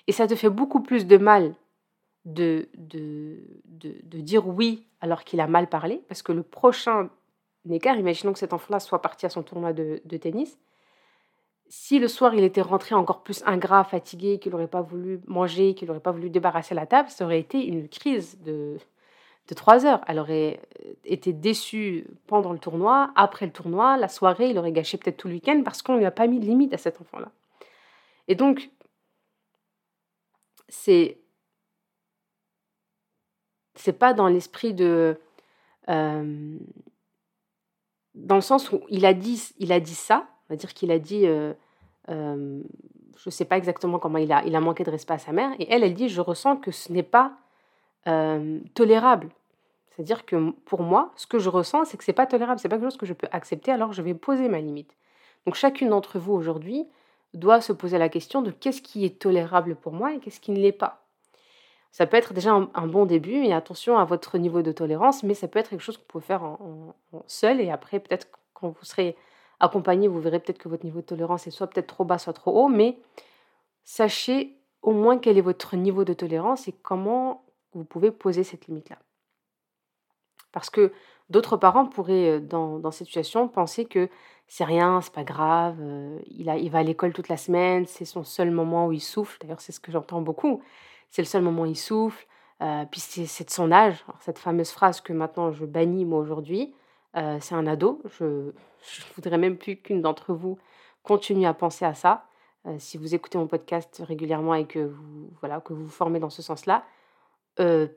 Et 0.07 0.13
ça 0.13 0.25
te 0.25 0.35
fait 0.35 0.49
beaucoup 0.49 0.81
plus 0.81 1.05
de 1.05 1.17
mal 1.17 1.53
de, 2.23 2.69
de, 2.77 3.43
de, 3.65 4.19
dire 4.19 4.47
oui 4.47 4.87
alors 5.01 5.25
qu'il 5.25 5.41
a 5.41 5.47
mal 5.47 5.67
parlé, 5.67 6.01
parce 6.07 6.21
que 6.21 6.31
le 6.31 6.43
prochain 6.43 7.09
écart, 7.69 7.97
imaginons 7.97 8.31
que 8.31 8.39
cet 8.39 8.53
enfant-là 8.53 8.79
soit 8.79 9.01
parti 9.01 9.25
à 9.25 9.29
son 9.29 9.43
tournoi 9.43 9.73
de 9.73 10.17
tennis, 10.17 10.57
si 11.69 11.99
le 11.99 12.07
soir 12.07 12.33
il 12.33 12.43
était 12.43 12.61
rentré 12.61 12.95
encore 12.95 13.23
plus 13.23 13.43
ingrat, 13.45 13.83
fatigué, 13.83 14.39
qu'il 14.39 14.51
n'aurait 14.51 14.67
pas 14.67 14.81
voulu 14.81 15.19
manger, 15.27 15.73
qu'il 15.75 15.87
n'aurait 15.87 15.99
pas 15.99 16.11
voulu 16.11 16.29
débarrasser 16.29 16.75
la 16.75 16.85
table, 16.85 17.09
ça 17.09 17.25
aurait 17.25 17.39
été 17.39 17.65
une 17.65 17.89
crise 17.89 18.39
de, 18.41 18.77
trois 19.55 19.85
heures. 19.85 20.01
Elle 20.07 20.19
aurait 20.19 20.59
euh, 20.85 20.93
été 21.05 21.33
déçue 21.33 22.07
pendant 22.27 22.53
le 22.53 22.59
tournoi, 22.59 23.11
après 23.15 23.45
le 23.45 23.51
tournoi, 23.51 23.97
la 23.97 24.07
soirée, 24.07 24.49
il 24.49 24.57
aurait 24.57 24.71
gâché 24.71 24.97
peut-être 24.97 25.17
tout 25.17 25.27
le 25.27 25.35
week-end 25.35 25.61
parce 25.63 25.81
qu'on 25.81 25.93
ne 25.93 25.99
lui 25.99 26.05
a 26.05 26.11
pas 26.11 26.27
mis 26.27 26.39
de 26.39 26.45
limite 26.45 26.73
à 26.73 26.77
cet 26.77 27.01
enfant-là. 27.01 27.31
Et 28.27 28.35
donc, 28.35 28.69
c'est 30.69 31.17
c'est 33.75 33.93
pas 33.93 34.13
dans 34.13 34.27
l'esprit 34.27 34.73
de 34.73 35.19
euh, 35.89 36.57
dans 38.15 38.35
le 38.35 38.41
sens 38.41 38.71
où 38.71 38.81
il 38.89 39.05
a 39.05 39.13
dit 39.13 39.53
il 39.59 39.71
a 39.71 39.79
dit 39.79 39.95
ça 39.95 40.27
on 40.49 40.53
va 40.53 40.57
dire 40.57 40.73
qu'il 40.73 40.91
a 40.91 40.99
dit, 40.99 41.25
euh, 41.25 41.53
euh, 42.09 42.61
je 43.17 43.23
ne 43.27 43.31
sais 43.31 43.45
pas 43.45 43.57
exactement 43.57 43.99
comment 43.99 44.17
il 44.17 44.31
a, 44.31 44.43
il 44.45 44.55
a 44.55 44.61
manqué 44.61 44.83
de 44.83 44.91
respect 44.91 45.13
à 45.13 45.17
sa 45.17 45.31
mère, 45.31 45.51
et 45.59 45.67
elle, 45.71 45.83
elle 45.83 45.93
dit, 45.93 46.09
je 46.09 46.21
ressens 46.21 46.57
que 46.57 46.71
ce 46.71 46.91
n'est 46.91 47.03
pas 47.03 47.33
euh, 48.07 48.59
tolérable. 48.73 49.29
C'est-à-dire 49.89 50.25
que 50.25 50.51
pour 50.65 50.81
moi, 50.81 51.11
ce 51.15 51.27
que 51.27 51.39
je 51.39 51.49
ressens, 51.49 51.85
c'est 51.85 51.97
que 51.97 52.03
ce 52.03 52.11
n'est 52.11 52.15
pas 52.15 52.27
tolérable, 52.27 52.59
c'est 52.59 52.69
pas 52.69 52.77
quelque 52.77 52.85
chose 52.85 52.97
que 52.97 53.05
je 53.05 53.13
peux 53.13 53.27
accepter, 53.31 53.71
alors 53.71 53.93
je 53.93 54.01
vais 54.01 54.13
poser 54.13 54.47
ma 54.47 54.61
limite. 54.61 54.95
Donc 55.45 55.55
chacune 55.55 55.89
d'entre 55.89 56.19
vous 56.19 56.33
aujourd'hui 56.33 56.87
doit 57.33 57.61
se 57.61 57.73
poser 57.73 57.97
la 57.97 58.09
question 58.09 58.41
de 58.41 58.51
qu'est-ce 58.51 58.81
qui 58.81 59.05
est 59.05 59.19
tolérable 59.19 59.75
pour 59.75 59.93
moi 59.93 60.13
et 60.13 60.19
qu'est-ce 60.19 60.39
qui 60.39 60.51
ne 60.51 60.59
l'est 60.59 60.71
pas. 60.71 61.03
Ça 61.91 62.05
peut 62.05 62.15
être 62.15 62.33
déjà 62.33 62.51
un, 62.51 62.87
bon 62.87 63.05
début, 63.05 63.43
et 63.43 63.53
attention 63.53 63.97
à 63.97 64.05
votre 64.05 64.37
niveau 64.37 64.61
de 64.61 64.71
tolérance, 64.71 65.23
mais 65.23 65.33
ça 65.33 65.47
peut 65.47 65.57
être 65.57 65.69
quelque 65.69 65.81
chose 65.81 65.97
que 65.97 66.03
vous 66.03 66.07
pouvez 66.07 66.25
faire 66.25 66.43
en 66.43 66.93
seul, 67.25 67.59
et 67.59 67.71
après 67.71 67.99
peut-être 67.99 68.27
quand 68.53 68.69
vous 68.69 68.85
serez 68.85 69.15
accompagné, 69.59 70.07
vous 70.07 70.19
verrez 70.19 70.39
peut-être 70.39 70.57
que 70.57 70.69
votre 70.69 70.85
niveau 70.85 71.01
de 71.01 71.05
tolérance 71.05 71.47
est 71.47 71.51
soit 71.51 71.67
peut-être 71.67 71.87
trop 71.87 72.05
bas, 72.05 72.17
soit 72.17 72.33
trop 72.33 72.51
haut, 72.51 72.67
mais 72.67 72.97
sachez 73.83 74.55
au 74.81 74.91
moins 74.91 75.17
quel 75.17 75.37
est 75.37 75.41
votre 75.41 75.75
niveau 75.75 76.03
de 76.03 76.13
tolérance 76.13 76.67
et 76.67 76.71
comment 76.71 77.43
vous 77.73 77.83
pouvez 77.83 78.11
poser 78.11 78.43
cette 78.43 78.67
limite-là. 78.67 78.97
Parce 80.51 80.69
que 80.69 80.91
d'autres 81.29 81.57
parents 81.57 81.85
pourraient, 81.85 82.37
euh, 82.37 82.39
dans, 82.39 82.91
cette 82.91 83.07
situation, 83.07 83.47
penser 83.47 83.85
que 83.85 84.09
c'est 84.47 84.63
rien, 84.63 85.01
c'est 85.01 85.13
pas 85.13 85.23
grave, 85.23 85.75
il, 86.27 86.49
a, 86.49 86.57
il 86.57 86.71
va 86.71 86.79
à 86.79 86.83
l'école 86.83 87.11
toute 87.11 87.27
la 87.27 87.35
semaine, 87.35 87.85
c'est 87.85 88.05
son 88.05 88.23
seul 88.23 88.49
moment 88.49 88.87
où 88.87 88.93
il 88.93 89.01
souffle. 89.01 89.37
D'ailleurs, 89.41 89.59
c'est 89.59 89.73
ce 89.73 89.79
que 89.79 89.91
j'entends 89.91 90.21
beaucoup. 90.21 90.61
C'est 91.09 91.21
le 91.21 91.27
seul 91.27 91.41
moment 91.41 91.63
où 91.63 91.65
il 91.65 91.75
souffle. 91.75 92.25
puis 92.59 93.01
c'est 93.01 93.43
de 93.43 93.49
son 93.49 93.73
âge. 93.73 94.05
cette 94.21 94.39
fameuse 94.39 94.71
phrase 94.71 95.01
que 95.01 95.11
maintenant 95.11 95.51
je 95.51 95.65
bannis 95.65 96.05
moi 96.05 96.19
aujourd'hui, 96.19 96.73
c'est 97.39 97.55
un 97.55 97.67
ado. 97.67 98.01
Je 98.19 98.25
ne 98.25 98.51
voudrais 99.15 99.37
même 99.37 99.57
plus 99.57 99.77
qu'une 99.77 100.01
d'entre 100.01 100.33
vous 100.33 100.57
continue 101.03 101.45
à 101.45 101.53
penser 101.53 101.85
à 101.85 101.93
ça. 101.93 102.25
si 102.77 102.97
vous 102.97 103.15
écoutez 103.15 103.37
mon 103.37 103.47
podcast 103.47 104.03
régulièrement 104.05 104.53
et 104.53 104.65
que 104.65 104.79
vous, 104.79 105.29
voilà, 105.39 105.61
que 105.61 105.73
vous 105.73 105.85
vous 105.85 105.89
formez 105.89 106.19
dans 106.19 106.29
ce 106.29 106.41
sens-là, 106.41 106.83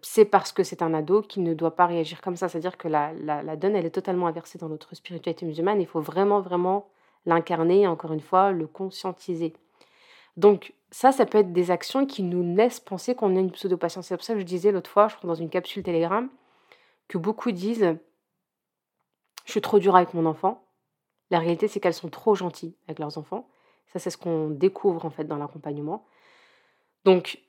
c'est 0.03 0.25
parce 0.25 0.53
que 0.53 0.63
c'est 0.63 0.83
un 0.83 0.95
ado 0.95 1.23
qui 1.23 1.41
ne 1.41 1.55
doit 1.55 1.77
pas 1.77 1.87
réagir 1.87 2.21
comme 2.23 2.37
ça. 2.37 2.49
C'est-à-dire 2.49 2.79
que 2.79 2.89
la, 2.89 3.13
la, 3.13 3.57
donne, 3.57 3.77
elle 3.77 3.87
est 3.87 3.91
totalement 3.91 4.27
inversée 4.27 4.59
dans 4.59 4.69
notre 4.69 4.95
spiritualité 4.95 5.45
musulmane. 5.45 5.81
Il 5.81 5.87
faut 5.87 6.01
vraiment, 6.01 6.41
vraiment 6.41 6.89
l'incarner, 7.27 7.87
encore 7.87 8.13
une 8.13 8.21
fois, 8.21 8.53
le 8.53 8.67
conscientiser. 8.67 9.53
Donc 10.37 10.73
ça, 10.91 11.13
ça 11.13 11.27
peut 11.27 11.39
être 11.39 11.53
des 11.53 11.71
actions 11.71 12.07
qui 12.07 12.23
nous 12.23 12.57
laissent 12.57 12.81
penser 12.81 13.15
qu'on 13.15 13.37
a 13.37 13.41
une 13.41 13.53
pseudo-patience. 13.53 14.07
C'est 14.07 14.17
pour 14.17 14.25
ça 14.25 14.35
que 14.35 14.41
je 14.41 14.45
disais 14.45 14.73
l'autre 14.73 14.91
fois, 14.91 15.09
je 15.09 15.17
crois 15.17 15.29
dans 15.29 15.35
une 15.35 15.51
capsule 15.51 15.83
Telegram, 15.83 16.29
que 17.09 17.19
beaucoup 17.19 17.53
disent 17.53 17.97
«je 19.51 19.55
suis 19.55 19.61
trop 19.61 19.79
dur 19.79 19.97
avec 19.97 20.15
mon 20.15 20.27
enfant». 20.27 20.65
La 21.31 21.39
réalité, 21.39 21.69
c'est 21.69 21.81
qu'elles 21.81 21.95
sont 21.95 22.09
trop 22.09 22.35
gentilles 22.35 22.75
avec 22.89 22.99
leurs 22.99 23.19
enfants. 23.19 23.49
Ça, 23.93 23.99
c'est 23.99 24.11
ce 24.11 24.17
qu'on 24.17 24.49
découvre 24.49 25.05
en 25.05 25.11
fait 25.11 25.25
dans 25.25 25.37
l'accompagnement. 25.37 26.07
Donc, 27.05 27.41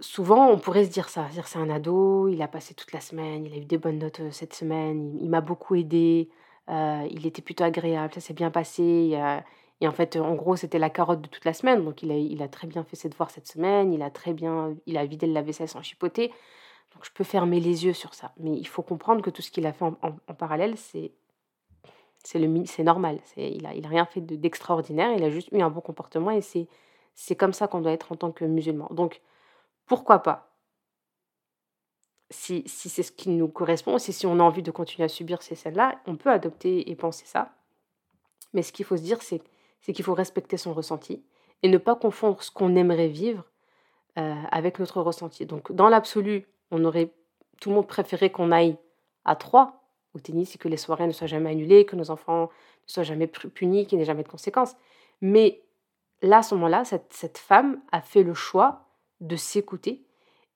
souvent, 0.00 0.48
on 0.48 0.58
pourrait 0.58 0.84
se 0.84 0.90
dire 0.90 1.08
ça, 1.08 1.28
c'est 1.44 1.58
un 1.58 1.70
ado, 1.70 2.28
il 2.28 2.42
a 2.42 2.48
passé 2.48 2.74
toute 2.74 2.92
la 2.92 3.00
semaine, 3.00 3.46
il 3.46 3.54
a 3.54 3.56
eu 3.56 3.64
des 3.64 3.78
bonnes 3.78 3.98
notes 3.98 4.20
cette 4.32 4.54
semaine, 4.54 5.16
il, 5.20 5.30
m'a 5.30 5.40
beaucoup 5.40 5.74
aidé, 5.74 6.28
il 6.68 7.26
était 7.26 7.42
plutôt 7.42 7.64
agréable, 7.64 8.12
ça 8.12 8.20
s'est 8.20 8.34
bien 8.34 8.50
passé. 8.50 9.18
et 9.80 9.88
en 9.88 9.92
fait, 9.92 10.16
en 10.16 10.34
gros, 10.34 10.56
c'était 10.56 10.78
la 10.78 10.90
carotte 10.90 11.22
de 11.22 11.28
toute 11.28 11.44
la 11.44 11.54
semaine. 11.54 11.84
Donc, 11.84 12.02
il 12.02 12.10
a, 12.10 12.16
il 12.16 12.42
a 12.42 12.48
très 12.48 12.66
bien 12.66 12.84
fait 12.84 12.96
ses 12.96 13.08
devoirs 13.08 13.30
cette 13.30 13.46
semaine, 13.46 13.92
il 13.94 14.02
a 14.02 14.10
très 14.10 14.34
bien, 14.34 14.76
il 14.86 14.98
a 14.98 15.06
vidé 15.06 15.26
le 15.26 15.32
lave-vaisselle 15.32 15.68
sans 15.68 15.82
chipoter. 15.82 16.30
Je 17.02 17.10
peux 17.12 17.24
fermer 17.24 17.60
les 17.60 17.84
yeux 17.84 17.92
sur 17.92 18.14
ça. 18.14 18.32
Mais 18.38 18.52
il 18.52 18.66
faut 18.66 18.82
comprendre 18.82 19.22
que 19.22 19.30
tout 19.30 19.42
ce 19.42 19.50
qu'il 19.50 19.66
a 19.66 19.72
fait 19.72 19.84
en, 19.84 20.34
parallèle, 20.34 20.76
c'est 20.76 21.12
c'est 22.22 22.82
normal. 22.82 23.20
Il 23.36 23.62
n'a 23.62 23.74
il 23.74 23.84
a 23.84 23.88
rien 23.88 24.06
fait 24.06 24.20
d'extraordinaire, 24.20 25.12
il 25.12 25.22
a 25.22 25.30
juste 25.30 25.50
eu 25.52 25.60
un 25.60 25.68
bon 25.68 25.82
comportement 25.82 26.30
et 26.30 26.40
c'est 26.40 27.36
comme 27.36 27.52
ça 27.52 27.68
qu'on 27.68 27.80
doit 27.80 27.92
être 27.92 28.12
en 28.12 28.16
tant 28.16 28.32
que 28.32 28.44
musulman. 28.44 28.88
Donc, 28.90 29.20
pourquoi 29.86 30.20
pas? 30.20 30.50
Si, 32.30 32.62
si 32.66 32.88
c'est 32.88 33.02
ce 33.02 33.12
qui 33.12 33.28
nous 33.28 33.48
correspond, 33.48 33.98
si, 33.98 34.12
si 34.12 34.26
on 34.26 34.40
a 34.40 34.42
envie 34.42 34.62
de 34.62 34.70
continuer 34.70 35.04
à 35.04 35.08
subir 35.08 35.42
ces 35.42 35.54
scènes-là, 35.54 36.00
on 36.06 36.16
peut 36.16 36.30
adopter 36.30 36.90
et 36.90 36.96
penser 36.96 37.26
ça. 37.26 37.52
Mais 38.54 38.62
ce 38.62 38.72
qu'il 38.72 38.86
faut 38.86 38.96
se 38.96 39.02
dire, 39.02 39.20
c'est, 39.20 39.42
c'est 39.82 39.92
qu'il 39.92 40.04
faut 40.04 40.14
respecter 40.14 40.56
son 40.56 40.72
ressenti 40.72 41.22
et 41.62 41.68
ne 41.68 41.78
pas 41.78 41.94
confondre 41.94 42.42
ce 42.42 42.50
qu'on 42.50 42.74
aimerait 42.76 43.08
vivre 43.08 43.44
euh, 44.18 44.34
avec 44.50 44.78
notre 44.78 45.00
ressenti. 45.02 45.44
Donc, 45.44 45.72
dans 45.72 45.88
l'absolu, 45.88 46.46
on 46.74 46.84
aurait 46.84 47.10
tout 47.60 47.70
le 47.70 47.76
monde 47.76 47.86
préféré 47.86 48.30
qu'on 48.30 48.52
aille 48.52 48.76
à 49.24 49.36
trois 49.36 49.84
au 50.14 50.20
tennis 50.20 50.54
et 50.54 50.58
que 50.58 50.68
les 50.68 50.76
soirées 50.76 51.06
ne 51.06 51.12
soient 51.12 51.26
jamais 51.26 51.50
annulées, 51.50 51.86
que 51.86 51.96
nos 51.96 52.10
enfants 52.10 52.44
ne 52.44 52.92
soient 52.92 53.02
jamais 53.02 53.26
punis, 53.26 53.86
qu'il 53.86 53.98
n'y 53.98 54.02
ait 54.02 54.06
jamais 54.06 54.22
de 54.22 54.28
conséquences. 54.28 54.76
Mais 55.20 55.62
là, 56.22 56.38
à 56.38 56.42
ce 56.42 56.54
moment-là, 56.54 56.84
cette, 56.84 57.38
femme 57.38 57.80
a 57.92 58.00
fait 58.00 58.22
le 58.22 58.34
choix 58.34 58.86
de 59.20 59.36
s'écouter 59.36 60.04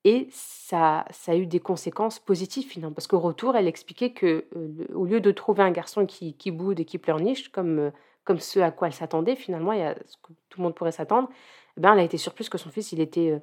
et 0.05 0.29
ça, 0.31 1.05
ça 1.11 1.33
a 1.33 1.37
eu 1.37 1.47
des 1.47 1.61
conséquences 1.61 2.19
positives 2.19 2.69
finalement. 2.69 2.95
Parce 2.95 3.07
qu'au 3.07 3.19
retour, 3.19 3.57
elle 3.57 3.67
expliquait 3.67 4.13
que 4.13 4.45
euh, 4.57 4.87
au 4.95 5.05
lieu 5.05 5.21
de 5.21 5.31
trouver 5.33 5.63
un 5.63 5.71
garçon 5.71 6.07
qui, 6.07 6.51
boude 6.51 6.79
et 6.81 6.85
qui 6.85 6.99
pleurniche, 6.99 7.51
comme, 7.51 7.79
euh, 7.79 7.91
comme 8.25 8.39
ce 8.39 8.61
à 8.61 8.71
quoi 8.71 8.87
elle 8.87 8.95
s'attendait 8.95 9.37
finalement, 9.37 9.73
y 9.73 9.83
a 9.83 9.95
ce 10.07 10.17
que 10.19 10.33
tout 10.49 10.61
le 10.61 10.63
monde 10.63 10.75
pourrait 10.75 10.93
s'attendre, 10.93 11.29
eh 11.77 11.81
ben, 11.81 11.93
elle 11.95 12.01
a 12.01 12.05
été 12.05 12.17
surprise 12.17 12.49
que 12.49 12.59
son 12.59 12.71
fils, 12.71 12.93
il, 12.93 13.01
était, 13.01 13.31
euh, 13.31 13.39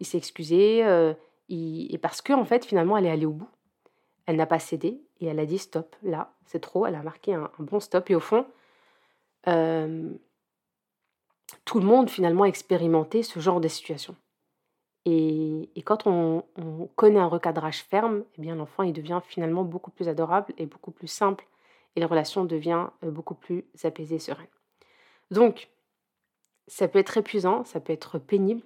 il 0.00 0.06
s'est 0.06 0.18
excusé. 0.18 0.82
Et 1.48 1.98
parce 1.98 2.22
que 2.22 2.32
en 2.32 2.44
fait, 2.44 2.64
finalement, 2.64 2.96
elle 2.96 3.06
est 3.06 3.10
allée 3.10 3.26
au 3.26 3.32
bout. 3.32 3.48
Elle 4.26 4.36
n'a 4.36 4.46
pas 4.46 4.58
cédé 4.58 5.00
et 5.20 5.26
elle 5.26 5.38
a 5.38 5.46
dit 5.46 5.58
stop, 5.58 5.96
là, 6.02 6.32
c'est 6.46 6.60
trop. 6.60 6.86
Elle 6.86 6.94
a 6.94 7.02
marqué 7.02 7.34
un, 7.34 7.50
bon 7.58 7.80
stop. 7.80 8.08
Et 8.10 8.14
au 8.14 8.20
fond, 8.20 8.46
tout 11.64 11.80
le 11.80 11.86
monde 11.86 12.08
finalement 12.10 12.44
a 12.44 12.48
expérimenté 12.48 13.22
ce 13.22 13.40
genre 13.40 13.60
de 13.60 13.68
situation. 13.68 14.16
Et, 15.04 15.68
quand 15.84 16.06
on, 16.06 16.44
connaît 16.94 17.18
un 17.18 17.26
recadrage 17.26 17.82
ferme, 17.82 18.24
eh 18.38 18.40
bien 18.40 18.54
l'enfant 18.54 18.84
il 18.84 18.92
devient 18.92 19.20
finalement 19.26 19.64
beaucoup 19.64 19.90
plus 19.90 20.08
adorable 20.08 20.54
et 20.58 20.66
beaucoup 20.66 20.92
plus 20.92 21.08
simple, 21.08 21.46
et 21.96 22.00
la 22.00 22.06
relation 22.06 22.44
devient 22.44 22.86
euh, 23.04 23.10
beaucoup 23.10 23.34
plus 23.34 23.64
apaisée 23.82 24.18
sereine. 24.18 24.46
Donc, 25.30 25.68
ça 26.68 26.88
peut 26.88 26.98
être 26.98 27.16
épuisant, 27.18 27.64
ça 27.64 27.80
peut 27.80 27.92
être 27.92 28.18
pénible, 28.18 28.62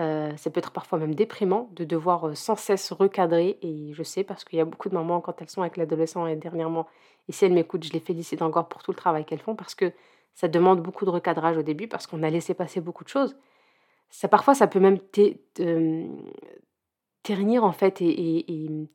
euh, 0.00 0.36
ça 0.36 0.50
peut 0.50 0.58
être 0.58 0.70
parfois 0.70 0.98
même 0.98 1.14
déprimant 1.14 1.68
de 1.72 1.84
devoir 1.84 2.28
euh, 2.28 2.34
sans 2.34 2.54
cesse 2.54 2.92
recadrer. 2.92 3.58
Et 3.62 3.92
je 3.94 4.02
sais 4.02 4.22
parce 4.22 4.44
qu'il 4.44 4.58
y 4.58 4.62
a 4.62 4.64
beaucoup 4.64 4.88
de 4.88 4.94
mamans 4.94 5.20
quand 5.20 5.40
elles 5.42 5.48
sont 5.48 5.62
avec 5.62 5.76
l'adolescent 5.76 6.26
et 6.26 6.36
dernièrement, 6.36 6.86
et 7.28 7.32
si 7.32 7.44
elles 7.44 7.52
m'écoutent, 7.52 7.84
je 7.84 7.92
les 7.92 8.00
félicite 8.00 8.42
encore 8.42 8.68
pour 8.68 8.82
tout 8.82 8.92
le 8.92 8.96
travail 8.96 9.24
qu'elles 9.24 9.40
font 9.40 9.56
parce 9.56 9.74
que 9.74 9.92
ça 10.34 10.46
demande 10.46 10.80
beaucoup 10.82 11.04
de 11.04 11.10
recadrage 11.10 11.56
au 11.56 11.62
début 11.62 11.88
parce 11.88 12.06
qu'on 12.06 12.22
a 12.22 12.30
laissé 12.30 12.54
passer 12.54 12.80
beaucoup 12.80 13.02
de 13.02 13.08
choses. 13.08 13.36
Ça, 14.08 14.28
parfois, 14.28 14.54
ça 14.54 14.68
peut 14.68 14.78
même 14.80 14.98
ternir 17.22 17.64
en 17.64 17.72
fait 17.72 18.00
et, 18.00 18.88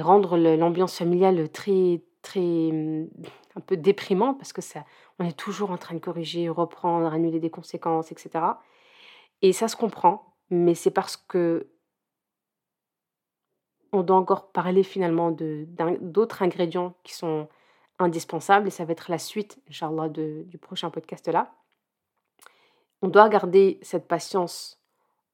rendre 0.00 0.36
l'ambiance 0.36 0.96
familiale 0.96 1.48
très, 1.50 2.02
très, 2.22 2.70
un 2.70 3.60
peu 3.60 3.76
déprimant 3.76 4.34
parce 4.34 4.52
que 4.52 4.62
ça, 4.62 4.84
on 5.18 5.24
est 5.24 5.36
toujours 5.36 5.70
en 5.70 5.76
train 5.76 5.94
de 5.94 6.00
corriger, 6.00 6.48
reprendre, 6.48 7.12
annuler 7.12 7.38
des 7.38 7.50
conséquences, 7.50 8.10
etc. 8.10 8.44
Et 9.44 9.52
ça 9.52 9.68
se 9.68 9.76
comprend, 9.76 10.34
mais 10.48 10.74
c'est 10.74 10.90
parce 10.90 11.18
que 11.18 11.68
on 13.92 14.02
doit 14.02 14.16
encore 14.16 14.52
parler 14.52 14.82
finalement 14.82 15.32
d'autres 15.32 16.42
ingrédients 16.42 16.94
qui 17.02 17.12
sont 17.12 17.46
indispensable 17.98 18.68
et 18.68 18.70
ça 18.70 18.86
va 18.86 18.92
être 18.92 19.10
la 19.10 19.18
suite, 19.18 19.60
Inch'Allah, 19.68 20.08
du 20.08 20.56
prochain 20.56 20.88
podcast 20.88 21.28
là. 21.28 21.52
On 23.02 23.08
doit 23.08 23.28
garder 23.28 23.78
cette 23.82 24.08
patience 24.08 24.82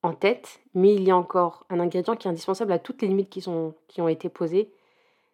en 0.02 0.12
tête, 0.12 0.58
mais 0.74 0.92
il 0.92 1.04
y 1.04 1.12
a 1.12 1.16
encore 1.16 1.64
un 1.70 1.78
ingrédient 1.78 2.16
qui 2.16 2.26
est 2.26 2.32
indispensable 2.32 2.72
à 2.72 2.80
toutes 2.80 3.02
les 3.02 3.06
limites 3.06 3.30
qui, 3.30 3.40
sont, 3.40 3.76
qui 3.86 4.00
ont 4.00 4.08
été 4.08 4.28
posées. 4.28 4.74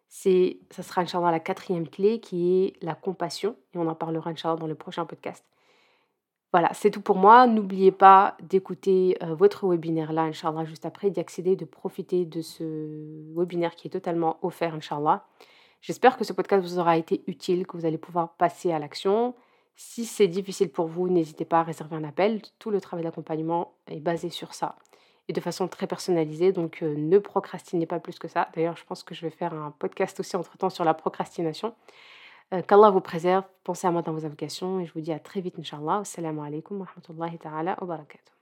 C'est, 0.07 0.59
ça 0.69 0.83
sera 0.83 1.01
Inch'Allah 1.01 1.31
la 1.31 1.39
quatrième 1.39 1.89
clé 1.89 2.19
qui 2.19 2.61
est 2.61 2.83
la 2.83 2.93
compassion 2.93 3.55
et 3.73 3.79
on 3.79 3.87
en 3.87 3.95
parlera 3.95 4.29
Inch'Allah 4.29 4.57
dans 4.57 4.67
le 4.67 4.75
prochain 4.75 5.07
podcast. 5.07 5.43
Voilà, 6.53 6.73
c'est 6.73 6.91
tout 6.91 7.01
pour 7.01 7.17
moi. 7.17 7.45
N'oubliez 7.45 7.91
pas 7.91 8.37
d'écouter 8.41 9.17
euh, 9.21 9.35
votre 9.35 9.67
webinaire 9.67 10.13
là, 10.13 10.23
Inch'Allah, 10.23 10.63
juste 10.65 10.85
après, 10.85 11.09
d'y 11.09 11.19
accéder, 11.19 11.55
de 11.55 11.65
profiter 11.65 12.25
de 12.25 12.41
ce 12.41 12.63
webinaire 13.35 13.75
qui 13.75 13.87
est 13.87 13.91
totalement 13.91 14.37
offert, 14.41 14.73
Inch'Allah. 14.73 15.25
J'espère 15.81 16.17
que 16.17 16.23
ce 16.23 16.33
podcast 16.33 16.65
vous 16.65 16.79
aura 16.79 16.97
été 16.97 17.21
utile, 17.27 17.67
que 17.67 17.77
vous 17.77 17.85
allez 17.85 17.97
pouvoir 17.97 18.33
passer 18.33 18.71
à 18.71 18.79
l'action. 18.79 19.35
Si 19.75 20.05
c'est 20.05 20.27
difficile 20.27 20.69
pour 20.69 20.87
vous, 20.87 21.09
n'hésitez 21.09 21.45
pas 21.45 21.59
à 21.59 21.63
réserver 21.63 21.95
un 21.97 22.03
appel. 22.03 22.41
Tout 22.59 22.71
le 22.71 22.81
travail 22.81 23.03
d'accompagnement 23.03 23.73
est 23.87 23.99
basé 23.99 24.29
sur 24.29 24.53
ça 24.53 24.75
et 25.27 25.33
de 25.33 25.41
façon 25.41 25.67
très 25.67 25.87
personnalisée. 25.87 26.51
Donc 26.51 26.81
euh, 26.81 26.95
ne 26.97 27.17
procrastinez 27.19 27.85
pas 27.85 27.99
plus 27.99 28.19
que 28.19 28.27
ça. 28.27 28.49
D'ailleurs, 28.55 28.77
je 28.77 28.85
pense 28.85 29.03
que 29.03 29.13
je 29.13 29.21
vais 29.21 29.29
faire 29.29 29.53
un 29.53 29.71
podcast 29.71 30.19
aussi 30.19 30.35
entre-temps 30.35 30.69
sur 30.69 30.83
la 30.83 30.93
procrastination. 30.93 31.75
Euh, 32.53 32.61
Qu'Allah 32.61 32.89
vous 32.91 33.01
préserve. 33.01 33.43
Pensez 33.63 33.87
à 33.87 33.91
moi 33.91 34.01
dans 34.01 34.13
vos 34.13 34.25
invocations 34.25 34.79
et 34.79 34.85
je 34.85 34.93
vous 34.93 35.01
dis 35.01 35.11
à 35.11 35.19
très 35.19 35.41
vite, 35.41 35.59
Inch'Allah. 35.59 35.99
Assalamu 35.99 36.41
alaikum 36.41 36.79
wa 36.79 36.85
rahmatullahi 36.85 37.37
ta'ala 37.37 37.77
wa 37.81 37.87
barakatuh. 37.87 38.36